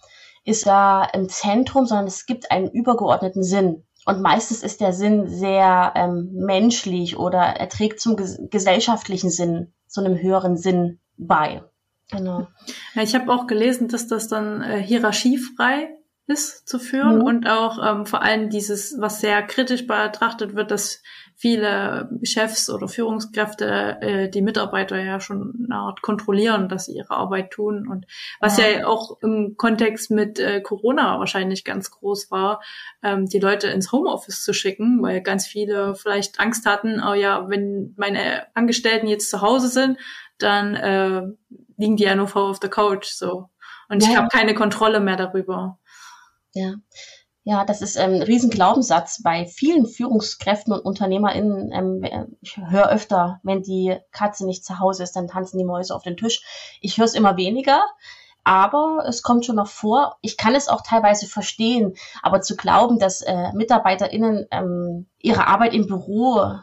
ist 0.45 0.67
da 0.67 1.05
im 1.05 1.29
Zentrum, 1.29 1.87
sondern 1.87 2.07
es 2.07 2.27
gibt 2.27 2.51
einen 2.51 2.71
übergeordneten 2.71 3.43
Sinn. 3.43 3.85
Und 4.07 4.23
meistens 4.23 4.63
ist 4.63 4.81
der 4.81 4.95
Sinn 4.95 5.29
sehr 5.29 5.93
ähm, 5.95 6.31
menschlich 6.33 7.19
oder 7.19 7.41
er 7.41 7.69
trägt 7.69 8.01
zum 8.01 8.17
ges 8.17 8.41
gesellschaftlichen 8.51 9.31
Sinn 9.31 9.75
so 9.87 10.01
einem 10.01 10.17
höheren 10.17 10.57
Sinn 10.57 11.01
bei. 11.19 11.63
Genau. 12.11 12.49
Ja, 12.95 13.03
ich 13.03 13.15
habe 13.15 13.31
auch 13.31 13.47
gelesen, 13.47 13.89
dass 13.89 14.09
das 14.09 14.29
dann 14.29 14.63
äh, 14.63 14.83
hierarchiefrei 14.83 15.91
ist 16.31 16.69
zu 16.69 16.79
führen 16.79 17.19
mhm. 17.19 17.25
und 17.25 17.49
auch 17.49 17.79
ähm, 17.85 18.07
vor 18.07 18.23
allem 18.23 18.49
dieses, 18.49 18.97
was 18.99 19.21
sehr 19.21 19.43
kritisch 19.43 19.87
betrachtet 19.87 20.55
wird, 20.55 20.71
dass 20.71 21.03
viele 21.35 22.11
Chefs 22.23 22.69
oder 22.69 22.87
Führungskräfte 22.87 23.99
äh, 24.03 24.29
die 24.29 24.43
Mitarbeiter 24.43 25.03
ja 25.03 25.21
schon 25.21 25.67
eine 25.67 25.77
Art 25.79 26.03
kontrollieren, 26.03 26.69
dass 26.69 26.87
sie 26.87 26.97
ihre 26.97 27.15
Arbeit 27.15 27.51
tun 27.51 27.89
und 27.89 28.07
was 28.41 28.59
ja, 28.59 28.69
ja 28.69 28.87
auch 28.87 29.19
im 29.23 29.57
Kontext 29.57 30.11
mit 30.11 30.39
äh, 30.39 30.61
Corona 30.61 31.19
wahrscheinlich 31.19 31.65
ganz 31.65 31.91
groß 31.91 32.31
war, 32.31 32.61
ähm, 33.03 33.27
die 33.27 33.39
Leute 33.39 33.69
ins 33.69 33.91
Homeoffice 33.91 34.43
zu 34.45 34.53
schicken, 34.53 35.03
weil 35.03 35.23
ganz 35.23 35.47
viele 35.47 35.95
vielleicht 35.95 36.39
Angst 36.39 36.67
hatten, 36.67 37.03
oh 37.03 37.15
ja, 37.15 37.49
wenn 37.49 37.95
meine 37.97 38.47
Angestellten 38.55 39.07
jetzt 39.07 39.31
zu 39.31 39.41
Hause 39.41 39.69
sind, 39.69 39.99
dann 40.39 40.75
äh, 40.75 41.23
liegen 41.79 41.97
die 41.97 42.05
ja 42.05 42.15
nur 42.15 42.29
vor 42.29 42.51
auf 42.51 42.61
der 42.61 42.71
Couch 42.71 43.07
so 43.07 43.49
und 43.91 44.05
ja. 44.05 44.09
ich 44.09 44.17
habe 44.17 44.29
keine 44.29 44.55
Kontrolle 44.55 45.01
mehr 45.01 45.17
darüber. 45.17 45.79
Ja. 46.55 46.75
Ja, 47.43 47.65
das 47.65 47.81
ist 47.81 47.97
ähm, 47.97 48.17
ein 48.17 48.23
Riesenglaubenssatz 48.23 49.23
bei 49.23 49.47
vielen 49.47 49.87
Führungskräften 49.87 50.75
und 50.75 50.85
UnternehmerInnen. 50.85 51.73
Ähm, 51.73 52.37
ich 52.43 52.59
höre 52.59 52.91
öfter, 52.91 53.41
wenn 53.43 53.63
die 53.63 53.97
Katze 54.13 54.45
nicht 54.45 54.65
zu 54.65 54.79
Hause 54.79 55.05
ist, 55.05 55.17
dann 55.17 55.27
tanzen 55.27 55.59
die 55.59 55.65
Mäuse 55.65 55.95
auf 55.95 56.03
den 56.03 56.19
Tisch. 56.19 56.43
Ich 56.83 56.99
höre 56.99 57.07
es 57.07 57.15
immer 57.15 57.39
weniger, 57.39 57.83
aber 58.45 59.05
es 59.09 59.23
kommt 59.23 59.47
schon 59.47 59.57
noch 59.57 59.69
vor. 59.69 60.19
Ich 60.21 60.37
kann 60.37 60.55
es 60.55 60.69
auch 60.69 60.83
teilweise 60.83 61.27
verstehen, 61.27 61.95
aber 62.23 62.43
zu 62.43 62.57
glauben, 62.57 62.99
dass 62.99 63.23
äh, 63.23 63.53
MitarbeiterInnen 63.55 64.47
ähm, 64.51 65.07
ihre 65.19 65.47
Arbeit 65.47 65.73
im 65.73 65.87
Büro 65.87 66.61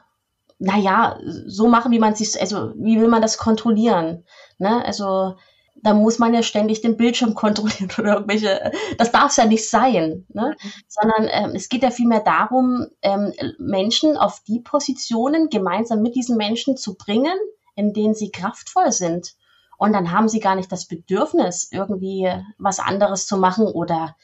naja, 0.60 1.20
so 1.46 1.68
machen, 1.68 1.92
wie 1.92 2.00
man 2.00 2.16
sich, 2.16 2.40
also 2.40 2.74
wie 2.76 3.00
will 3.00 3.08
man 3.08 3.22
das 3.22 3.38
kontrollieren? 3.38 4.26
Ne? 4.58 4.84
Also 4.84 5.36
da 5.84 5.94
muss 5.94 6.20
man 6.20 6.34
ja 6.34 6.44
ständig 6.44 6.82
den 6.82 6.98
Bildschirm 6.98 7.36
kontrollieren 7.36 7.90
oder 7.98 8.16
irgendwelche, 8.16 8.72
das 8.98 9.12
darf 9.12 9.32
es 9.32 9.38
ja 9.38 9.46
nicht 9.46 9.70
sein, 9.70 10.26
ne? 10.30 10.56
Sondern 10.88 11.28
ähm, 11.32 11.56
es 11.56 11.70
geht 11.70 11.84
ja 11.84 11.92
vielmehr 11.92 12.22
darum, 12.22 12.88
ähm, 13.02 13.34
Menschen 13.58 14.18
auf 14.18 14.42
die 14.48 14.60
Positionen 14.60 15.50
gemeinsam 15.50 16.02
mit 16.02 16.16
diesen 16.16 16.38
Menschen 16.38 16.78
zu 16.78 16.96
bringen, 16.96 17.38
in 17.76 17.94
denen 17.94 18.16
sie 18.16 18.32
kraftvoll 18.32 18.92
sind. 18.92 19.36
Und 19.78 19.94
dann 19.94 20.12
haben 20.12 20.28
sie 20.28 20.40
gar 20.40 20.56
nicht 20.56 20.72
das 20.72 20.86
Bedürfnis, 20.86 21.70
irgendwie 21.72 22.28
was 22.58 22.80
anderes 22.80 23.28
zu 23.28 23.38
machen 23.38 23.68
oder 23.68 24.16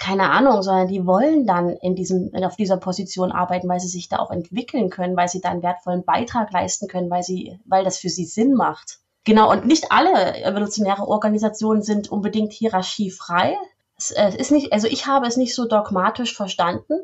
keine 0.00 0.30
Ahnung, 0.30 0.62
sondern 0.62 0.88
die 0.88 1.06
wollen 1.06 1.46
dann 1.46 1.70
in 1.70 1.94
diesem, 1.94 2.30
auf 2.42 2.56
dieser 2.56 2.78
Position 2.78 3.32
arbeiten, 3.32 3.68
weil 3.68 3.80
sie 3.80 3.88
sich 3.88 4.08
da 4.08 4.18
auch 4.18 4.30
entwickeln 4.30 4.88
können, 4.88 5.16
weil 5.16 5.28
sie 5.28 5.42
da 5.42 5.50
einen 5.50 5.62
wertvollen 5.62 6.04
Beitrag 6.04 6.50
leisten 6.52 6.88
können, 6.88 7.10
weil 7.10 7.22
sie, 7.22 7.60
weil 7.66 7.84
das 7.84 7.98
für 7.98 8.08
sie 8.08 8.24
Sinn 8.24 8.54
macht. 8.54 9.00
Genau, 9.24 9.50
und 9.50 9.66
nicht 9.66 9.92
alle 9.92 10.42
evolutionäre 10.42 11.06
Organisationen 11.06 11.82
sind 11.82 12.10
unbedingt 12.10 12.52
hierarchiefrei. 12.52 13.56
Es 13.96 14.10
äh, 14.12 14.34
ist 14.36 14.50
nicht, 14.50 14.72
also 14.72 14.86
ich 14.86 15.06
habe 15.06 15.26
es 15.26 15.36
nicht 15.36 15.54
so 15.54 15.66
dogmatisch 15.66 16.34
verstanden. 16.34 17.00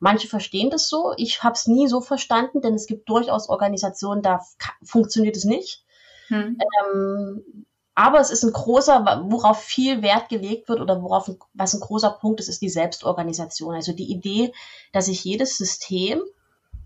Manche 0.00 0.26
verstehen 0.26 0.70
das 0.70 0.88
so. 0.88 1.14
Ich 1.16 1.44
habe 1.44 1.54
es 1.54 1.68
nie 1.68 1.86
so 1.86 2.00
verstanden, 2.00 2.60
denn 2.60 2.74
es 2.74 2.86
gibt 2.86 3.08
durchaus 3.08 3.48
Organisationen, 3.48 4.22
da 4.22 4.40
funktioniert 4.82 5.36
es 5.36 5.44
nicht. 5.44 5.84
Hm. 6.26 6.58
Ähm, 6.92 7.66
aber 7.94 8.18
es 8.18 8.30
ist 8.30 8.42
ein 8.44 8.52
großer, 8.52 9.26
worauf 9.28 9.60
viel 9.60 10.02
Wert 10.02 10.28
gelegt 10.28 10.68
wird 10.68 10.80
oder 10.80 11.02
worauf, 11.02 11.30
was 11.54 11.74
ein 11.74 11.80
großer 11.80 12.10
Punkt 12.10 12.40
ist, 12.40 12.48
ist 12.48 12.62
die 12.62 12.68
Selbstorganisation. 12.68 13.74
Also 13.74 13.92
die 13.92 14.10
Idee, 14.10 14.52
dass 14.92 15.06
sich 15.06 15.22
jedes 15.22 15.56
System, 15.56 16.22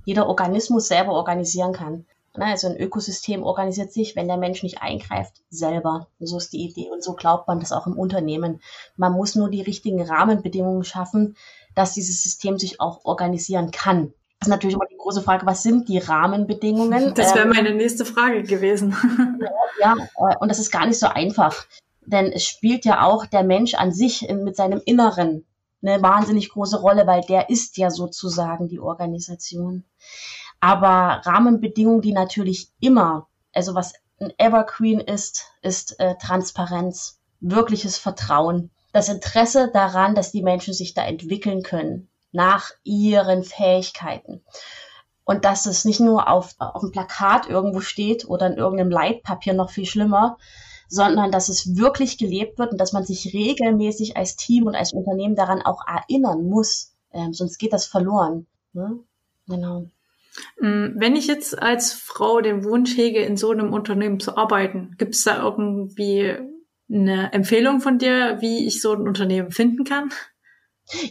jeder 0.05 0.27
Organismus 0.29 0.89
selber 0.89 1.13
organisieren 1.13 1.73
kann. 1.73 2.07
Also 2.43 2.67
ein 2.67 2.77
Ökosystem 2.77 3.45
organisiert 3.45 3.93
sich, 3.93 4.17
wenn 4.17 4.27
der 4.27 4.37
Mensch 4.37 4.63
nicht 4.65 4.83
eingreift, 4.83 5.43
selber. 5.51 6.09
So 6.19 6.39
ist 6.39 6.53
die 6.53 6.65
Idee. 6.65 6.91
Und 6.91 7.05
so 7.05 7.15
glaubt 7.15 7.47
man 7.47 7.61
das 7.61 7.71
auch 7.71 7.87
im 7.87 7.97
Unternehmen. 7.97 8.61
Man 8.97 9.13
muss 9.13 9.37
nur 9.37 9.51
die 9.51 9.63
richtigen 9.63 10.03
Rahmenbedingungen 10.03 10.85
schaffen, 10.85 11.37
dass 11.77 11.95
dieses 11.95 12.23
System 12.23 12.59
sich 12.59 12.81
auch 12.81 13.05
organisieren 13.05 13.71
kann. 13.71 14.13
Das 14.41 14.49
ist 14.49 14.51
natürlich 14.51 14.75
immer 14.75 14.87
die 14.91 14.97
große 14.97 15.23
Frage, 15.23 15.47
was 15.47 15.63
sind 15.63 15.89
die 15.89 15.99
Rahmenbedingungen? 15.99 17.15
Das 17.15 17.35
wäre 17.35 17.47
ähm, 17.47 17.53
meine 17.55 17.73
nächste 17.73 18.05
Frage 18.05 18.43
gewesen. 18.43 18.97
ja, 19.81 19.95
äh, 19.95 20.37
und 20.41 20.49
das 20.49 20.59
ist 20.59 20.73
gar 20.73 20.87
nicht 20.87 20.99
so 20.99 21.07
einfach. 21.07 21.67
Denn 22.05 22.33
es 22.33 22.45
spielt 22.45 22.85
ja 22.85 23.05
auch 23.07 23.27
der 23.27 23.45
Mensch 23.45 23.75
an 23.75 23.93
sich 23.93 24.29
mit 24.29 24.57
seinem 24.57 24.83
Inneren 24.85 25.47
eine 25.87 26.03
wahnsinnig 26.03 26.51
große 26.51 26.81
Rolle, 26.81 27.07
weil 27.07 27.23
der 27.23 27.51
ist 27.51 27.77
ja 27.77 27.91
sozusagen 27.91 28.69
die 28.69 28.81
Organisation. 28.81 29.85
Aber 30.65 31.21
Rahmenbedingungen, 31.27 32.01
die 32.01 32.15
natürlich 32.15 32.71
immer, 32.81 33.29
also 33.53 33.75
was 33.75 33.93
ein 34.19 34.33
Evergreen 34.39 34.99
ist, 34.99 35.51
ist 35.61 36.01
äh, 36.01 36.15
Transparenz, 36.17 37.21
wirkliches 37.41 37.99
Vertrauen, 37.99 38.71
das 38.95 39.11
Interesse 39.11 39.71
daran, 39.75 40.15
dass 40.15 40.33
die 40.33 40.43
Menschen 40.43 40.73
sich 40.73 40.95
da 40.95 41.05
entwickeln 41.05 41.63
können 41.63 42.09
nach 42.33 42.71
ihren 42.83 43.45
Fähigkeiten. 43.45 44.43
Und 45.25 45.45
dass 45.45 45.67
es 45.67 45.85
nicht 45.85 46.01
nur 46.01 46.31
auf, 46.31 46.55
auf 46.59 46.81
dem 46.81 46.93
Plakat 46.93 47.47
irgendwo 47.47 47.81
steht 47.81 48.27
oder 48.27 48.47
in 48.47 48.57
irgendeinem 48.57 48.91
Leitpapier 48.91 49.53
noch 49.53 49.69
viel 49.69 49.85
schlimmer, 49.85 50.39
sondern 50.89 51.31
dass 51.31 51.51
es 51.51 51.77
wirklich 51.77 52.17
gelebt 52.17 52.59
wird 52.59 52.73
und 52.73 52.79
dass 52.79 52.95
man 52.95 53.05
sich 53.05 53.35
regelmäßig 53.35 54.17
als 54.17 54.37
Team 54.37 54.67
und 54.67 54.77
als 54.77 54.95
Unternehmen 54.95 55.37
daran 55.37 55.61
auch 55.61 55.83
erinnern 55.87 56.47
muss. 56.49 56.95
Ähm, 57.13 57.35
sonst 57.35 57.59
geht 57.59 57.75
das 57.75 57.85
verloren. 57.85 58.47
Ne? 58.73 58.99
Genau. 59.47 59.91
Mm, 60.59 60.95
wenn 60.97 61.17
ich 61.17 61.27
jetzt 61.27 61.61
als 61.61 61.93
Frau 61.93 62.41
den 62.41 62.65
Wunsch 62.65 62.97
hege, 62.97 63.21
in 63.21 63.37
so 63.37 63.51
einem 63.51 63.73
Unternehmen 63.73 64.21
zu 64.21 64.37
arbeiten, 64.37 64.95
gibt 64.99 65.15
es 65.15 65.25
da 65.25 65.43
irgendwie 65.43 66.37
eine 66.91 67.33
Empfehlung 67.33 67.81
von 67.81 67.99
dir, 67.99 68.39
wie 68.41 68.67
ich 68.67 68.81
so 68.81 68.93
ein 68.93 69.07
Unternehmen 69.09 69.51
finden 69.51 69.85
kann? 69.85 70.11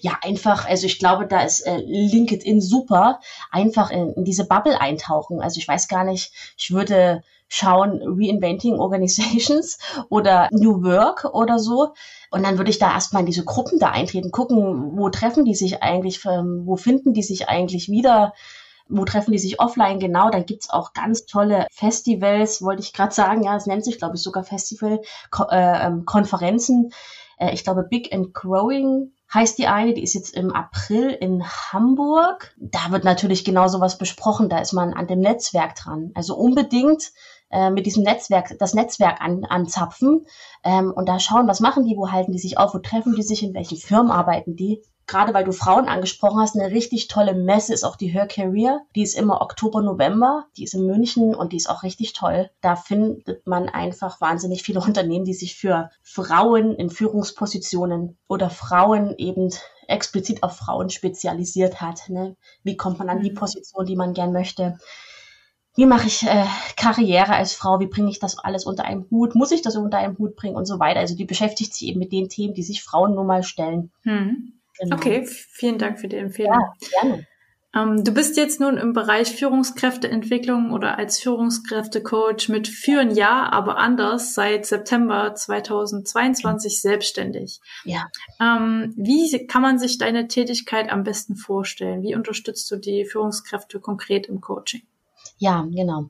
Ja, 0.02 0.20
einfach, 0.22 0.68
also 0.68 0.86
ich 0.86 1.00
glaube, 1.00 1.26
da 1.26 1.42
ist 1.42 1.62
äh, 1.62 1.78
LinkedIn 1.78 2.62
super. 2.62 3.20
Einfach 3.52 3.90
in, 3.90 4.14
in 4.14 4.24
diese 4.24 4.46
Bubble 4.46 4.80
eintauchen. 4.80 5.42
Also 5.42 5.58
ich 5.58 5.68
weiß 5.68 5.88
gar 5.88 6.04
nicht, 6.04 6.32
ich 6.58 6.72
würde 6.72 7.24
schauen, 7.48 8.02
Reinventing 8.04 8.80
Organizations 8.80 9.80
oder 10.10 10.48
New 10.52 10.84
Work 10.84 11.26
oder 11.34 11.60
so. 11.60 11.94
Und 12.30 12.44
dann 12.44 12.58
würde 12.58 12.70
ich 12.70 12.80
da 12.80 12.94
erstmal 12.94 13.22
in 13.22 13.28
diese 13.28 13.46
Gruppen 13.46 13.80
da 13.80 13.90
eintreten, 13.90 14.32
gucken, 14.32 14.98
wo 14.98 15.10
treffen 15.10 15.46
die 15.46 15.56
sich 15.56 15.82
eigentlich, 15.82 16.24
ähm, 16.26 16.64
wo 16.66 16.76
finden 16.76 17.14
die 17.14 17.24
sich 17.24 17.50
eigentlich 17.50 17.90
wieder, 17.90 18.34
wo 18.90 19.06
treffen 19.06 19.32
die 19.32 19.40
sich 19.40 19.60
offline 19.60 20.00
genau. 20.00 20.30
Dann 20.30 20.46
gibt's 20.46 20.70
auch 20.70 20.94
ganz 20.94 21.26
tolle 21.26 21.68
Festivals, 21.72 22.62
wollte 22.62 22.82
ich 22.82 22.94
gerade 22.94 23.14
sagen, 23.14 23.44
ja, 23.44 23.56
es 23.56 23.66
nennt 23.66 23.86
sich, 23.86 23.98
glaube 23.98 24.16
ich, 24.16 24.24
sogar 24.24 24.44
Festival, 24.44 25.02
Ko 25.32 25.46
äh, 25.50 25.86
ähm, 25.86 26.06
Konferenzen. 26.06 26.92
Äh, 27.38 27.54
ich 27.54 27.64
glaube, 27.64 27.84
Big 27.84 28.14
and 28.14 28.34
Growing 28.34 29.12
heißt 29.34 29.58
die 29.58 29.68
eine, 29.68 29.94
die 29.94 30.04
ist 30.04 30.14
jetzt 30.14 30.36
im 30.36 30.52
April 30.52 31.10
in 31.10 31.44
Hamburg. 31.44 32.56
Da 32.58 32.92
wird 32.92 33.04
natürlich 33.04 33.44
genau 33.44 33.68
sowas 33.68 33.98
besprochen, 33.98 34.50
da 34.50 34.60
ist 34.60 34.74
man 34.74 34.94
an 34.94 35.08
dem 35.08 35.20
Netzwerk 35.20 35.76
dran. 35.76 36.12
Also 36.14 36.36
unbedingt 36.36 37.12
äh, 37.50 37.72
mit 37.72 37.86
diesem 37.86 38.04
Netzwerk, 38.04 38.56
das 38.60 38.74
Netzwerk 38.74 39.22
an, 39.22 39.46
anzapfen 39.46 40.26
ähm, 40.64 40.92
und 40.92 41.10
da 41.10 41.20
schauen, 41.20 41.48
was 41.48 41.60
machen 41.60 41.86
die, 41.86 41.98
wo 41.98 42.12
halten 42.12 42.32
die 42.32 42.40
sich 42.40 42.58
auf, 42.58 42.74
wo 42.74 42.80
treffen 42.80 43.16
die 43.16 43.24
sich, 43.24 43.44
in 43.44 43.54
welchen 43.54 43.78
Firmen 43.78 44.12
arbeiten 44.12 44.56
die 44.56 44.84
gerade 45.08 45.34
weil 45.34 45.44
du 45.44 45.52
Frauen 45.52 45.88
angesprochen 45.88 46.40
hast, 46.40 46.56
eine 46.56 46.72
richtig 46.72 47.08
tolle 47.08 47.34
Messe 47.34 47.74
ist 47.74 47.84
auch 47.84 47.96
die 47.96 48.08
Her 48.08 48.28
Career. 48.28 48.82
Die 48.96 49.04
ist 49.04 49.18
immer 49.18 49.42
Oktober, 49.42 49.82
November. 49.82 50.46
Die 50.58 50.64
ist 50.64 50.74
in 50.74 50.86
München 50.86 51.36
und 51.36 51.54
die 51.54 51.58
ist 51.58 51.70
auch 51.70 51.84
richtig 51.84 52.14
toll. 52.14 52.50
Da 52.62 52.76
findet 52.76 53.46
man 53.46 53.70
einfach 53.70 54.22
wahnsinnig 54.22 54.64
viele 54.64 54.80
Unternehmen, 54.86 55.26
die 55.26 55.34
sich 55.34 55.56
für 55.56 55.90
Frauen 56.02 56.76
in 56.76 56.90
Führungspositionen 56.90 58.18
oder 58.28 58.50
Frauen 58.50 59.16
eben 59.18 59.50
explizit 59.88 60.44
auf 60.44 60.58
Frauen 60.58 60.90
spezialisiert 60.90 61.82
hat. 61.82 62.10
Ne? 62.10 62.36
Wie 62.64 62.78
kommt 62.78 63.00
man 63.00 63.10
an 63.10 63.22
die 63.22 63.32
mhm. 63.32 63.36
Position, 63.36 63.86
die 63.86 63.96
man 63.96 64.14
gern 64.14 64.32
möchte? 64.32 64.78
Wie 65.76 65.88
mache 65.88 66.08
ich 66.08 66.24
äh, 66.24 66.46
Karriere 66.78 67.34
als 67.34 67.54
Frau? 67.54 67.80
Wie 67.80 67.88
bringe 67.88 68.10
ich 68.10 68.20
das 68.20 68.38
alles 68.38 68.66
unter 68.66 68.86
einem 68.86 69.08
Hut? 69.10 69.34
Muss 69.34 69.52
ich 69.52 69.64
das 69.64 69.76
unter 69.76 69.98
einem 69.98 70.18
Hut 70.20 70.36
bringen 70.36 70.56
und 70.56 70.66
so 70.66 70.80
weiter? 70.80 71.00
Also 71.00 71.16
die 71.16 71.26
beschäftigt 71.26 71.74
sich 71.74 71.88
eben 71.88 72.00
mit 72.00 72.12
den 72.12 72.30
Themen, 72.30 72.54
die 72.54 72.62
sich 72.62 72.84
Frauen 72.84 73.16
nun 73.16 73.26
mal 73.26 73.44
stellen. 73.44 73.92
Hm. 74.04 74.54
Genau. 74.80 74.96
Okay, 74.96 75.26
vielen 75.26 75.78
Dank 75.78 76.00
für 76.00 76.08
die 76.08 76.18
Empfehlung. 76.18 76.54
Ja, 76.54 77.02
gerne. 77.02 77.28
Ähm, 77.76 78.04
du 78.04 78.12
bist 78.12 78.38
jetzt 78.38 78.60
nun 78.60 78.78
im 78.78 78.94
Bereich 78.94 79.32
Führungskräfteentwicklung 79.36 80.72
oder 80.72 80.98
als 80.98 81.20
Führungskräftecoach 81.20 82.50
mit 82.50 82.68
Führen 82.68 83.16
ja, 83.16 83.50
aber 83.52 83.78
anders 83.78 84.36
seit 84.36 84.66
September 84.66 85.34
2022 85.34 86.82
selbstständig. 86.82 87.62
Ja. 87.84 88.08
Ähm, 88.40 88.94
wie 88.96 89.48
kann 89.48 89.64
man 89.64 89.80
sich 89.80 89.98
deine 89.98 90.28
Tätigkeit 90.28 90.92
am 90.92 91.04
besten 91.04 91.36
vorstellen? 91.36 92.04
Wie 92.04 92.16
unterstützt 92.16 92.70
du 92.70 92.76
die 92.76 93.06
Führungskräfte 93.06 93.80
konkret 93.80 94.28
im 94.28 94.40
Coaching? 94.40 94.84
Ja, 95.38 95.66
genau. 95.70 96.10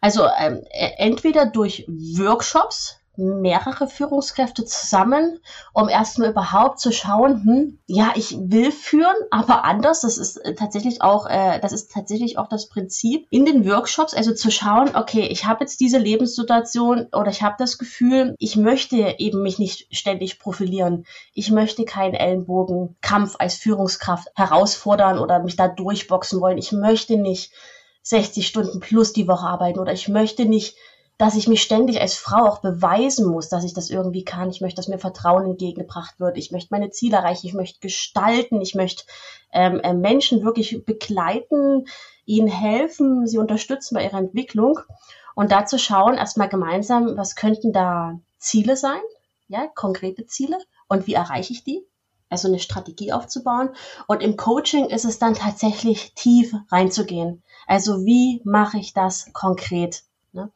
Also 0.00 0.26
ähm, 0.38 0.62
e-, 0.70 0.94
entweder 0.98 1.46
durch 1.46 1.86
Workshops, 1.88 2.99
mehrere 3.16 3.88
Führungskräfte 3.88 4.64
zusammen, 4.64 5.40
um 5.72 5.88
erstmal 5.88 6.30
überhaupt 6.30 6.80
zu 6.80 6.92
schauen, 6.92 7.44
hm, 7.44 7.78
ja, 7.86 8.12
ich 8.14 8.36
will 8.38 8.72
führen, 8.72 9.16
aber 9.30 9.64
anders. 9.64 10.00
Das 10.00 10.16
ist 10.16 10.36
äh, 10.36 10.54
tatsächlich 10.54 11.02
auch, 11.02 11.26
äh, 11.26 11.60
das 11.60 11.72
ist 11.72 11.92
tatsächlich 11.92 12.38
auch 12.38 12.48
das 12.48 12.68
Prinzip 12.68 13.26
in 13.30 13.44
den 13.44 13.68
Workshops, 13.68 14.14
also 14.14 14.32
zu 14.32 14.50
schauen, 14.50 14.94
okay, 14.94 15.26
ich 15.26 15.44
habe 15.44 15.64
jetzt 15.64 15.80
diese 15.80 15.98
Lebenssituation 15.98 17.08
oder 17.12 17.30
ich 17.30 17.42
habe 17.42 17.56
das 17.58 17.78
Gefühl, 17.78 18.34
ich 18.38 18.56
möchte 18.56 19.16
eben 19.18 19.42
mich 19.42 19.58
nicht 19.58 19.94
ständig 19.94 20.38
profilieren. 20.38 21.04
Ich 21.34 21.50
möchte 21.50 21.84
keinen 21.84 22.14
Ellenbogenkampf 22.14 23.36
als 23.38 23.56
Führungskraft 23.56 24.28
herausfordern 24.34 25.18
oder 25.18 25.40
mich 25.40 25.56
da 25.56 25.68
durchboxen 25.68 26.40
wollen. 26.40 26.58
Ich 26.58 26.72
möchte 26.72 27.16
nicht 27.16 27.52
60 28.02 28.46
Stunden 28.46 28.80
plus 28.80 29.12
die 29.12 29.28
Woche 29.28 29.46
arbeiten 29.46 29.78
oder 29.78 29.92
ich 29.92 30.08
möchte 30.08 30.46
nicht 30.46 30.76
dass 31.20 31.36
ich 31.36 31.48
mich 31.48 31.60
ständig 31.60 32.00
als 32.00 32.14
Frau 32.14 32.46
auch 32.46 32.62
beweisen 32.62 33.26
muss, 33.26 33.50
dass 33.50 33.64
ich 33.64 33.74
das 33.74 33.90
irgendwie 33.90 34.24
kann. 34.24 34.48
Ich 34.48 34.62
möchte, 34.62 34.76
dass 34.76 34.88
mir 34.88 34.98
Vertrauen 34.98 35.44
entgegengebracht 35.44 36.18
wird. 36.18 36.38
Ich 36.38 36.50
möchte 36.50 36.72
meine 36.72 36.88
Ziele 36.88 37.18
erreichen. 37.18 37.46
Ich 37.46 37.52
möchte 37.52 37.78
gestalten. 37.80 38.62
Ich 38.62 38.74
möchte 38.74 39.04
ähm, 39.52 39.80
äh, 39.80 39.92
Menschen 39.92 40.42
wirklich 40.44 40.82
begleiten, 40.86 41.86
ihnen 42.24 42.48
helfen, 42.48 43.26
sie 43.26 43.36
unterstützen 43.36 43.96
bei 43.96 44.04
ihrer 44.04 44.16
Entwicklung. 44.16 44.80
Und 45.34 45.52
dazu 45.52 45.76
schauen 45.76 46.14
erstmal 46.14 46.48
gemeinsam, 46.48 47.18
was 47.18 47.36
könnten 47.36 47.74
da 47.74 48.18
Ziele 48.38 48.74
sein? 48.74 49.02
Ja, 49.48 49.66
konkrete 49.74 50.24
Ziele. 50.24 50.56
Und 50.88 51.06
wie 51.06 51.14
erreiche 51.14 51.52
ich 51.52 51.64
die? 51.64 51.84
Also 52.30 52.48
eine 52.48 52.60
Strategie 52.60 53.12
aufzubauen. 53.12 53.68
Und 54.06 54.22
im 54.22 54.38
Coaching 54.38 54.86
ist 54.86 55.04
es 55.04 55.18
dann 55.18 55.34
tatsächlich 55.34 56.14
tief 56.14 56.54
reinzugehen. 56.72 57.42
Also 57.66 58.06
wie 58.06 58.40
mache 58.44 58.78
ich 58.78 58.94
das 58.94 59.30
konkret? 59.34 60.04
Ne? 60.32 60.50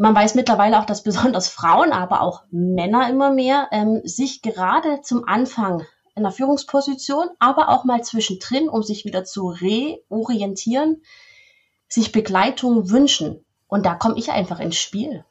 Man 0.00 0.14
weiß 0.14 0.36
mittlerweile 0.36 0.78
auch, 0.78 0.84
dass 0.84 1.02
besonders 1.02 1.48
Frauen, 1.48 1.92
aber 1.92 2.22
auch 2.22 2.44
Männer 2.50 3.10
immer 3.10 3.32
mehr 3.32 3.68
ähm, 3.72 4.00
sich 4.04 4.42
gerade 4.42 5.02
zum 5.02 5.26
Anfang 5.26 5.84
in 6.14 6.22
der 6.22 6.32
Führungsposition, 6.32 7.28
aber 7.40 7.68
auch 7.68 7.84
mal 7.84 8.02
zwischendrin, 8.02 8.68
um 8.68 8.82
sich 8.82 9.04
wieder 9.04 9.24
zu 9.24 9.48
reorientieren, 9.48 11.02
sich 11.88 12.12
Begleitung 12.12 12.90
wünschen. 12.90 13.44
Und 13.66 13.86
da 13.86 13.96
komme 13.96 14.16
ich 14.18 14.30
einfach 14.30 14.60
ins 14.60 14.76
Spiel 14.76 15.24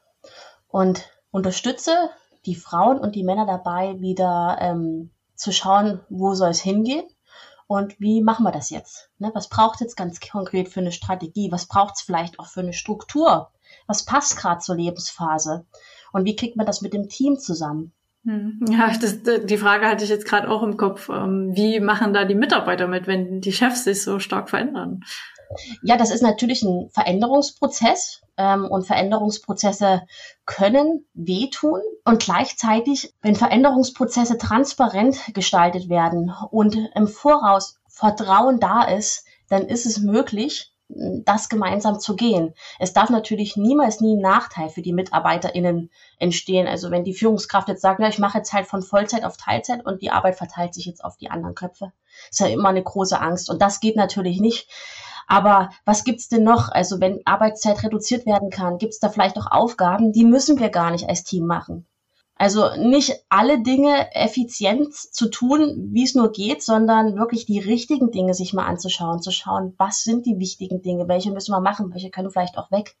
und 0.68 1.08
unterstütze 1.30 2.10
die 2.44 2.54
Frauen 2.54 2.98
und 2.98 3.14
die 3.14 3.24
Männer 3.24 3.46
dabei, 3.46 3.98
wieder 4.00 4.58
ähm, 4.60 5.10
zu 5.34 5.50
schauen, 5.50 6.00
wo 6.10 6.34
soll 6.34 6.50
es 6.50 6.60
hingehen 6.60 7.04
und 7.66 7.98
wie 8.00 8.22
machen 8.22 8.44
wir 8.44 8.52
das 8.52 8.70
jetzt? 8.70 9.10
Ne? 9.18 9.30
Was 9.34 9.48
braucht 9.48 9.76
es 9.76 9.80
jetzt 9.80 9.96
ganz 9.96 10.20
konkret 10.20 10.68
für 10.68 10.80
eine 10.80 10.92
Strategie? 10.92 11.52
Was 11.52 11.66
braucht 11.66 11.94
es 11.96 12.02
vielleicht 12.02 12.38
auch 12.38 12.46
für 12.46 12.60
eine 12.60 12.72
Struktur? 12.72 13.50
Was 13.88 14.04
passt 14.04 14.36
gerade 14.36 14.60
zur 14.60 14.76
Lebensphase 14.76 15.66
und 16.12 16.24
wie 16.24 16.36
kriegt 16.36 16.56
man 16.56 16.66
das 16.66 16.82
mit 16.82 16.92
dem 16.92 17.08
Team 17.08 17.38
zusammen. 17.38 17.92
Hm. 18.24 18.60
Ja, 18.70 18.92
das, 19.00 19.18
die 19.22 19.58
Frage 19.58 19.86
hatte 19.86 20.04
ich 20.04 20.10
jetzt 20.10 20.26
gerade 20.26 20.50
auch 20.50 20.62
im 20.62 20.76
Kopf. 20.76 21.08
Ähm, 21.08 21.52
wie 21.54 21.80
machen 21.80 22.12
da 22.12 22.24
die 22.24 22.34
Mitarbeiter 22.34 22.86
mit, 22.86 23.06
wenn 23.06 23.40
die 23.40 23.52
Chefs 23.52 23.84
sich 23.84 24.02
so 24.02 24.18
stark 24.18 24.50
verändern? 24.50 25.02
Ja, 25.82 25.96
das 25.96 26.10
ist 26.10 26.22
natürlich 26.22 26.62
ein 26.62 26.90
Veränderungsprozess 26.90 28.20
ähm, 28.36 28.66
und 28.66 28.86
Veränderungsprozesse 28.86 30.02
können 30.44 31.06
wehtun 31.14 31.80
und 32.04 32.22
gleichzeitig, 32.22 33.14
wenn 33.22 33.34
Veränderungsprozesse 33.34 34.36
transparent 34.36 35.32
gestaltet 35.34 35.88
werden 35.88 36.32
und 36.50 36.76
im 36.94 37.08
Voraus 37.08 37.78
Vertrauen 37.88 38.60
da 38.60 38.84
ist, 38.84 39.24
dann 39.48 39.66
ist 39.66 39.86
es 39.86 40.00
möglich, 40.00 40.72
das 40.88 41.48
gemeinsam 41.48 42.00
zu 42.00 42.16
gehen. 42.16 42.54
Es 42.78 42.92
darf 42.92 43.10
natürlich 43.10 43.56
niemals 43.56 44.00
nie 44.00 44.16
ein 44.16 44.22
Nachteil 44.22 44.70
für 44.70 44.82
die 44.82 44.94
MitarbeiterInnen 44.94 45.90
entstehen. 46.18 46.66
Also 46.66 46.90
wenn 46.90 47.04
die 47.04 47.14
Führungskraft 47.14 47.68
jetzt 47.68 47.82
sagt, 47.82 48.00
na, 48.00 48.08
ich 48.08 48.18
mache 48.18 48.38
jetzt 48.38 48.52
halt 48.52 48.66
von 48.66 48.82
Vollzeit 48.82 49.24
auf 49.24 49.36
Teilzeit 49.36 49.84
und 49.84 50.00
die 50.00 50.10
Arbeit 50.10 50.36
verteilt 50.36 50.74
sich 50.74 50.86
jetzt 50.86 51.04
auf 51.04 51.16
die 51.16 51.30
anderen 51.30 51.54
Köpfe, 51.54 51.92
ist 52.30 52.40
ja 52.40 52.46
immer 52.46 52.70
eine 52.70 52.82
große 52.82 53.20
Angst. 53.20 53.50
Und 53.50 53.60
das 53.60 53.80
geht 53.80 53.96
natürlich 53.96 54.40
nicht. 54.40 54.68
Aber 55.26 55.68
was 55.84 56.04
gibt's 56.04 56.28
denn 56.28 56.42
noch? 56.42 56.70
Also 56.70 57.00
wenn 57.00 57.20
Arbeitszeit 57.26 57.82
reduziert 57.82 58.24
werden 58.24 58.48
kann, 58.48 58.78
gibt's 58.78 58.98
da 58.98 59.10
vielleicht 59.10 59.36
auch 59.36 59.50
Aufgaben, 59.50 60.12
die 60.12 60.24
müssen 60.24 60.58
wir 60.58 60.70
gar 60.70 60.90
nicht 60.90 61.08
als 61.08 61.22
Team 61.22 61.46
machen. 61.46 61.86
Also 62.40 62.70
nicht 62.76 63.24
alle 63.28 63.60
Dinge 63.64 64.14
effizient 64.14 64.94
zu 64.94 65.28
tun, 65.28 65.88
wie 65.90 66.04
es 66.04 66.14
nur 66.14 66.30
geht, 66.30 66.62
sondern 66.62 67.16
wirklich 67.16 67.46
die 67.46 67.58
richtigen 67.58 68.12
Dinge 68.12 68.32
sich 68.32 68.54
mal 68.54 68.64
anzuschauen, 68.64 69.20
zu 69.20 69.32
schauen, 69.32 69.74
was 69.76 70.04
sind 70.04 70.24
die 70.24 70.38
wichtigen 70.38 70.80
Dinge, 70.80 71.08
welche 71.08 71.32
müssen 71.32 71.50
wir 71.50 71.60
machen, 71.60 71.92
welche 71.92 72.10
können 72.10 72.30
vielleicht 72.30 72.56
auch 72.56 72.70
weg. 72.70 72.96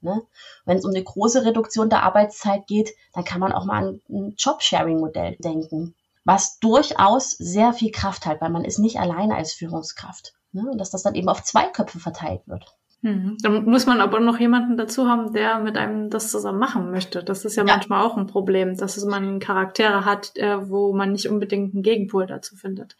Ne? 0.00 0.22
Wenn 0.66 0.78
es 0.78 0.84
um 0.84 0.92
eine 0.92 1.02
große 1.02 1.44
Reduktion 1.44 1.90
der 1.90 2.04
Arbeitszeit 2.04 2.68
geht, 2.68 2.90
dann 3.12 3.24
kann 3.24 3.40
man 3.40 3.52
auch 3.52 3.64
mal 3.64 3.78
an 3.78 4.00
ein 4.08 4.34
Job-Sharing-Modell 4.38 5.36
denken, 5.40 5.96
was 6.24 6.60
durchaus 6.60 7.30
sehr 7.30 7.72
viel 7.72 7.90
Kraft 7.90 8.24
hat, 8.24 8.40
weil 8.40 8.50
man 8.50 8.64
ist 8.64 8.78
nicht 8.78 9.00
alleine 9.00 9.34
als 9.34 9.52
Führungskraft. 9.52 10.34
Ne? 10.52 10.70
Und 10.70 10.78
dass 10.78 10.90
das 10.90 11.02
dann 11.02 11.16
eben 11.16 11.28
auf 11.28 11.42
zwei 11.42 11.66
Köpfe 11.70 11.98
verteilt 11.98 12.46
wird. 12.46 12.75
Hm. 13.02 13.36
Dann 13.42 13.64
muss 13.64 13.86
man 13.86 14.00
aber 14.00 14.20
noch 14.20 14.40
jemanden 14.40 14.76
dazu 14.76 15.08
haben, 15.08 15.32
der 15.32 15.58
mit 15.58 15.76
einem 15.76 16.10
das 16.10 16.30
zusammen 16.30 16.58
machen 16.58 16.90
möchte. 16.90 17.22
Das 17.22 17.44
ist 17.44 17.56
ja, 17.56 17.64
ja. 17.64 17.74
manchmal 17.74 18.02
auch 18.02 18.16
ein 18.16 18.26
Problem, 18.26 18.76
dass 18.76 19.04
man 19.04 19.38
Charaktere 19.38 20.04
hat, 20.04 20.36
äh, 20.36 20.68
wo 20.68 20.92
man 20.92 21.12
nicht 21.12 21.28
unbedingt 21.28 21.74
einen 21.74 21.82
Gegenpol 21.82 22.26
dazu 22.26 22.56
findet. 22.56 22.96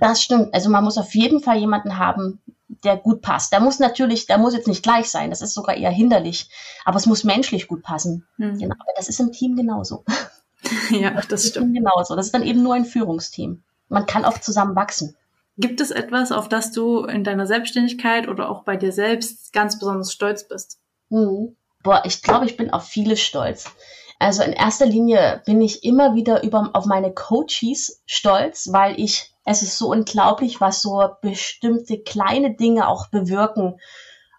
Das 0.00 0.22
stimmt. 0.22 0.54
Also 0.54 0.70
man 0.70 0.82
muss 0.82 0.98
auf 0.98 1.14
jeden 1.14 1.40
Fall 1.40 1.58
jemanden 1.58 1.98
haben, 1.98 2.40
der 2.82 2.96
gut 2.96 3.22
passt. 3.22 3.52
Der 3.52 3.60
muss 3.60 3.78
natürlich, 3.78 4.26
der 4.26 4.38
muss 4.38 4.54
jetzt 4.54 4.68
nicht 4.68 4.82
gleich 4.82 5.10
sein, 5.10 5.30
das 5.30 5.42
ist 5.42 5.54
sogar 5.54 5.76
eher 5.76 5.90
hinderlich, 5.90 6.48
aber 6.84 6.96
es 6.96 7.06
muss 7.06 7.24
menschlich 7.24 7.68
gut 7.68 7.82
passen. 7.82 8.26
Hm. 8.36 8.58
Genau. 8.58 8.74
Aber 8.74 8.92
das 8.96 9.08
ist 9.08 9.20
im 9.20 9.32
Team 9.32 9.56
genauso. 9.56 10.04
ja, 10.90 11.10
das, 11.10 11.28
das 11.28 11.48
stimmt. 11.48 11.74
Genauso. 11.74 12.16
Das 12.16 12.26
ist 12.26 12.34
dann 12.34 12.42
eben 12.42 12.62
nur 12.62 12.74
ein 12.74 12.84
Führungsteam. 12.84 13.62
Man 13.88 14.06
kann 14.06 14.24
auch 14.24 14.38
zusammen 14.38 14.74
wachsen. 14.74 15.16
Gibt 15.56 15.80
es 15.80 15.90
etwas, 15.90 16.32
auf 16.32 16.48
das 16.48 16.72
du 16.72 17.04
in 17.04 17.22
deiner 17.22 17.46
Selbstständigkeit 17.46 18.28
oder 18.28 18.50
auch 18.50 18.64
bei 18.64 18.76
dir 18.76 18.92
selbst 18.92 19.52
ganz 19.52 19.78
besonders 19.78 20.12
stolz 20.12 20.48
bist? 20.48 20.80
Mhm. 21.10 21.56
Boah, 21.82 22.02
ich 22.04 22.22
glaube, 22.22 22.46
ich 22.46 22.56
bin 22.56 22.70
auf 22.70 22.84
viele 22.84 23.16
stolz. 23.16 23.70
Also 24.18 24.42
in 24.42 24.52
erster 24.52 24.86
Linie 24.86 25.42
bin 25.44 25.60
ich 25.60 25.84
immer 25.84 26.14
wieder 26.14 26.42
über, 26.42 26.70
auf 26.72 26.86
meine 26.86 27.12
Coaches 27.12 28.02
stolz, 28.06 28.68
weil 28.72 28.98
ich, 28.98 29.34
es 29.44 29.62
ist 29.62 29.78
so 29.78 29.90
unglaublich, 29.90 30.60
was 30.60 30.82
so 30.82 31.06
bestimmte 31.20 31.98
kleine 31.98 32.54
Dinge 32.54 32.88
auch 32.88 33.08
bewirken. 33.08 33.78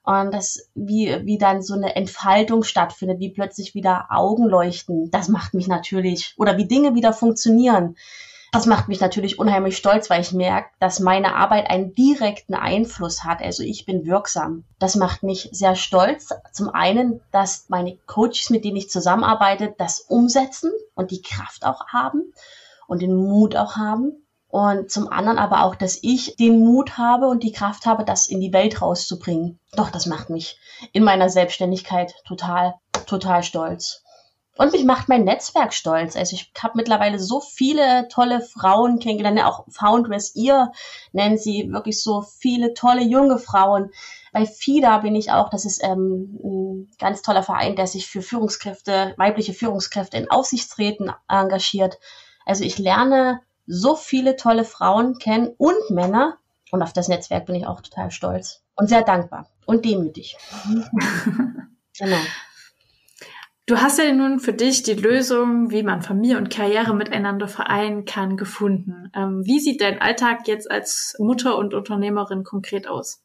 Und 0.03 0.33
das, 0.33 0.69
wie, 0.75 1.15
wie 1.25 1.37
dann 1.37 1.61
so 1.61 1.73
eine 1.73 1.95
Entfaltung 1.95 2.63
stattfindet, 2.63 3.19
wie 3.19 3.31
plötzlich 3.31 3.73
wieder 3.73 4.07
Augen 4.09 4.45
leuchten. 4.45 5.09
Das 5.11 5.29
macht 5.29 5.53
mich 5.53 5.67
natürlich, 5.67 6.33
oder 6.37 6.57
wie 6.57 6.67
Dinge 6.67 6.93
wieder 6.93 7.13
funktionieren. 7.13 7.95
Das 8.51 8.65
macht 8.65 8.87
mich 8.87 9.01
natürlich 9.01 9.37
unheimlich 9.39 9.75
stolz, 9.75 10.09
weil 10.09 10.21
ich 10.21 10.31
merke, 10.31 10.69
dass 10.79 10.99
meine 10.99 11.35
Arbeit 11.35 11.69
einen 11.69 11.93
direkten 11.93 12.53
Einfluss 12.53 13.23
hat. 13.23 13.41
Also 13.41 13.63
ich 13.63 13.85
bin 13.85 14.05
wirksam. 14.05 14.63
Das 14.79 14.95
macht 14.95 15.23
mich 15.23 15.49
sehr 15.51 15.75
stolz. 15.75 16.29
Zum 16.53 16.69
einen, 16.69 17.21
dass 17.31 17.65
meine 17.69 17.97
Coaches, 18.05 18.49
mit 18.49 18.63
denen 18.63 18.77
ich 18.77 18.89
zusammenarbeite, 18.89 19.75
das 19.77 19.99
umsetzen 19.99 20.71
und 20.93 21.11
die 21.11 21.21
Kraft 21.21 21.65
auch 21.65 21.87
haben 21.87 22.33
und 22.87 23.01
den 23.01 23.15
Mut 23.15 23.55
auch 23.55 23.75
haben. 23.75 24.25
Und 24.47 24.89
zum 24.89 25.11
anderen 25.11 25.37
aber 25.37 25.65
auch, 25.65 25.75
dass 25.75 25.99
ich 26.01 26.37
den 26.37 26.63
Mut 26.63 26.97
habe 26.97 27.27
und 27.27 27.43
die 27.43 27.51
Kraft 27.51 27.85
habe, 27.85 28.05
das 28.05 28.27
in 28.27 28.39
die 28.39 28.53
Welt 28.53 28.81
rauszubringen. 28.81 29.59
Doch, 29.75 29.89
das 29.89 30.05
macht 30.05 30.29
mich 30.29 30.57
in 30.93 31.03
meiner 31.03 31.29
Selbstständigkeit 31.29 32.13
total, 32.25 32.75
total 33.05 33.43
stolz. 33.43 34.04
Und 34.57 34.71
mich 34.71 34.85
macht 34.85 35.09
mein 35.09 35.25
Netzwerk 35.25 35.73
stolz. 35.73 36.15
Also 36.15 36.35
ich 36.35 36.51
habe 36.57 36.77
mittlerweile 36.77 37.19
so 37.19 37.41
viele 37.41 38.07
tolle 38.07 38.39
Frauen 38.39 38.99
kennengelernt, 38.99 39.43
auch 39.43 39.65
Foundress, 39.69 40.33
ihr 40.35 40.71
nennen 41.11 41.37
sie 41.37 41.71
wirklich 41.71 42.01
so 42.01 42.21
viele 42.21 42.73
tolle 42.73 43.01
junge 43.01 43.37
Frauen. 43.37 43.91
Bei 44.31 44.45
FIDA 44.45 44.99
bin 44.99 45.15
ich 45.15 45.31
auch, 45.31 45.49
das 45.49 45.65
ist 45.65 45.83
ähm, 45.83 46.39
ein 46.41 46.91
ganz 46.99 47.21
toller 47.21 47.43
Verein, 47.43 47.75
der 47.75 47.87
sich 47.87 48.07
für 48.07 48.21
Führungskräfte, 48.21 49.13
weibliche 49.17 49.53
Führungskräfte 49.53 50.17
in 50.17 50.29
Aufsichtsräten 50.29 51.11
engagiert. 51.27 51.99
Also 52.45 52.63
ich 52.63 52.77
lerne 52.77 53.41
so 53.67 53.95
viele 53.95 54.37
tolle 54.37 54.63
Frauen 54.63 55.17
kennen 55.17 55.53
und 55.57 55.89
Männer. 55.89 56.37
Und 56.71 56.81
auf 56.81 56.93
das 56.93 57.07
Netzwerk 57.07 57.45
bin 57.45 57.55
ich 57.55 57.67
auch 57.67 57.81
total 57.81 58.09
stolz 58.11 58.63
und 58.75 58.87
sehr 58.87 59.03
dankbar 59.03 59.47
und 59.65 59.85
demütig. 59.85 60.37
genau. 61.97 62.17
Du 63.67 63.81
hast 63.81 63.97
ja 63.97 64.11
nun 64.11 64.39
für 64.39 64.53
dich 64.53 64.83
die 64.83 64.93
Lösung, 64.93 65.71
wie 65.71 65.81
man 65.81 66.03
Familie 66.03 66.37
und 66.37 66.51
Karriere 66.51 66.93
miteinander 66.93 67.47
vereinen 67.47 68.05
kann, 68.05 68.37
gefunden. 68.37 69.09
Ähm, 69.15 69.41
wie 69.43 69.59
sieht 69.59 69.81
dein 69.81 69.99
Alltag 69.99 70.47
jetzt 70.47 70.69
als 70.69 71.15
Mutter 71.17 71.57
und 71.57 71.73
Unternehmerin 71.73 72.43
konkret 72.43 72.87
aus? 72.87 73.23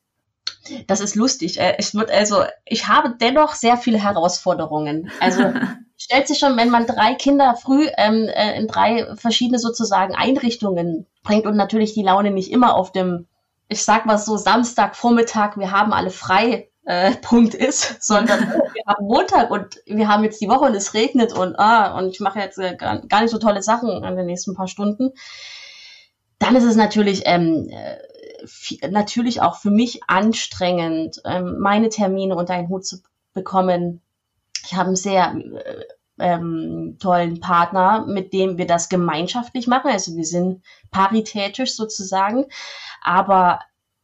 Das 0.87 1.01
ist 1.01 1.15
lustig. 1.15 1.61
Äh, 1.61 1.77
ich 1.79 1.95
wird 1.95 2.11
also, 2.11 2.45
ich 2.65 2.89
habe 2.89 3.17
dennoch 3.21 3.55
sehr 3.55 3.77
viele 3.77 4.03
Herausforderungen. 4.03 5.11
Also 5.21 5.43
stellt 5.99 6.27
sich 6.27 6.39
schon, 6.39 6.57
wenn 6.57 6.71
man 6.71 6.87
drei 6.87 7.15
Kinder 7.15 7.55
früh 7.57 7.87
ähm, 7.99 8.27
äh, 8.29 8.59
in 8.59 8.67
drei 8.67 9.15
verschiedene 9.17 9.59
sozusagen 9.59 10.15
Einrichtungen 10.15 11.07
bringt 11.23 11.45
und 11.45 11.57
natürlich 11.57 11.93
die 11.93 12.03
Laune 12.03 12.31
nicht 12.31 12.51
immer 12.51 12.77
auf 12.77 12.93
dem, 12.93 13.27
ich 13.69 13.85
sag 13.85 14.07
mal 14.07 14.17
so 14.17 14.39
Samstagvormittag, 14.39 15.59
wir 15.59 15.71
haben 15.71 15.93
alle 15.93 16.11
frei 16.11 16.71
äh, 16.85 17.15
Punkt 17.23 17.55
ist, 17.55 18.03
sondern 18.03 18.41
wir 18.75 18.83
haben 18.87 19.07
Montag 19.07 19.51
und 19.51 19.81
wir 19.87 20.09
haben 20.09 20.25
jetzt 20.25 20.41
die 20.41 20.49
Woche 20.49 20.65
und 20.65 20.75
es 20.75 20.95
regnet 20.95 21.33
und 21.33 21.59
ah, 21.59 21.99
und 21.99 22.11
ich 22.11 22.21
mache 22.21 22.39
jetzt 22.39 22.59
äh, 22.59 22.77
gar, 22.77 23.01
gar 23.07 23.23
nicht 23.23 23.31
so 23.31 23.39
tolle 23.39 23.63
Sachen 23.63 24.05
in 24.05 24.17
den 24.17 24.27
nächsten 24.27 24.55
paar 24.55 24.69
Stunden, 24.69 25.13
dann 26.39 26.57
ist 26.57 26.65
es 26.65 26.77
natürlich 26.77 27.23
ähm, 27.27 27.69
äh, 27.71 28.89
natürlich 28.89 29.43
auch 29.43 29.57
für 29.57 29.71
mich 29.71 30.01
anstrengend, 30.07 31.21
ähm, 31.25 31.59
meine 31.61 31.91
Termine 31.91 32.35
unter 32.35 32.55
einen 32.55 32.69
Hut 32.69 32.87
zu 32.87 32.99
bekommen. 33.35 34.01
Ich 34.65 34.75
habe 34.75 34.89
einen 34.89 34.97
sehr 34.97 35.35
äh, 35.35 35.85
ähm, 36.19 36.97
tollen 37.01 37.41
Partner, 37.41 38.07
mit 38.07 38.33
dem 38.33 38.59
wir 38.59 38.67
das 38.67 38.89
gemeinschaftlich 38.89 39.67
machen. 39.67 39.91
Also 39.91 40.17
wir 40.17 40.25
sind 40.25 40.63
paritätisch 40.91 41.75
sozusagen, 41.75 42.47
aber 43.03 43.61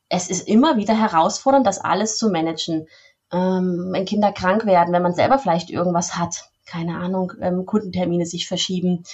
es 0.08 0.28
ist 0.28 0.48
immer 0.48 0.76
wieder 0.76 0.94
herausfordernd, 0.98 1.66
das 1.66 1.78
alles 1.78 2.18
zu 2.18 2.30
managen. 2.30 2.86
Ähm, 3.32 3.88
wenn 3.90 4.04
Kinder 4.04 4.32
krank 4.32 4.66
werden, 4.66 4.92
wenn 4.92 5.02
man 5.02 5.14
selber 5.14 5.38
vielleicht 5.38 5.70
irgendwas 5.70 6.16
hat, 6.16 6.48
keine 6.64 6.98
Ahnung, 6.98 7.32
ähm, 7.40 7.66
Kundentermine 7.66 8.26
sich 8.26 8.46
verschieben 8.46 9.04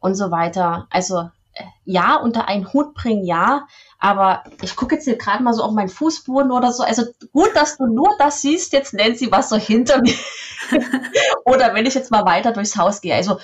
und 0.00 0.14
so 0.14 0.30
weiter. 0.30 0.86
Also 0.90 1.30
äh, 1.54 1.64
ja, 1.84 2.16
unter 2.16 2.48
einen 2.48 2.72
Hut 2.72 2.94
bringen, 2.94 3.24
ja, 3.24 3.66
aber 3.98 4.44
ich 4.60 4.76
gucke 4.76 4.96
jetzt 4.96 5.04
hier 5.04 5.16
gerade 5.16 5.42
mal 5.42 5.54
so 5.54 5.62
auf 5.62 5.72
meinen 5.72 5.88
Fußboden 5.88 6.50
oder 6.50 6.72
so. 6.72 6.82
Also 6.82 7.04
gut, 7.32 7.50
dass 7.54 7.78
du 7.78 7.86
nur 7.86 8.14
das 8.18 8.42
siehst, 8.42 8.74
jetzt 8.74 8.92
Nancy, 8.92 9.32
was 9.32 9.48
so 9.48 9.56
hinter 9.56 10.02
mir. 10.02 10.14
oder 11.44 11.74
wenn 11.74 11.86
ich 11.86 11.94
jetzt 11.94 12.10
mal 12.10 12.26
weiter 12.26 12.52
durchs 12.52 12.76
Haus 12.76 13.00
gehe. 13.00 13.14
Also 13.14 13.38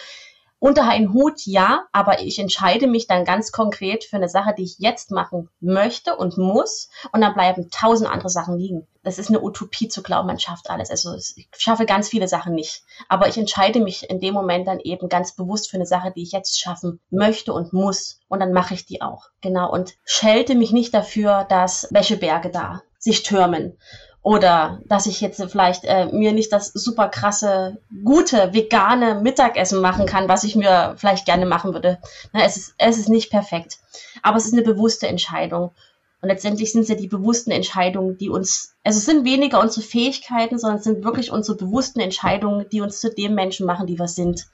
unter 0.62 0.88
einen 0.88 1.12
Hut 1.12 1.44
ja, 1.44 1.86
aber 1.90 2.20
ich 2.20 2.38
entscheide 2.38 2.86
mich 2.86 3.08
dann 3.08 3.24
ganz 3.24 3.50
konkret 3.50 4.04
für 4.04 4.14
eine 4.14 4.28
Sache, 4.28 4.54
die 4.56 4.62
ich 4.62 4.78
jetzt 4.78 5.10
machen 5.10 5.48
möchte 5.58 6.14
und 6.14 6.38
muss 6.38 6.88
und 7.10 7.20
dann 7.20 7.34
bleiben 7.34 7.68
tausend 7.72 8.08
andere 8.08 8.28
Sachen 8.28 8.56
liegen. 8.56 8.86
Das 9.02 9.18
ist 9.18 9.28
eine 9.28 9.42
Utopie 9.42 9.88
zu 9.88 10.04
glauben, 10.04 10.28
man 10.28 10.38
schafft 10.38 10.70
alles. 10.70 10.88
Also 10.88 11.16
ich 11.16 11.48
schaffe 11.58 11.84
ganz 11.84 12.08
viele 12.08 12.28
Sachen 12.28 12.54
nicht. 12.54 12.84
Aber 13.08 13.26
ich 13.26 13.36
entscheide 13.36 13.80
mich 13.80 14.08
in 14.08 14.20
dem 14.20 14.34
Moment 14.34 14.68
dann 14.68 14.78
eben 14.78 15.08
ganz 15.08 15.34
bewusst 15.34 15.68
für 15.68 15.78
eine 15.78 15.86
Sache, 15.86 16.12
die 16.14 16.22
ich 16.22 16.30
jetzt 16.30 16.60
schaffen 16.60 17.00
möchte 17.10 17.52
und 17.52 17.72
muss. 17.72 18.20
Und 18.28 18.38
dann 18.38 18.52
mache 18.52 18.74
ich 18.74 18.86
die 18.86 19.02
auch. 19.02 19.30
Genau. 19.40 19.68
Und 19.68 19.94
schelte 20.04 20.54
mich 20.54 20.70
nicht 20.70 20.94
dafür, 20.94 21.44
dass 21.48 21.88
Wäscheberge 21.90 22.50
da 22.50 22.82
sich 23.00 23.24
türmen 23.24 23.78
oder 24.22 24.80
dass 24.86 25.06
ich 25.06 25.20
jetzt 25.20 25.42
vielleicht 25.50 25.84
äh, 25.84 26.06
mir 26.06 26.32
nicht 26.32 26.52
das 26.52 26.68
super 26.68 27.08
krasse, 27.08 27.78
gute, 28.04 28.54
vegane 28.54 29.20
Mittagessen 29.20 29.80
machen 29.80 30.06
kann, 30.06 30.28
was 30.28 30.44
ich 30.44 30.54
mir 30.54 30.94
vielleicht 30.96 31.26
gerne 31.26 31.44
machen 31.44 31.72
würde. 31.72 31.98
Na, 32.32 32.44
es, 32.44 32.56
ist, 32.56 32.74
es 32.78 32.98
ist 32.98 33.08
nicht 33.08 33.30
perfekt. 33.30 33.78
Aber 34.22 34.36
es 34.36 34.46
ist 34.46 34.52
eine 34.52 34.62
bewusste 34.62 35.08
Entscheidung. 35.08 35.72
Und 36.20 36.28
letztendlich 36.28 36.70
sind 36.70 36.82
es 36.82 36.88
ja 36.88 36.94
die 36.94 37.08
bewussten 37.08 37.50
Entscheidungen, 37.50 38.16
die 38.16 38.28
uns, 38.28 38.76
also 38.84 38.98
es 38.98 39.06
sind 39.06 39.24
weniger 39.24 39.60
unsere 39.60 39.84
Fähigkeiten, 39.84 40.56
sondern 40.56 40.78
es 40.78 40.84
sind 40.84 41.02
wirklich 41.04 41.32
unsere 41.32 41.56
bewussten 41.56 41.98
Entscheidungen, 41.98 42.66
die 42.70 42.80
uns 42.80 43.00
zu 43.00 43.12
dem 43.12 43.34
Menschen 43.34 43.66
machen, 43.66 43.88
die 43.88 43.98
wir 43.98 44.06
sind. 44.06 44.46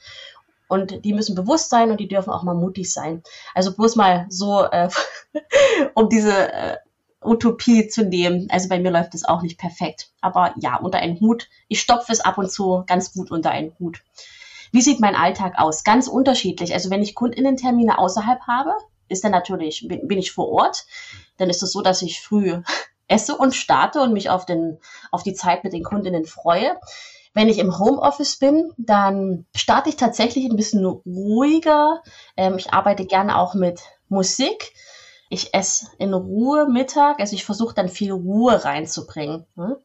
Und 0.69 1.05
die 1.05 1.13
müssen 1.13 1.35
bewusst 1.35 1.69
sein 1.69 1.91
und 1.91 2.01
die 2.01 2.09
dürfen 2.09 2.31
auch 2.31 2.43
mal 2.43 2.55
mutig 2.55 2.91
sein. 2.91 3.23
Also 3.55 3.75
bloß 3.75 3.97
mal 3.97 4.25
so, 4.31 4.65
äh, 4.65 4.89
um 5.95 6.09
diese 6.09 6.53
äh, 6.53 6.77
Utopie 7.23 7.89
zu 7.89 8.05
nehmen. 8.05 8.49
Also 8.51 8.69
bei 8.69 8.79
mir 8.79 8.91
läuft 8.91 9.15
es 9.15 9.25
auch 9.25 9.43
nicht 9.43 9.59
perfekt. 9.59 10.11
Aber 10.21 10.55
ja, 10.61 10.77
unter 10.77 10.99
einen 10.99 11.21
Hut. 11.21 11.49
Ich 11.69 11.81
stopfe 11.81 12.13
es 12.13 12.21
ab 12.21 12.39
und 12.39 12.51
zu 12.51 12.85
ganz 12.87 13.13
gut 13.13 13.31
unter 13.31 13.51
einen 13.51 13.73
Hut. 13.79 14.03
Wie 14.73 14.83
sieht 14.83 15.01
mein 15.01 15.15
Alltag 15.15 15.55
aus? 15.57 15.85
Ganz 15.85 16.09
unterschiedlich. 16.09 16.75
Also 16.75 16.91
wenn 16.91 17.03
ich 17.03 17.15
Kundinnentermine 17.15 17.99
außerhalb 17.99 18.41
habe, 18.47 18.73
ist 19.09 19.25
dann 19.25 19.33
natürlich, 19.33 19.87
bin, 19.89 20.07
bin 20.07 20.19
ich 20.19 20.33
vor 20.33 20.49
Ort. 20.49 20.87
Dann 21.39 21.51
ist 21.51 21.63
es 21.63 21.73
so, 21.73 21.83
dass 21.83 22.03
ich 22.03 22.21
früh 22.21 22.61
esse 23.09 23.37
und 23.37 23.55
starte 23.55 24.01
und 24.01 24.13
mich 24.13 24.31
auf, 24.31 24.45
den, 24.45 24.79
auf 25.11 25.23
die 25.23 25.35
Zeit 25.35 25.65
mit 25.65 25.73
den 25.73 25.85
Kundinnen 25.85 26.27
freue. 26.27 26.79
Wenn 27.35 27.49
ich 27.49 27.59
im 27.59 27.79
Homeoffice 27.79 28.39
bin, 28.39 28.73
dann 28.77 29.47
starte 29.55 29.89
ich 29.89 29.97
tatsächlich 29.97 30.47
ein 30.47 30.57
bisschen 30.57 30.85
ruhiger. 30.85 32.03
Ähm, 32.37 32.57
ich 32.59 32.73
arbeite 32.73 33.07
gerne 33.07 33.39
auch 33.39 33.55
mit 33.55 33.81
Musik. 34.09 34.73
Ich 35.29 35.55
esse 35.55 35.88
in 35.99 36.14
Ruhe 36.14 36.69
Mittag, 36.69 37.21
also 37.21 37.35
ich 37.35 37.45
versuche 37.45 37.75
dann 37.75 37.88
viel 37.88 38.12
Ruhe 38.12 38.64
reinzubringen. 38.64 39.47
Ne? 39.57 39.81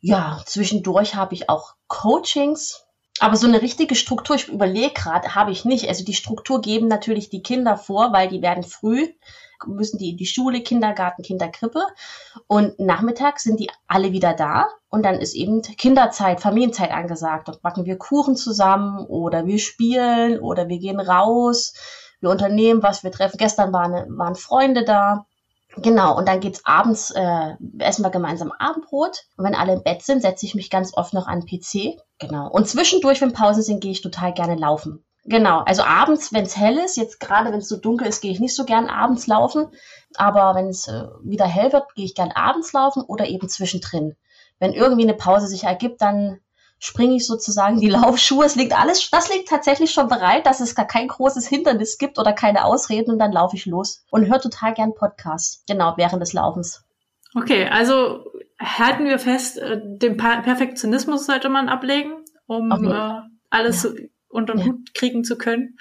Ja, 0.00 0.42
zwischendurch 0.44 1.14
habe 1.14 1.34
ich 1.34 1.48
auch 1.48 1.74
Coachings, 1.88 2.84
aber 3.20 3.36
so 3.36 3.46
eine 3.46 3.62
richtige 3.62 3.94
Struktur, 3.94 4.36
ich 4.36 4.48
überlege 4.48 4.92
gerade, 4.92 5.34
habe 5.34 5.52
ich 5.52 5.64
nicht. 5.64 5.88
Also 5.88 6.04
die 6.04 6.14
Struktur 6.14 6.60
geben 6.60 6.88
natürlich 6.88 7.30
die 7.30 7.42
Kinder 7.42 7.76
vor, 7.76 8.12
weil 8.12 8.28
die 8.28 8.42
werden 8.42 8.64
früh, 8.64 9.08
müssen 9.66 9.98
die 9.98 10.10
in 10.10 10.16
die 10.16 10.26
Schule, 10.26 10.60
Kindergarten, 10.60 11.22
Kinderkrippe 11.22 11.86
und 12.48 12.78
nachmittags 12.78 13.44
sind 13.44 13.60
die 13.60 13.70
alle 13.86 14.12
wieder 14.12 14.34
da 14.34 14.68
und 14.90 15.04
dann 15.04 15.20
ist 15.20 15.34
eben 15.34 15.62
Kinderzeit, 15.62 16.40
Familienzeit 16.40 16.90
angesagt. 16.90 17.48
Dort 17.48 17.62
backen 17.62 17.86
wir 17.86 17.96
Kuchen 17.96 18.36
zusammen 18.36 19.06
oder 19.06 19.46
wir 19.46 19.58
spielen 19.58 20.40
oder 20.40 20.68
wir 20.68 20.78
gehen 20.78 21.00
raus 21.00 21.72
wir 22.24 22.30
unternehmen 22.30 22.82
was, 22.82 23.04
wir 23.04 23.12
treffen. 23.12 23.38
Gestern 23.38 23.72
waren, 23.72 24.18
waren 24.18 24.34
Freunde 24.34 24.84
da. 24.84 25.26
Genau, 25.76 26.16
und 26.16 26.28
dann 26.28 26.40
geht's 26.40 26.64
abends, 26.64 27.10
äh, 27.10 27.54
essen 27.78 28.04
wir 28.04 28.10
gemeinsam 28.10 28.52
Abendbrot. 28.52 29.24
Und 29.36 29.44
wenn 29.44 29.54
alle 29.54 29.74
im 29.74 29.82
Bett 29.82 30.02
sind, 30.02 30.22
setze 30.22 30.46
ich 30.46 30.54
mich 30.54 30.70
ganz 30.70 30.96
oft 30.96 31.14
noch 31.14 31.26
an 31.26 31.40
den 31.40 31.46
PC. 31.46 32.00
Genau. 32.18 32.48
Und 32.48 32.68
zwischendurch, 32.68 33.20
wenn 33.20 33.32
Pausen 33.32 33.62
sind, 33.62 33.80
gehe 33.80 33.92
ich 33.92 34.02
total 34.02 34.32
gerne 34.32 34.54
laufen. 34.54 35.04
Genau, 35.26 35.60
also 35.60 35.82
abends, 35.82 36.34
wenn 36.34 36.44
es 36.44 36.56
hell 36.56 36.76
ist, 36.76 36.96
jetzt 36.96 37.18
gerade 37.18 37.50
wenn 37.50 37.60
es 37.60 37.68
so 37.68 37.78
dunkel 37.78 38.06
ist, 38.06 38.20
gehe 38.20 38.30
ich 38.30 38.40
nicht 38.40 38.54
so 38.54 38.64
gern 38.64 38.88
abends 38.88 39.26
laufen. 39.26 39.68
Aber 40.16 40.54
wenn 40.54 40.68
es 40.68 40.86
äh, 40.86 41.04
wieder 41.22 41.46
hell 41.46 41.72
wird, 41.72 41.94
gehe 41.94 42.04
ich 42.04 42.14
gern 42.14 42.30
abends 42.30 42.72
laufen 42.72 43.02
oder 43.02 43.26
eben 43.26 43.48
zwischendrin. 43.48 44.16
Wenn 44.58 44.72
irgendwie 44.72 45.04
eine 45.04 45.14
Pause 45.14 45.46
sich 45.46 45.64
ergibt, 45.64 46.02
dann 46.02 46.40
springe 46.78 47.16
ich 47.16 47.26
sozusagen 47.26 47.80
die 47.80 47.88
Laufschuhe. 47.90 48.44
Es 48.44 48.56
liegt 48.56 48.78
alles, 48.78 49.10
das 49.10 49.32
liegt 49.32 49.48
tatsächlich 49.48 49.90
schon 49.90 50.08
bereit, 50.08 50.46
dass 50.46 50.60
es 50.60 50.74
gar 50.74 50.86
kein 50.86 51.08
großes 51.08 51.46
Hindernis 51.46 51.98
gibt 51.98 52.18
oder 52.18 52.32
keine 52.32 52.64
Ausreden 52.64 53.12
und 53.12 53.18
dann 53.18 53.32
laufe 53.32 53.56
ich 53.56 53.66
los 53.66 54.04
und 54.10 54.26
höre 54.26 54.40
total 54.40 54.74
gern 54.74 54.94
Podcasts. 54.94 55.64
Genau, 55.66 55.94
während 55.96 56.22
des 56.22 56.32
Laufens. 56.32 56.84
Okay, 57.34 57.66
also 57.66 58.24
halten 58.60 59.06
wir 59.06 59.18
fest, 59.18 59.58
äh, 59.58 59.80
den 59.82 60.16
Perfektionismus 60.16 61.26
sollte 61.26 61.48
man 61.48 61.68
ablegen, 61.68 62.12
um 62.46 62.70
äh, 62.70 63.20
alles 63.50 63.82
ja. 63.82 63.90
unter 64.28 64.54
den 64.54 64.60
ja. 64.60 64.66
Hut 64.66 64.94
kriegen 64.94 65.24
zu 65.24 65.36
können. 65.36 65.76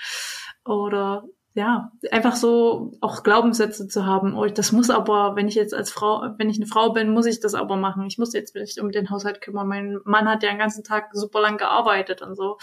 Oder 0.65 1.25
ja, 1.56 1.92
einfach 2.12 2.36
so 2.36 2.94
auch 3.00 3.22
Glaubenssätze 3.22 3.88
zu 3.88 4.08
haben. 4.08 4.36
Oh, 4.36 4.46
das 4.46 4.72
muss 4.72 4.89
aber, 4.89 5.36
wenn 5.36 5.48
ich 5.48 5.54
jetzt 5.54 5.76
als 5.76 5.92
Frau, 5.92 6.34
wenn 6.38 6.50
ich 6.50 6.58
eine 6.58 6.66
Frau 6.66 6.94
bin, 6.94 7.13
muss 7.13 7.28
ich 7.28 7.39
das 7.39 7.54
aber 7.54 7.76
machen. 7.76 8.08
Ich 8.08 8.18
muss 8.18 8.34
jetzt 8.34 8.56
nicht 8.56 8.80
um 8.80 8.92
den 8.92 9.12
Haushalt 9.12 9.39
kümmern. 9.39 9.68
Mein 9.68 10.00
Mann 10.04 10.28
hat 10.28 10.42
ja 10.42 10.50
den 10.50 10.58
ganzen 10.58 10.84
Tag 10.84 11.10
super 11.13 11.42
lang 11.42 11.58
gearbeitet 11.58 12.24
und 12.24 12.36
so. 12.36 12.58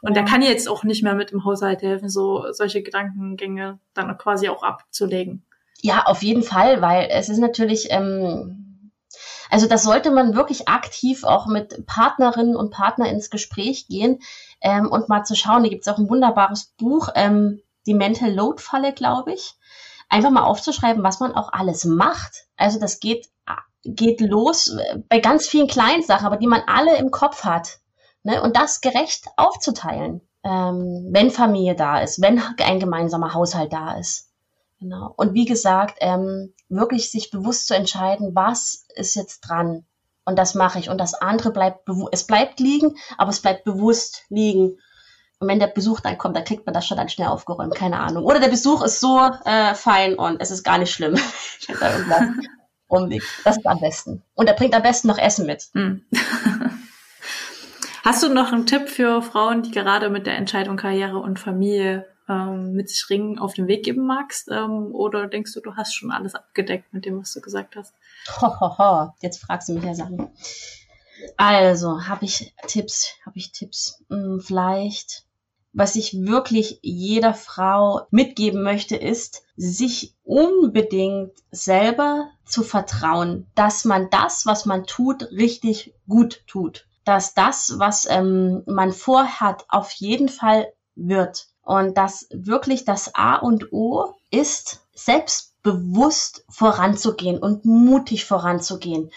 Und 0.00 0.16
ja. 0.16 0.22
der 0.22 0.24
kann 0.24 0.42
jetzt 0.42 0.68
auch 0.68 0.82
nicht 0.82 1.04
mehr 1.04 1.14
mit 1.14 1.30
dem 1.30 1.44
Haushalt 1.44 1.82
helfen, 1.82 2.08
so 2.08 2.46
solche 2.50 2.82
Gedankengänge 2.82 3.78
dann 3.94 4.18
quasi 4.18 4.48
auch 4.48 4.64
abzulegen. 4.64 5.44
Ja, 5.80 6.04
auf 6.06 6.24
jeden 6.24 6.42
Fall, 6.42 6.82
weil 6.82 7.08
es 7.12 7.28
ist 7.28 7.38
natürlich, 7.38 7.88
ähm, 7.90 8.90
also 9.50 9.68
das 9.68 9.84
sollte 9.84 10.10
man 10.10 10.34
wirklich 10.34 10.68
aktiv 10.68 11.22
auch 11.22 11.46
mit 11.46 11.86
Partnerinnen 11.86 12.56
und 12.56 12.70
Partnern 12.70 13.08
ins 13.08 13.30
Gespräch 13.30 13.86
gehen 13.86 14.18
ähm, 14.60 14.90
und 14.90 15.08
mal 15.08 15.22
zu 15.22 15.36
schauen. 15.36 15.62
Da 15.62 15.68
gibt 15.68 15.86
es 15.86 15.92
auch 15.92 15.98
ein 15.98 16.10
wunderbares 16.10 16.72
Buch, 16.76 17.08
ähm, 17.14 17.60
die 17.86 17.94
Mental 17.94 18.32
Load 18.32 18.62
Falle, 18.62 18.92
glaube 18.92 19.32
ich. 19.32 19.54
Einfach 20.08 20.30
mal 20.30 20.44
aufzuschreiben, 20.44 21.02
was 21.02 21.20
man 21.20 21.34
auch 21.34 21.52
alles 21.52 21.84
macht. 21.84 22.46
Also 22.56 22.78
das 22.78 23.00
geht, 23.00 23.28
geht 23.84 24.20
los 24.20 24.68
äh, 24.68 24.98
bei 25.08 25.20
ganz 25.20 25.48
vielen 25.48 25.68
kleinen 25.68 26.02
Sachen, 26.02 26.26
aber 26.26 26.36
die 26.36 26.46
man 26.46 26.62
alle 26.66 26.96
im 26.96 27.10
Kopf 27.10 27.44
hat. 27.44 27.78
Ne? 28.22 28.42
Und 28.42 28.56
das 28.56 28.80
gerecht 28.80 29.26
aufzuteilen, 29.36 30.20
ähm, 30.44 31.08
wenn 31.10 31.30
Familie 31.30 31.74
da 31.74 32.00
ist, 32.00 32.20
wenn 32.20 32.42
ein 32.58 32.80
gemeinsamer 32.80 33.34
Haushalt 33.34 33.72
da 33.72 33.96
ist. 33.98 34.28
Genau. 34.80 35.14
Und 35.16 35.34
wie 35.34 35.44
gesagt, 35.44 35.98
ähm, 36.00 36.52
wirklich 36.68 37.10
sich 37.10 37.30
bewusst 37.30 37.68
zu 37.68 37.74
entscheiden, 37.74 38.34
was 38.34 38.86
ist 38.94 39.14
jetzt 39.14 39.40
dran. 39.40 39.86
Und 40.24 40.38
das 40.38 40.54
mache 40.54 40.78
ich. 40.78 40.88
Und 40.90 40.98
das 40.98 41.14
andere 41.14 41.52
bleibt, 41.52 41.88
es 42.10 42.26
bleibt 42.26 42.60
liegen, 42.60 42.96
aber 43.16 43.30
es 43.30 43.40
bleibt 43.40 43.64
bewusst 43.64 44.24
liegen. 44.28 44.78
Und 45.42 45.48
wenn 45.48 45.58
der 45.58 45.66
Besuch 45.66 45.98
dann 45.98 46.18
kommt, 46.18 46.36
dann 46.36 46.44
kriegt 46.44 46.66
man 46.66 46.72
das 46.72 46.86
schon 46.86 46.96
dann 46.96 47.08
schnell 47.08 47.26
aufgeräumt, 47.26 47.74
keine 47.74 47.98
Ahnung. 47.98 48.24
Oder 48.24 48.38
der 48.38 48.46
Besuch 48.46 48.80
ist 48.84 49.00
so 49.00 49.18
äh, 49.44 49.74
fein 49.74 50.14
und 50.14 50.40
es 50.40 50.52
ist 50.52 50.62
gar 50.62 50.78
nicht 50.78 50.92
schlimm, 50.92 51.14
wenn 51.66 51.80
da 51.80 51.92
irgendwas 51.92 52.22
rumliegt. 52.88 53.26
Das 53.42 53.56
ist 53.56 53.66
am 53.66 53.80
besten. 53.80 54.22
Und 54.34 54.46
er 54.46 54.54
bringt 54.54 54.72
am 54.72 54.82
besten 54.82 55.08
noch 55.08 55.18
Essen 55.18 55.44
mit. 55.44 55.64
Hm. 55.72 56.06
Hast 58.04 58.22
du 58.22 58.32
noch 58.32 58.52
einen 58.52 58.66
Tipp 58.66 58.88
für 58.88 59.20
Frauen, 59.20 59.64
die 59.64 59.72
gerade 59.72 60.10
mit 60.10 60.28
der 60.28 60.36
Entscheidung 60.36 60.76
Karriere 60.76 61.18
und 61.18 61.40
Familie 61.40 62.06
ähm, 62.28 62.74
mit 62.74 62.88
sich 62.88 63.10
ringen 63.10 63.40
auf 63.40 63.54
den 63.54 63.66
Weg 63.66 63.84
geben 63.84 64.06
magst? 64.06 64.48
Ähm, 64.48 64.94
oder 64.94 65.26
denkst 65.26 65.54
du, 65.54 65.60
du 65.60 65.74
hast 65.74 65.92
schon 65.92 66.12
alles 66.12 66.36
abgedeckt 66.36 66.94
mit 66.94 67.04
dem, 67.04 67.20
was 67.20 67.32
du 67.32 67.40
gesagt 67.40 67.74
hast? 67.74 67.94
Ho, 68.40 68.60
ho, 68.60 68.78
ho. 68.78 69.12
Jetzt 69.20 69.42
fragst 69.42 69.68
du 69.68 69.72
mich 69.72 69.82
ja 69.82 69.94
Sachen. 69.96 70.30
Also, 71.36 72.06
habe 72.06 72.26
ich 72.26 72.54
Tipps? 72.68 73.16
Habe 73.26 73.38
ich 73.38 73.50
Tipps? 73.50 74.04
Hm, 74.08 74.40
vielleicht 74.40 75.24
was 75.72 75.96
ich 75.96 76.14
wirklich 76.26 76.78
jeder 76.82 77.34
Frau 77.34 78.02
mitgeben 78.10 78.62
möchte, 78.62 78.96
ist, 78.96 79.42
sich 79.56 80.14
unbedingt 80.24 81.32
selber 81.50 82.28
zu 82.44 82.62
vertrauen, 82.62 83.46
dass 83.54 83.84
man 83.84 84.10
das, 84.10 84.44
was 84.46 84.66
man 84.66 84.84
tut, 84.84 85.30
richtig 85.32 85.94
gut 86.08 86.42
tut. 86.46 86.86
Dass 87.04 87.34
das, 87.34 87.78
was 87.78 88.06
ähm, 88.08 88.62
man 88.66 88.92
vorhat, 88.92 89.64
auf 89.68 89.90
jeden 89.92 90.28
Fall 90.28 90.72
wird. 90.94 91.48
Und 91.62 91.96
dass 91.96 92.28
wirklich 92.30 92.84
das 92.84 93.14
A 93.14 93.36
und 93.36 93.72
O 93.72 94.14
ist, 94.30 94.86
selbstbewusst 94.94 96.44
voranzugehen 96.48 97.38
und 97.38 97.64
mutig 97.64 98.24
voranzugehen 98.24 99.10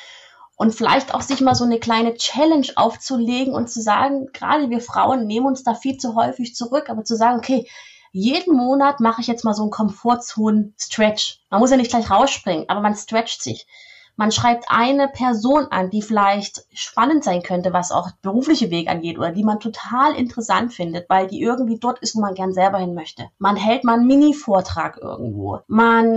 und 0.55 0.73
vielleicht 0.73 1.13
auch 1.13 1.21
sich 1.21 1.41
mal 1.41 1.55
so 1.55 1.65
eine 1.65 1.79
kleine 1.79 2.15
Challenge 2.15 2.67
aufzulegen 2.75 3.53
und 3.53 3.69
zu 3.69 3.81
sagen, 3.81 4.27
gerade 4.33 4.69
wir 4.69 4.81
Frauen 4.81 5.27
nehmen 5.27 5.45
uns 5.47 5.63
da 5.63 5.73
viel 5.73 5.97
zu 5.97 6.15
häufig 6.15 6.55
zurück, 6.55 6.89
aber 6.89 7.03
zu 7.03 7.15
sagen, 7.15 7.39
okay, 7.39 7.67
jeden 8.11 8.55
Monat 8.55 9.01
mache 9.01 9.19
ich 9.19 9.27
jetzt 9.27 9.43
mal 9.43 9.53
so 9.53 9.63
einen 9.63 9.71
Komfortzonen-Stretch. 9.71 11.41
Man 11.49 11.59
muss 11.59 11.71
ja 11.71 11.77
nicht 11.77 11.89
gleich 11.89 12.09
rausspringen, 12.09 12.69
aber 12.69 12.79
man 12.79 12.95
stretcht 12.95 13.43
sich. 13.43 13.67
Man 14.17 14.31
schreibt 14.31 14.65
eine 14.69 15.07
Person 15.07 15.67
an, 15.71 15.89
die 15.89 16.01
vielleicht 16.01 16.65
spannend 16.73 17.23
sein 17.23 17.43
könnte, 17.43 17.73
was 17.73 17.91
auch 17.91 18.11
berufliche 18.21 18.71
Weg 18.71 18.89
angeht 18.89 19.17
oder 19.17 19.31
die 19.31 19.43
man 19.43 19.59
total 19.59 20.15
interessant 20.15 20.73
findet, 20.73 21.09
weil 21.09 21.27
die 21.27 21.41
irgendwie 21.41 21.77
dort 21.79 21.99
ist, 21.99 22.15
wo 22.15 22.21
man 22.21 22.33
gern 22.33 22.53
selber 22.53 22.77
hin 22.77 22.95
möchte. 22.95 23.29
Man 23.37 23.55
hält 23.55 23.83
mal 23.83 23.95
einen 23.95 24.07
Mini-Vortrag 24.07 24.97
irgendwo. 24.97 25.59
Man 25.67 26.15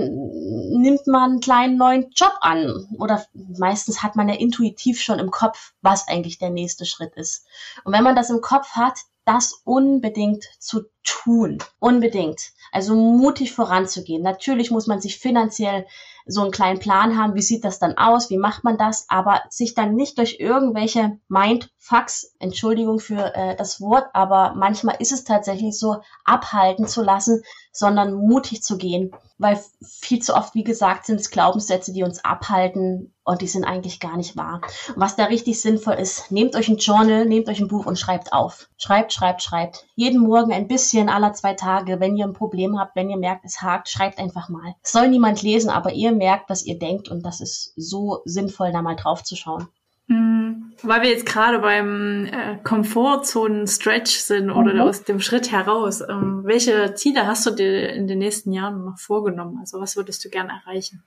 nimmt 0.81 1.07
mal 1.07 1.25
einen 1.25 1.41
kleinen 1.41 1.77
neuen 1.77 2.11
Job 2.15 2.35
an 2.41 2.87
oder 2.99 3.25
meistens 3.59 4.03
hat 4.03 4.17
man 4.17 4.29
ja 4.29 4.37
intuitiv 4.37 5.01
schon 5.01 5.19
im 5.19 5.31
Kopf, 5.31 5.73
was 5.83 6.07
eigentlich 6.09 6.39
der 6.39 6.51
nächste 6.51 6.87
Schritt 6.87 7.15
ist. 7.17 7.47
Und 7.85 7.93
wenn 7.93 8.05
man 8.05 8.17
das 8.17 8.31
im 8.31 8.41
Kopf 8.41 8.73
hat, 8.73 8.99
das 9.29 9.61
unbedingt 9.65 10.45
zu 10.59 10.85
tun. 11.05 11.59
Unbedingt. 11.81 12.53
Also 12.73 12.95
mutig 12.95 13.53
voranzugehen. 13.53 14.23
Natürlich 14.23 14.71
muss 14.71 14.87
man 14.87 15.03
sich 15.03 15.19
finanziell 15.19 15.87
so 16.29 16.43
einen 16.43 16.51
kleinen 16.51 16.79
Plan 16.79 17.17
haben, 17.17 17.35
wie 17.35 17.43
sieht 17.43 17.65
das 17.65 17.79
dann 17.79 17.97
aus, 17.97 18.31
wie 18.31 18.39
macht 18.39 18.63
man 18.63 18.77
das, 18.77 19.07
aber 19.09 19.43
sich 19.49 19.75
dann 19.75 19.95
nicht 19.95 20.19
durch 20.19 20.37
irgendwelche 20.39 21.19
Mindfucks, 21.29 22.35
Entschuldigung 22.39 23.01
für 23.01 23.35
äh, 23.35 23.57
das 23.57 23.81
Wort, 23.81 24.07
aber 24.13 24.55
manchmal 24.55 24.97
ist 24.99 25.13
es 25.13 25.25
tatsächlich 25.25 25.79
so, 25.79 26.03
abhalten 26.25 26.87
zu 26.87 27.03
lassen, 27.03 27.43
sondern 27.73 28.15
mutig 28.15 28.63
zu 28.63 28.77
gehen, 28.77 29.13
weil 29.39 29.59
viel 29.81 30.21
zu 30.21 30.35
oft, 30.35 30.55
wie 30.55 30.65
gesagt, 30.65 31.07
sind 31.07 31.21
es 31.21 31.31
Glaubenssätze, 31.31 31.93
die 31.93 32.03
uns 32.03 32.25
abhalten 32.25 33.15
und 33.23 33.41
die 33.41 33.47
sind 33.47 33.65
eigentlich 33.65 34.01
gar 34.01 34.17
nicht 34.17 34.37
wahr. 34.37 34.61
Und 34.89 35.01
was 35.01 35.15
da 35.15 35.25
richtig 35.25 35.61
sinnvoll 35.61 35.95
ist, 35.95 36.33
nehmt 36.33 36.57
euch 36.57 36.69
ein 36.69 36.79
Journal, 36.79 37.25
nehmt 37.25 37.49
euch 37.49 37.61
ein 37.61 37.69
Buch 37.69 37.87
und 37.87 37.99
schreibt 37.99 38.33
auf. 38.33 38.69
Schreibt, 38.79 39.13
schreibt, 39.13 39.43
schreibt. 39.43 39.87
Jeden 39.95 40.21
Morgen 40.21 40.53
ein 40.53 40.67
bisschen, 40.67 41.09
aller 41.09 41.35
zwei 41.35 41.55
Tage, 41.55 42.01
wenn 42.01 42.17
ihr 42.17 42.25
ein 42.25 42.33
Problem 42.33 42.81
habt, 42.81 42.97
wenn 42.97 43.11
ihr 43.11 43.17
merkt, 43.17 43.45
es 43.45 43.63
hakt, 43.63 43.89
schreibt 43.89 44.19
einfach 44.19 44.49
mal. 44.49 44.75
Es 44.83 44.93
soll 44.93 45.09
niemand 45.09 45.43
lesen, 45.43 45.71
aber 45.71 45.93
ihr 45.93 46.11
merkt, 46.19 46.51
was 46.51 46.65
ihr 46.65 46.79
denkt 46.79 47.09
und 47.09 47.25
das 47.25 47.41
ist 47.41 47.73
so 47.77 48.21
sinnvoll, 48.25 48.73
da 48.73 48.83
mal 48.83 48.97
drauf 48.97 49.23
zu 49.23 49.37
schauen. 49.37 49.69
Hm. 50.09 50.73
Weil 50.83 51.03
wir 51.03 51.11
jetzt 51.11 51.27
gerade 51.27 51.59
beim 51.59 52.27
äh, 52.27 52.57
Komfortzonen-Stretch 52.63 54.17
sind 54.17 54.51
oder 54.51 54.75
mhm. 54.75 54.81
aus 54.81 55.05
dem 55.05 55.21
Schritt 55.21 55.53
heraus, 55.53 56.01
ähm, 56.01 56.43
welche 56.45 56.95
Ziele 56.95 57.27
hast 57.27 57.47
du 57.47 57.51
dir 57.51 57.91
in 57.91 58.07
den 58.07 58.19
nächsten 58.19 58.53
Jahren 58.53 58.85
noch 58.85 58.99
vorgenommen? 58.99 59.59
Also 59.61 59.81
was 59.81 59.97
würdest 59.97 60.25
du 60.25 60.31
gerne 60.31 60.53
erreichen? 60.65 61.03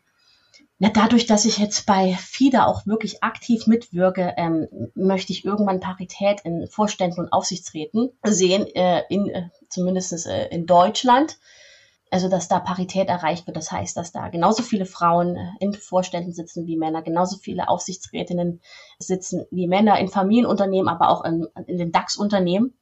Ja, 0.77 0.89
dadurch, 0.89 1.27
dass 1.27 1.45
ich 1.45 1.59
jetzt 1.59 1.85
bei 1.85 2.15
FIDA 2.19 2.65
auch 2.65 2.87
wirklich 2.87 3.23
aktiv 3.23 3.67
mitwirke, 3.67 4.33
ähm, 4.35 4.67
möchte 4.95 5.31
ich 5.31 5.45
irgendwann 5.45 5.79
Parität 5.79 6.41
in 6.43 6.67
Vorständen 6.67 7.19
und 7.19 7.31
Aufsichtsräten 7.31 8.09
sehen, 8.23 8.65
äh, 8.75 9.03
in, 9.09 9.29
äh, 9.29 9.49
zumindest 9.69 10.25
äh, 10.25 10.47
in 10.47 10.65
Deutschland. 10.65 11.37
Also, 12.13 12.27
dass 12.27 12.49
da 12.49 12.59
Parität 12.59 13.07
erreicht 13.07 13.47
wird. 13.47 13.55
Das 13.55 13.71
heißt, 13.71 13.95
dass 13.95 14.11
da 14.11 14.27
genauso 14.27 14.63
viele 14.63 14.85
Frauen 14.85 15.37
äh, 15.37 15.49
in 15.61 15.73
Vorständen 15.73 16.33
sitzen 16.33 16.67
wie 16.67 16.75
Männer, 16.75 17.01
genauso 17.01 17.37
viele 17.37 17.69
Aufsichtsrätinnen 17.69 18.61
sitzen 18.99 19.45
wie 19.49 19.67
Männer 19.67 19.97
in 19.97 20.09
Familienunternehmen, 20.09 20.89
aber 20.89 21.09
auch 21.09 21.23
in, 21.23 21.47
in 21.67 21.77
den 21.77 21.93
DAX-Unternehmen. 21.93 22.77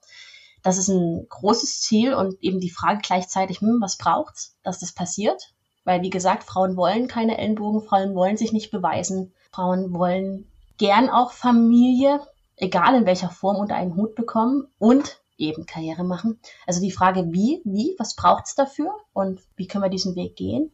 Das 0.64 0.80
ist 0.80 0.90
ein 0.90 1.28
großes 1.30 1.80
Ziel 1.82 2.16
und 2.16 2.42
eben 2.42 2.60
die 2.60 2.72
Frage 2.72 3.02
gleichzeitig, 3.04 3.62
hm, 3.62 3.78
was 3.80 3.98
braucht's, 3.98 4.58
dass 4.64 4.80
das 4.80 4.94
passiert? 4.94 5.54
Weil, 5.86 6.02
wie 6.02 6.10
gesagt, 6.10 6.44
Frauen 6.44 6.76
wollen 6.76 7.08
keine 7.08 7.38
Ellenbogen, 7.38 7.82
Frauen 7.82 8.16
wollen 8.16 8.36
sich 8.36 8.52
nicht 8.52 8.72
beweisen, 8.72 9.34
Frauen 9.52 9.94
wollen 9.94 10.52
gern 10.78 11.08
auch 11.08 11.32
Familie, 11.32 12.20
egal 12.56 12.96
in 12.96 13.06
welcher 13.06 13.30
Form, 13.30 13.58
unter 13.58 13.76
einen 13.76 13.96
Hut 13.96 14.16
bekommen 14.16 14.68
und 14.80 15.19
eben 15.40 15.66
Karriere 15.66 16.04
machen. 16.04 16.40
Also 16.68 16.82
die 16.82 16.92
Frage, 16.92 17.32
wie, 17.32 17.62
wie, 17.66 17.96
was 17.98 18.16
braucht's 18.16 18.56
dafür 18.56 18.94
und 19.14 19.42
wie 19.56 19.68
können 19.68 19.84
wir 19.84 19.90
diesen 19.90 20.16
Weg 20.16 20.36
gehen? 20.36 20.72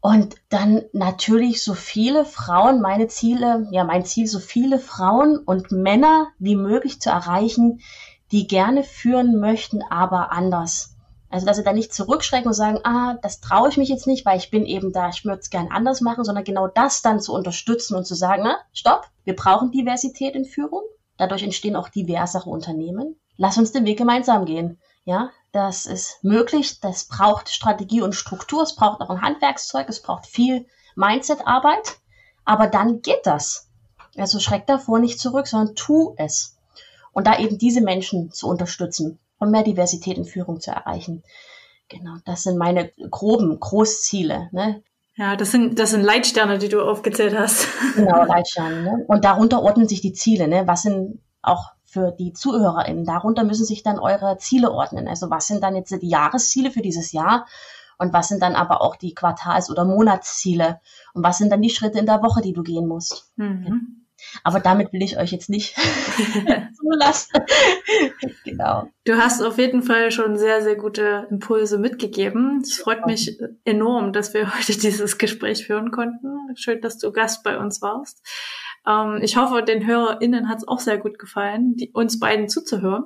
Und 0.00 0.36
dann 0.50 0.84
natürlich 0.92 1.64
so 1.64 1.74
viele 1.74 2.24
Frauen, 2.24 2.80
meine 2.80 3.08
Ziele, 3.08 3.66
ja, 3.72 3.82
mein 3.82 4.04
Ziel, 4.04 4.26
so 4.26 4.38
viele 4.38 4.78
Frauen 4.78 5.38
und 5.38 5.72
Männer 5.72 6.28
wie 6.38 6.54
möglich 6.54 7.00
zu 7.00 7.10
erreichen, 7.10 7.80
die 8.30 8.46
gerne 8.46 8.84
führen 8.84 9.40
möchten, 9.40 9.82
aber 9.82 10.30
anders. 10.32 10.96
Also, 11.28 11.44
dass 11.44 11.56
sie 11.56 11.64
da 11.64 11.72
nicht 11.72 11.92
zurückschrecken 11.92 12.46
und 12.46 12.54
sagen, 12.54 12.78
ah, 12.84 13.18
das 13.20 13.40
traue 13.40 13.68
ich 13.68 13.76
mich 13.76 13.88
jetzt 13.88 14.06
nicht, 14.06 14.24
weil 14.24 14.38
ich 14.38 14.50
bin 14.50 14.64
eben 14.64 14.92
da, 14.92 15.08
ich 15.08 15.24
würde 15.24 15.40
es 15.40 15.50
gern 15.50 15.68
anders 15.72 16.00
machen, 16.00 16.24
sondern 16.24 16.44
genau 16.44 16.68
das 16.68 17.02
dann 17.02 17.20
zu 17.20 17.34
unterstützen 17.34 17.96
und 17.96 18.06
zu 18.06 18.14
sagen, 18.14 18.42
na, 18.44 18.58
stopp, 18.72 19.08
wir 19.24 19.34
brauchen 19.34 19.72
Diversität 19.72 20.36
in 20.36 20.44
Führung. 20.44 20.82
Dadurch 21.16 21.42
entstehen 21.42 21.76
auch 21.76 21.88
diversere 21.88 22.48
Unternehmen. 22.48 23.16
Lass 23.36 23.58
uns 23.58 23.72
den 23.72 23.84
Weg 23.84 23.98
gemeinsam 23.98 24.44
gehen. 24.44 24.78
Ja, 25.04 25.30
das 25.52 25.86
ist 25.86 26.22
möglich. 26.22 26.80
Das 26.80 27.04
braucht 27.04 27.48
Strategie 27.48 28.02
und 28.02 28.14
Struktur. 28.14 28.62
Es 28.62 28.74
braucht 28.74 29.00
auch 29.00 29.10
ein 29.10 29.22
Handwerkszeug. 29.22 29.88
Es 29.88 30.02
braucht 30.02 30.26
viel 30.26 30.66
Mindset-Arbeit. 30.96 31.98
Aber 32.44 32.66
dann 32.66 33.02
geht 33.02 33.24
das. 33.24 33.68
Also 34.16 34.38
schreck 34.38 34.66
davor 34.66 34.98
nicht 34.98 35.20
zurück, 35.20 35.46
sondern 35.46 35.74
tu 35.74 36.14
es. 36.16 36.56
Und 37.12 37.26
da 37.26 37.38
eben 37.38 37.58
diese 37.58 37.80
Menschen 37.80 38.32
zu 38.32 38.48
unterstützen 38.48 39.18
und 39.38 39.50
mehr 39.50 39.62
Diversität 39.62 40.16
in 40.16 40.24
Führung 40.24 40.60
zu 40.60 40.70
erreichen. 40.70 41.22
Genau, 41.88 42.16
das 42.24 42.42
sind 42.42 42.58
meine 42.58 42.90
groben 43.10 43.58
Großziele. 43.58 44.48
Ne? 44.52 44.82
Ja, 45.14 45.36
das 45.36 45.52
sind, 45.52 45.78
das 45.78 45.90
sind 45.90 46.02
Leitsterne, 46.02 46.58
die 46.58 46.68
du 46.68 46.82
aufgezählt 46.82 47.36
hast. 47.38 47.68
Genau, 47.94 48.24
Leitsterne. 48.24 48.82
Ne? 48.82 49.04
Und 49.06 49.24
darunter 49.24 49.62
ordnen 49.62 49.88
sich 49.88 50.00
die 50.00 50.12
Ziele. 50.12 50.48
Ne? 50.48 50.66
Was 50.66 50.82
sind 50.82 51.22
auch 51.42 51.72
für 51.86 52.10
die 52.10 52.32
ZuhörerInnen? 52.32 53.04
Darunter 53.04 53.44
müssen 53.44 53.64
sich 53.64 53.82
dann 53.82 53.98
eure 53.98 54.36
Ziele 54.38 54.70
ordnen. 54.72 55.08
Also 55.08 55.30
was 55.30 55.46
sind 55.46 55.62
dann 55.62 55.76
jetzt 55.76 55.90
die 55.90 56.08
Jahresziele 56.08 56.70
für 56.70 56.82
dieses 56.82 57.12
Jahr? 57.12 57.46
Und 57.98 58.12
was 58.12 58.28
sind 58.28 58.42
dann 58.42 58.54
aber 58.54 58.82
auch 58.82 58.96
die 58.96 59.14
Quartals- 59.14 59.70
oder 59.70 59.84
Monatsziele? 59.84 60.80
Und 61.14 61.24
was 61.24 61.38
sind 61.38 61.50
dann 61.50 61.62
die 61.62 61.70
Schritte 61.70 61.98
in 61.98 62.06
der 62.06 62.22
Woche, 62.22 62.42
die 62.42 62.52
du 62.52 62.62
gehen 62.62 62.86
musst? 62.86 63.32
Mhm. 63.36 64.02
Aber 64.44 64.60
damit 64.60 64.92
will 64.92 65.02
ich 65.02 65.18
euch 65.18 65.30
jetzt 65.30 65.50
nicht 65.50 65.76
zulassen. 66.76 67.40
genau. 68.44 68.88
Du 69.04 69.16
hast 69.16 69.42
auf 69.42 69.58
jeden 69.58 69.82
Fall 69.82 70.10
schon 70.10 70.36
sehr, 70.36 70.62
sehr 70.62 70.76
gute 70.76 71.26
Impulse 71.30 71.78
mitgegeben. 71.78 72.60
Es 72.62 72.74
freut 72.74 73.06
mich 73.06 73.38
enorm, 73.64 74.12
dass 74.12 74.34
wir 74.34 74.54
heute 74.58 74.78
dieses 74.78 75.18
Gespräch 75.18 75.66
führen 75.66 75.90
konnten. 75.90 76.56
Schön, 76.56 76.80
dass 76.80 76.98
du 76.98 77.12
Gast 77.12 77.42
bei 77.44 77.58
uns 77.58 77.82
warst. 77.82 78.22
Ähm, 78.86 79.20
ich 79.22 79.36
hoffe, 79.36 79.62
den 79.62 79.86
HörerInnen 79.86 80.48
hat 80.48 80.58
es 80.58 80.68
auch 80.68 80.78
sehr 80.78 80.98
gut 80.98 81.18
gefallen, 81.18 81.74
die, 81.76 81.90
uns 81.92 82.18
beiden 82.18 82.48
zuzuhören. 82.48 83.04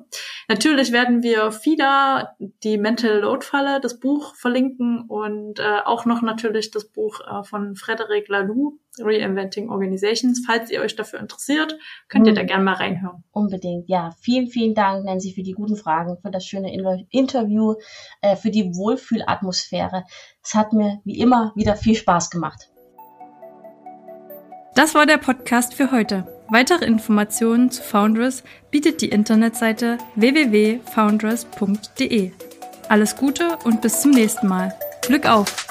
Natürlich 0.49 0.93
werden 0.93 1.23
wir 1.23 1.51
FIDA, 1.53 2.37
die 2.39 2.79
Mental 2.79 3.21
Load 3.21 3.45
Falle, 3.45 3.81
das 3.81 3.99
Buch 3.99 4.35
verlinken 4.35 5.05
und 5.09 5.59
äh, 5.59 5.81
auch 5.85 6.05
noch 6.05 6.23
natürlich 6.23 6.71
das 6.71 6.87
Buch 6.87 7.21
äh, 7.21 7.43
von 7.45 7.77
Frederic 7.77 8.29
Laloux, 8.29 8.79
Reinventing 8.99 9.71
Organizations. 9.71 10.43
Falls 10.47 10.71
ihr 10.71 10.81
euch 10.81 10.97
dafür 10.97 11.21
interessiert, 11.21 11.79
könnt 12.09 12.27
ihr 12.27 12.35
da 12.35 12.43
gerne 12.43 12.65
mal 12.65 12.75
reinhören. 12.75 13.25
Unbedingt, 13.31 13.89
ja. 13.89 14.11
Vielen, 14.21 14.49
vielen 14.49 14.75
Dank, 14.75 15.05
Nancy, 15.05 15.33
für 15.33 15.43
die 15.43 15.53
guten 15.53 15.77
Fragen, 15.77 16.19
für 16.21 16.31
das 16.31 16.45
schöne 16.45 16.73
Interview, 17.11 17.75
äh, 18.21 18.37
für 18.37 18.51
die 18.51 18.75
Wohlfühlatmosphäre. 18.75 20.05
Es 20.43 20.55
hat 20.55 20.73
mir 20.73 21.01
wie 21.05 21.19
immer 21.19 21.53
wieder 21.55 21.77
viel 21.77 21.95
Spaß 21.95 22.31
gemacht. 22.31 22.70
Das 24.75 24.95
war 24.95 25.07
der 25.07 25.19
Podcast 25.19 25.75
für 25.75 25.91
heute. 25.91 26.25
Weitere 26.49 26.85
Informationen 26.85 27.71
zu 27.71 27.83
Foundress 27.83 28.45
bietet 28.71 29.03
die 29.03 29.09
Internetseite 29.09 29.99
www.foundress.de. 30.17 32.33
Alles 32.89 33.17
Gute 33.17 33.59
und 33.65 33.83
bis 33.83 34.01
zum 34.01 34.13
nächsten 34.13 34.47
Mal. 34.49 34.75
Glück 35.03 35.27
auf! 35.27 35.67